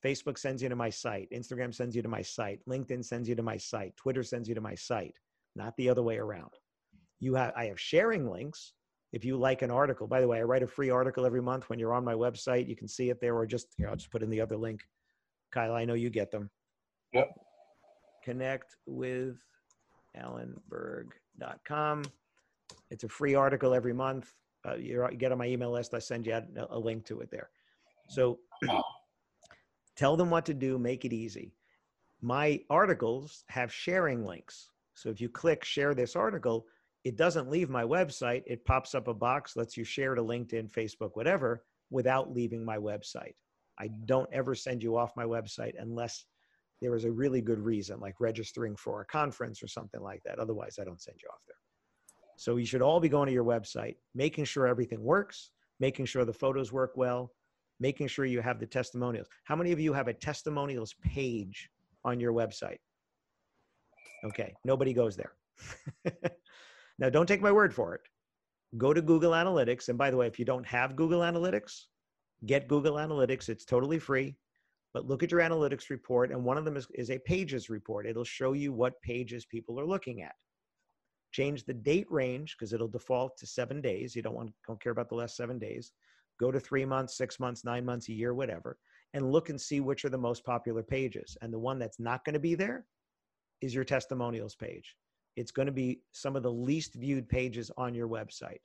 Facebook 0.04 0.38
sends 0.38 0.62
you 0.62 0.68
to 0.68 0.76
my 0.76 0.90
site. 0.90 1.28
Instagram 1.34 1.74
sends 1.74 1.96
you 1.96 2.02
to 2.02 2.08
my 2.08 2.22
site. 2.22 2.60
LinkedIn 2.68 3.04
sends 3.04 3.28
you 3.28 3.34
to 3.34 3.42
my 3.42 3.56
site. 3.56 3.96
Twitter 3.96 4.22
sends 4.22 4.48
you 4.48 4.54
to 4.54 4.60
my 4.60 4.76
site, 4.76 5.16
not 5.56 5.76
the 5.76 5.88
other 5.88 6.04
way 6.04 6.18
around. 6.18 6.52
You 7.18 7.34
have, 7.34 7.52
I 7.56 7.64
have 7.66 7.80
sharing 7.80 8.30
links. 8.30 8.74
If 9.12 9.24
you 9.24 9.36
like 9.38 9.62
an 9.62 9.70
article, 9.70 10.06
by 10.06 10.20
the 10.20 10.28
way, 10.28 10.38
I 10.38 10.42
write 10.42 10.62
a 10.62 10.66
free 10.66 10.90
article 10.90 11.24
every 11.24 11.40
month. 11.40 11.70
When 11.70 11.78
you're 11.78 11.94
on 11.94 12.04
my 12.04 12.14
website, 12.14 12.68
you 12.68 12.76
can 12.76 12.88
see 12.88 13.08
it 13.10 13.20
there, 13.20 13.34
or 13.34 13.46
just 13.46 13.68
here, 13.76 13.88
I'll 13.88 13.96
just 13.96 14.10
put 14.10 14.22
in 14.22 14.30
the 14.30 14.40
other 14.40 14.56
link. 14.56 14.80
Kyle, 15.50 15.74
I 15.74 15.84
know 15.86 15.94
you 15.94 16.10
get 16.10 16.30
them. 16.30 16.50
Yep. 17.14 17.28
Connect 18.22 18.76
with 18.86 19.36
alanberg.com. 20.14 22.04
It's 22.90 23.04
a 23.04 23.08
free 23.08 23.34
article 23.34 23.72
every 23.72 23.94
month. 23.94 24.34
Uh, 24.66 24.74
you 24.74 25.08
get 25.16 25.32
on 25.32 25.38
my 25.38 25.46
email 25.46 25.70
list. 25.70 25.94
I 25.94 26.00
send 26.00 26.26
you 26.26 26.34
a, 26.34 26.44
a 26.70 26.78
link 26.78 27.06
to 27.06 27.20
it 27.20 27.30
there. 27.30 27.48
So 28.08 28.40
tell 29.96 30.16
them 30.16 30.28
what 30.28 30.44
to 30.46 30.54
do, 30.54 30.78
make 30.78 31.04
it 31.06 31.12
easy. 31.14 31.54
my 32.20 32.60
articles 32.68 33.44
have 33.48 33.72
sharing 33.72 34.24
links. 34.24 34.70
So 34.94 35.08
if 35.08 35.20
you 35.20 35.28
click 35.28 35.64
share 35.64 35.94
this 35.94 36.16
article, 36.16 36.66
it 37.08 37.16
doesn't 37.16 37.48
leave 37.48 37.70
my 37.70 37.84
website. 37.84 38.42
It 38.46 38.66
pops 38.66 38.94
up 38.94 39.08
a 39.08 39.14
box, 39.14 39.56
lets 39.56 39.78
you 39.78 39.84
share 39.84 40.14
to 40.14 40.20
LinkedIn, 40.20 40.70
Facebook, 40.70 41.12
whatever, 41.14 41.64
without 41.88 42.34
leaving 42.34 42.62
my 42.62 42.76
website. 42.76 43.32
I 43.80 43.88
don't 44.04 44.28
ever 44.30 44.54
send 44.54 44.82
you 44.82 44.98
off 44.98 45.16
my 45.16 45.24
website 45.24 45.72
unless 45.78 46.26
there 46.82 46.94
is 46.94 47.04
a 47.04 47.10
really 47.10 47.40
good 47.40 47.60
reason, 47.60 47.98
like 47.98 48.20
registering 48.20 48.76
for 48.76 49.00
a 49.00 49.06
conference 49.06 49.62
or 49.62 49.68
something 49.68 50.02
like 50.02 50.22
that. 50.26 50.38
Otherwise, 50.38 50.78
I 50.78 50.84
don't 50.84 51.00
send 51.00 51.16
you 51.22 51.30
off 51.32 51.40
there. 51.46 51.56
So 52.36 52.56
you 52.56 52.66
should 52.66 52.82
all 52.82 53.00
be 53.00 53.08
going 53.08 53.26
to 53.28 53.32
your 53.32 53.42
website, 53.42 53.96
making 54.14 54.44
sure 54.44 54.66
everything 54.66 55.02
works, 55.02 55.52
making 55.80 56.04
sure 56.04 56.26
the 56.26 56.32
photos 56.34 56.72
work 56.72 56.92
well, 56.94 57.32
making 57.80 58.08
sure 58.08 58.26
you 58.26 58.42
have 58.42 58.60
the 58.60 58.66
testimonials. 58.66 59.28
How 59.44 59.56
many 59.56 59.72
of 59.72 59.80
you 59.80 59.94
have 59.94 60.08
a 60.08 60.12
testimonials 60.12 60.94
page 61.02 61.70
on 62.04 62.20
your 62.20 62.34
website? 62.34 62.80
Okay, 64.24 64.52
nobody 64.62 64.92
goes 64.92 65.16
there. 65.16 65.32
now, 66.98 67.08
don't 67.08 67.26
take 67.26 67.42
my 67.42 67.52
word 67.52 67.72
for 67.72 67.94
it. 67.94 68.00
Go 68.76 68.92
to 68.92 69.00
Google 69.00 69.32
Analytics. 69.32 69.88
And 69.88 69.96
by 69.96 70.10
the 70.10 70.16
way, 70.16 70.26
if 70.26 70.38
you 70.38 70.44
don't 70.44 70.66
have 70.66 70.96
Google 70.96 71.20
Analytics, 71.20 71.84
get 72.46 72.68
Google 72.68 72.94
Analytics. 72.94 73.48
It's 73.48 73.64
totally 73.64 73.98
free. 73.98 74.36
But 74.94 75.06
look 75.06 75.22
at 75.22 75.30
your 75.30 75.40
analytics 75.40 75.90
report, 75.90 76.32
and 76.32 76.42
one 76.42 76.56
of 76.56 76.64
them 76.64 76.76
is, 76.76 76.88
is 76.94 77.10
a 77.10 77.18
pages 77.18 77.68
report. 77.68 78.06
It'll 78.06 78.24
show 78.24 78.54
you 78.54 78.72
what 78.72 79.00
pages 79.02 79.44
people 79.44 79.78
are 79.78 79.86
looking 79.86 80.22
at. 80.22 80.34
Change 81.30 81.64
the 81.64 81.74
date 81.74 82.06
range 82.10 82.56
because 82.56 82.72
it'll 82.72 82.88
default 82.88 83.36
to 83.38 83.46
seven 83.46 83.82
days. 83.82 84.16
You 84.16 84.22
don't 84.22 84.34
want 84.34 84.50
don't 84.66 84.82
care 84.82 84.92
about 84.92 85.10
the 85.10 85.14
last 85.14 85.36
seven 85.36 85.58
days. 85.58 85.92
Go 86.40 86.50
to 86.50 86.58
three 86.58 86.86
months, 86.86 87.18
six 87.18 87.38
months, 87.38 87.64
nine 87.64 87.84
months, 87.84 88.08
a 88.08 88.14
year, 88.14 88.32
whatever, 88.32 88.78
and 89.12 89.30
look 89.30 89.50
and 89.50 89.60
see 89.60 89.80
which 89.80 90.06
are 90.06 90.10
the 90.10 90.16
most 90.16 90.42
popular 90.44 90.82
pages. 90.82 91.36
And 91.42 91.52
the 91.52 91.58
one 91.58 91.78
that's 91.78 92.00
not 92.00 92.24
going 92.24 92.34
to 92.34 92.40
be 92.40 92.54
there 92.54 92.86
is 93.60 93.74
your 93.74 93.84
testimonials 93.84 94.54
page. 94.54 94.96
It's 95.38 95.52
going 95.52 95.66
to 95.66 95.72
be 95.72 96.00
some 96.12 96.34
of 96.34 96.42
the 96.42 96.52
least 96.52 96.94
viewed 96.94 97.28
pages 97.28 97.70
on 97.76 97.94
your 97.94 98.08
website, 98.08 98.58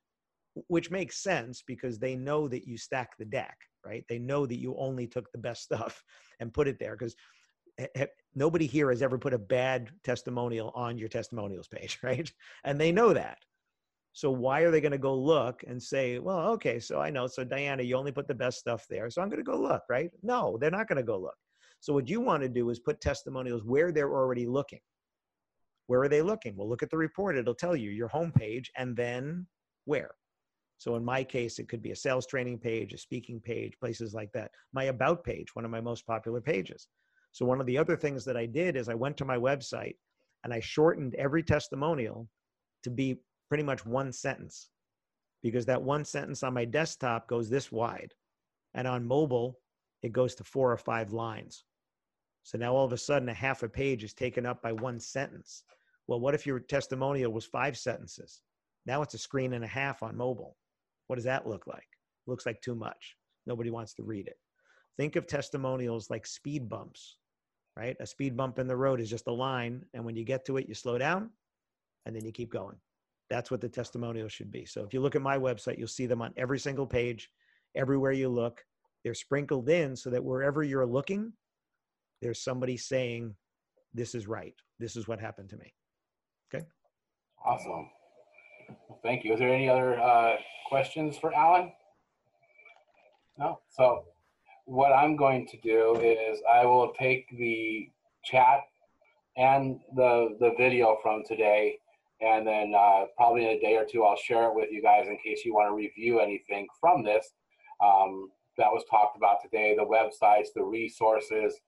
which 0.68 0.90
makes 0.90 1.22
sense 1.22 1.64
because 1.66 2.00
they 2.00 2.16
know 2.16 2.48
that 2.48 2.68
you 2.68 2.78
stack 2.78 3.18
the 3.18 3.26
deck, 3.26 3.58
right? 3.86 4.04
They 4.10 4.18
know 4.18 4.46
that 4.48 4.60
you 4.60 4.76
only 4.78 5.06
took 5.06 5.32
the 5.32 5.38
best 5.38 5.64
stuff 5.70 6.04
and 6.40 6.54
put 6.54 6.68
it 6.68 6.80
there 6.80 6.96
because 6.98 7.16
nobody 8.36 8.66
here 8.66 8.90
has 8.90 9.02
ever 9.02 9.18
put 9.18 9.34
a 9.34 9.40
bad 9.40 9.92
testimonial 10.04 10.72
on 10.76 10.98
your 10.98 11.10
testimonials 11.10 11.68
page, 11.68 12.00
right? 12.04 12.32
And 12.64 12.82
they 12.82 12.92
know 12.92 13.14
that. 13.14 13.38
So 14.16 14.30
why 14.30 14.62
are 14.62 14.72
they 14.72 14.82
going 14.82 14.92
to 14.92 14.98
go 15.00 15.16
look 15.16 15.64
and 15.68 15.82
say, 15.82 16.20
well, 16.20 16.50
okay, 16.52 16.80
so 16.80 17.00
I 17.02 17.10
know. 17.10 17.26
So 17.26 17.44
Diana, 17.44 17.82
you 17.82 17.96
only 17.96 18.12
put 18.12 18.28
the 18.28 18.36
best 18.36 18.60
stuff 18.60 18.86
there. 18.90 19.10
So 19.10 19.22
I'm 19.22 19.30
going 19.30 19.44
to 19.44 19.52
go 19.52 19.60
look, 19.60 19.82
right? 19.90 20.12
No, 20.22 20.58
they're 20.60 20.70
not 20.70 20.88
going 20.88 20.98
to 20.98 21.04
go 21.04 21.20
look. 21.20 21.38
So 21.80 21.94
what 21.94 22.08
you 22.08 22.22
want 22.22 22.44
to 22.44 22.50
do 22.50 22.70
is 22.70 22.80
put 22.80 23.02
testimonials 23.02 23.64
where 23.64 23.92
they're 23.92 24.14
already 24.14 24.46
looking. 24.46 24.80
Where 25.88 26.02
are 26.02 26.10
they 26.10 26.22
looking? 26.22 26.56
Well, 26.56 26.70
look 26.70 26.84
at 26.84 26.90
the 26.90 26.98
report. 26.98 27.38
It'll 27.38 27.54
tell 27.54 27.76
you 27.76 27.92
your 27.92 28.10
homepage 28.10 28.68
and 28.78 28.96
then 28.96 29.48
where. 29.86 30.12
So 30.78 30.96
in 30.96 31.06
my 31.06 31.24
case, 31.24 31.60
it 31.60 31.70
could 31.70 31.82
be 31.82 31.92
a 31.92 31.96
sales 31.96 32.28
training 32.28 32.60
page, 32.60 32.94
a 32.94 32.98
speaking 32.98 33.40
page, 33.40 33.74
places 33.80 34.14
like 34.14 34.32
that. 34.34 34.52
My 34.74 34.86
about 34.86 35.24
page, 35.24 35.56
one 35.56 35.66
of 35.66 35.72
my 35.72 35.82
most 35.82 36.06
popular 36.06 36.42
pages. 36.42 36.88
So 37.32 37.46
one 37.46 37.60
of 37.60 37.66
the 37.68 37.78
other 37.78 37.96
things 37.96 38.26
that 38.26 38.38
I 38.38 38.46
did 38.46 38.76
is 38.76 38.90
I 38.90 38.94
went 38.94 39.18
to 39.18 39.26
my 39.26 39.38
website 39.38 39.96
and 40.44 40.54
I 40.54 40.60
shortened 40.60 41.16
every 41.16 41.42
testimonial 41.42 42.28
to 42.84 42.90
be 42.90 43.20
pretty 43.50 43.64
much 43.64 43.86
one 43.86 44.12
sentence 44.12 44.70
because 45.42 45.66
that 45.66 45.82
one 45.82 46.06
sentence 46.06 46.44
on 46.44 46.54
my 46.54 46.66
desktop 46.66 47.28
goes 47.28 47.50
this 47.50 47.72
wide 47.72 48.14
and 48.74 48.88
on 48.88 49.06
mobile 49.06 49.60
it 50.02 50.12
goes 50.12 50.36
to 50.36 50.44
four 50.44 50.72
or 50.72 50.78
five 50.78 51.14
lines. 51.14 51.64
So 52.44 52.58
now 52.58 52.76
all 52.76 52.86
of 52.86 52.94
a 52.94 52.98
sudden 52.98 53.30
a 53.30 53.34
half 53.34 53.64
a 53.64 53.70
page 53.70 54.04
is 54.04 54.14
taken 54.14 54.46
up 54.46 54.62
by 54.62 54.72
one 54.72 55.00
sentence. 55.00 55.64
Well, 56.08 56.20
what 56.20 56.34
if 56.34 56.46
your 56.46 56.60
testimonial 56.60 57.32
was 57.32 57.46
five 57.46 57.78
sentences? 57.78 58.42
Now 58.86 59.02
it's 59.02 59.14
a 59.14 59.18
screen 59.20 59.54
and 59.54 59.64
a 59.64 59.68
half 59.68 60.04
on 60.04 60.18
mobile. 60.18 60.58
What 61.08 61.16
does 61.16 61.26
that 61.26 61.48
look 61.48 61.68
like? 61.68 61.88
Looks 62.28 62.46
like 62.46 62.62
too 62.62 62.76
much. 62.76 63.16
Nobody 63.46 63.70
wants 63.70 63.94
to 63.96 64.04
read 64.04 64.28
it. 64.28 64.38
Think 64.98 65.16
of 65.16 65.26
testimonials 65.26 66.10
like 66.10 66.26
speed 66.26 66.70
bumps 66.70 67.18
right? 67.76 67.96
A 68.00 68.06
speed 68.06 68.38
bump 68.38 68.60
in 68.60 68.68
the 68.68 68.76
road 68.76 69.00
is 69.00 69.10
just 69.10 69.28
a 69.28 69.32
line. 69.32 69.84
And 69.94 70.06
when 70.06 70.16
you 70.16 70.24
get 70.24 70.46
to 70.46 70.58
it, 70.58 70.68
you 70.68 70.76
slow 70.76 70.98
down 70.98 71.30
and 72.06 72.16
then 72.16 72.26
you 72.26 72.32
keep 72.32 72.52
going. 72.52 72.78
That's 73.30 73.50
what 73.50 73.62
the 73.62 73.70
testimonial 73.70 74.28
should 74.28 74.52
be. 74.52 74.66
So 74.66 74.84
if 74.84 74.94
you 74.94 75.02
look 75.02 75.16
at 75.16 75.22
my 75.22 75.38
website, 75.38 75.78
you'll 75.78 75.88
see 75.88 76.06
them 76.06 76.22
on 76.22 76.34
every 76.38 76.60
single 76.60 76.86
page, 76.86 77.30
everywhere 77.76 78.12
you 78.12 78.30
look. 78.30 78.64
They're 79.04 79.14
sprinkled 79.14 79.70
in 79.70 79.96
so 79.96 80.10
that 80.12 80.24
wherever 80.24 80.64
you're 80.64 80.86
looking, 80.86 81.34
there's 82.24 82.42
somebody 82.42 82.78
saying, 82.78 83.36
This 83.94 84.16
is 84.16 84.28
right. 84.28 84.56
This 84.80 84.96
is 84.96 85.08
what 85.08 85.20
happened 85.20 85.50
to 85.50 85.58
me. 85.58 85.74
Okay. 86.54 86.66
Awesome. 87.46 87.90
Thank 89.04 89.26
you. 89.26 89.34
Is 89.34 89.40
there 89.40 89.54
any 89.54 89.70
other 89.70 90.00
uh, 90.00 90.36
questions 90.70 91.18
for 91.18 91.34
Alan? 91.36 91.72
No? 93.38 93.60
So 93.70 94.06
what 94.66 94.94
I'm 94.94 95.18
going 95.18 95.48
to 95.48 95.58
do 95.58 96.00
is 96.02 96.40
I 96.52 96.66
will 96.66 96.94
take 96.98 97.28
the 97.38 97.90
chat 98.24 98.62
and 99.36 99.80
the 99.96 100.38
the 100.40 100.54
video 100.58 100.98
from 101.02 101.24
today, 101.28 101.78
and 102.22 102.48
then 102.48 102.74
uh, 102.74 103.06
probably 103.18 103.44
in 103.44 103.58
a 103.58 103.60
day 103.60 103.76
or 103.76 103.86
two 103.86 104.04
I'll 104.04 104.16
share 104.16 104.46
it 104.46 104.56
with 104.56 104.70
you 104.72 104.82
guys 104.82 105.08
in 105.08 105.18
case 105.18 105.44
you 105.44 105.54
want 105.54 105.70
to 105.70 105.76
review 105.76 106.20
anything 106.22 106.68
from 106.80 107.04
this 107.04 107.34
um, 107.84 108.30
that 108.58 108.72
was 108.72 108.84
talked 108.90 109.18
about 109.18 109.42
today. 109.42 109.76
The 109.76 109.84
websites, 109.84 110.48
the 110.56 110.64
resources, 110.64 111.60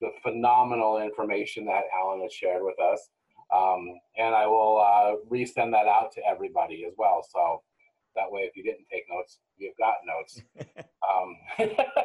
the 0.00 0.10
phenomenal 0.22 1.00
information 1.00 1.64
that 1.66 1.84
Alan 1.98 2.22
has 2.22 2.32
shared 2.32 2.62
with 2.62 2.78
us, 2.80 3.08
um, 3.54 3.94
and 4.16 4.34
I 4.34 4.46
will 4.46 4.80
uh, 4.80 5.16
resend 5.30 5.72
that 5.72 5.86
out 5.86 6.12
to 6.12 6.20
everybody 6.28 6.84
as 6.86 6.94
well. 6.96 7.24
So 7.28 7.62
that 8.16 8.30
way, 8.30 8.42
if 8.42 8.56
you 8.56 8.62
didn't 8.62 8.86
take 8.90 9.04
notes, 9.10 9.38
you've 9.56 9.76
got 9.78 9.94
notes. 10.06 10.42
um, 11.08 11.36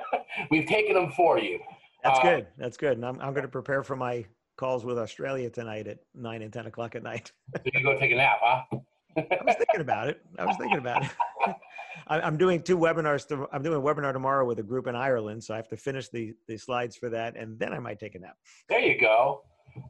we've 0.52 0.66
taken 0.66 0.96
them 0.96 1.12
for 1.12 1.40
you. 1.40 1.60
That's 2.04 2.20
uh, 2.20 2.24
good. 2.24 2.48
That's 2.58 2.78
good. 2.78 2.94
And 2.94 3.06
I'm, 3.06 3.20
I'm 3.20 3.34
going 3.34 3.44
to 3.44 3.50
prepare 3.50 3.84
for 3.84 3.96
my 3.96 4.26
calls 4.58 4.86
with 4.86 4.98
Australia 4.98 5.50
tonight 5.50 5.88
at 5.88 6.00
nine 6.14 6.42
and 6.42 6.54
10 6.54 6.68
o'clock 6.68 6.96
at 6.96 7.04
night. 7.04 7.32
so 7.56 7.62
you 7.74 7.84
go 7.84 7.98
take 7.98 8.12
a 8.12 8.16
nap, 8.16 8.38
huh? 8.42 8.64
I 9.18 9.44
was 9.44 9.56
thinking 9.56 9.82
about 9.82 10.10
it. 10.10 10.22
I 10.38 10.46
was 10.46 10.56
thinking 10.58 10.80
about 10.80 11.04
it. 11.04 11.12
I'm 12.08 12.38
doing 12.38 12.62
two 12.62 12.78
webinars. 12.78 13.28
To, 13.30 13.48
I'm 13.52 13.64
doing 13.64 13.78
a 13.78 13.82
webinar 13.82 14.14
tomorrow 14.14 14.46
with 14.46 14.60
a 14.60 14.64
group 14.64 14.88
in 14.88 14.96
Ireland, 14.96 15.44
so 15.44 15.54
I 15.54 15.58
have 15.58 15.70
to 15.70 15.78
finish 15.78 16.10
the 16.10 16.34
the 16.48 16.58
slides 16.58 16.96
for 16.96 17.10
that, 17.10 17.36
and 17.36 17.58
then 17.60 17.74
I 17.74 17.80
might 17.80 18.00
take 18.00 18.16
a 18.16 18.20
nap. 18.20 18.38
There 18.70 18.80
you 18.80 19.00
go. 19.00 19.44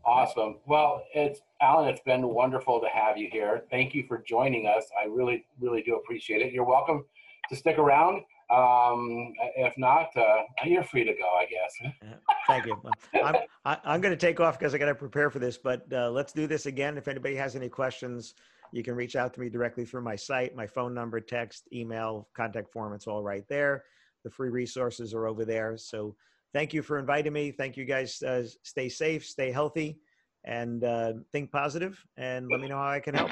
Awesome. 0.06 0.60
Well, 0.66 1.04
it's 1.14 1.42
Alan. 1.62 1.90
It's 1.90 2.02
been 2.02 2.28
wonderful 2.28 2.80
to 2.80 2.88
have 2.88 3.18
you 3.18 3.30
here. 3.32 3.64
Thank 3.70 3.94
you 3.94 4.06
for 4.08 4.24
joining 4.26 4.68
us. 4.68 4.86
I 5.02 5.08
really, 5.08 5.46
really 5.60 5.82
do 5.82 5.96
appreciate 5.96 6.42
it. 6.42 6.54
You're 6.54 6.66
welcome 6.66 7.06
to 7.50 7.56
stick 7.56 7.78
around. 7.78 8.24
Um, 8.50 9.34
if 9.56 9.74
not, 9.78 10.16
uh, 10.16 10.44
you're 10.66 10.84
free 10.84 11.04
to 11.04 11.14
go. 11.14 11.28
I 11.38 11.46
guess. 11.46 11.94
Thank 12.48 12.66
you. 12.66 12.82
I'm 13.16 13.36
I, 13.66 13.74
am 13.74 13.78
i 13.86 13.96
am 13.96 14.02
going 14.02 14.14
to 14.14 14.18
take 14.18 14.40
off 14.40 14.60
because 14.60 14.74
I 14.74 14.78
got 14.78 14.86
to 14.86 14.96
prepare 14.96 15.30
for 15.30 15.40
this. 15.40 15.58
But 15.58 15.92
uh, 15.92 16.12
let's 16.12 16.34
do 16.34 16.48
this 16.48 16.66
again. 16.66 16.98
If 16.98 17.08
anybody 17.08 17.36
has 17.36 17.56
any 17.56 17.70
questions, 17.70 18.36
you 18.74 18.84
can 18.84 18.96
reach 18.96 19.16
out 19.16 19.36
to 19.36 19.40
me 19.40 19.50
directly 19.50 19.86
through 19.86 20.02
my 20.02 20.16
site, 20.16 20.56
my 20.56 20.66
phone 20.66 20.96
number, 20.96 21.20
text, 21.22 21.68
email, 21.72 22.28
contact 22.36 22.74
form. 22.74 22.94
It's 22.94 23.06
all 23.06 23.22
right 23.22 23.46
there. 23.48 23.84
The 24.24 24.32
free 24.32 24.50
resources 24.50 25.14
are 25.14 25.28
over 25.28 25.46
there. 25.46 25.78
So 25.78 26.16
thank 26.54 26.74
you 26.74 26.82
for 26.82 26.98
inviting 26.98 27.34
me. 27.34 27.52
Thank 27.52 27.78
you 27.78 27.86
guys. 27.86 28.22
Uh, 28.24 28.44
stay 28.64 28.90
safe, 28.90 29.26
stay 29.26 29.52
healthy, 29.52 30.00
and 30.44 30.84
uh, 30.84 31.14
think 31.32 31.52
positive, 31.52 32.04
and 32.18 32.48
let 32.50 32.62
me 32.62 32.68
know 32.68 32.78
how 32.78 32.90
I 32.90 33.00
can 33.00 33.14
help. 33.14 33.30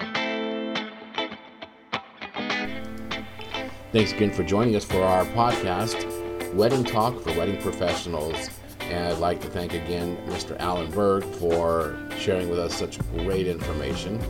Thanks 3.92 4.14
again 4.14 4.32
for 4.32 4.44
joining 4.44 4.76
us 4.76 4.86
for 4.86 5.02
our 5.02 5.26
podcast, 5.26 6.54
Wedding 6.54 6.84
Talk 6.84 7.20
for 7.20 7.36
Wedding 7.36 7.60
Professionals. 7.62 8.52
And 8.82 9.08
I'd 9.08 9.18
like 9.18 9.42
to 9.42 9.48
thank 9.48 9.74
again 9.74 10.18
Mr. 10.28 10.56
Alan 10.60 10.92
Berg 10.92 11.24
for 11.24 11.98
sharing 12.18 12.50
with 12.50 12.60
us 12.60 12.76
such 12.76 13.00
great 13.14 13.48
information. 13.48 14.22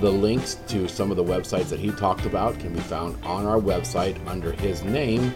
The 0.00 0.10
links 0.10 0.58
to 0.68 0.86
some 0.88 1.10
of 1.10 1.16
the 1.16 1.24
websites 1.24 1.68
that 1.70 1.80
he 1.80 1.90
talked 1.90 2.24
about 2.24 2.58
can 2.60 2.72
be 2.72 2.80
found 2.80 3.16
on 3.24 3.46
our 3.46 3.58
website 3.58 4.16
under 4.28 4.52
his 4.52 4.84
name, 4.84 5.34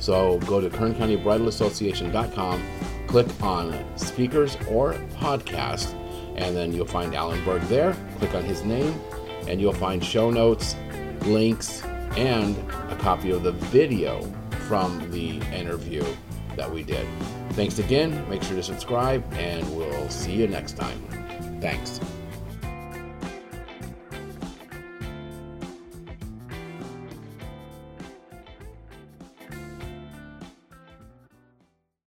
so 0.00 0.38
go 0.40 0.60
to 0.60 0.68
kerncountybridalassociation.com, 0.68 2.62
click 3.06 3.28
on 3.40 3.84
speakers 3.96 4.56
or 4.68 4.94
podcast, 5.14 5.94
and 6.34 6.56
then 6.56 6.72
you'll 6.72 6.86
find 6.86 7.14
Alan 7.14 7.44
Berg 7.44 7.62
there. 7.62 7.94
Click 8.18 8.34
on 8.34 8.42
his 8.42 8.64
name, 8.64 9.00
and 9.46 9.60
you'll 9.60 9.72
find 9.72 10.04
show 10.04 10.30
notes, 10.30 10.74
links, 11.26 11.84
and 12.16 12.56
a 12.90 12.96
copy 12.96 13.30
of 13.30 13.44
the 13.44 13.52
video 13.52 14.22
from 14.66 15.08
the 15.12 15.40
interview 15.54 16.04
that 16.56 16.68
we 16.70 16.82
did. 16.82 17.06
Thanks 17.50 17.78
again. 17.78 18.28
Make 18.28 18.42
sure 18.42 18.56
to 18.56 18.62
subscribe, 18.62 19.22
and 19.34 19.76
we'll 19.76 20.08
see 20.08 20.32
you 20.32 20.48
next 20.48 20.76
time. 20.76 21.00
Thanks. 21.60 22.00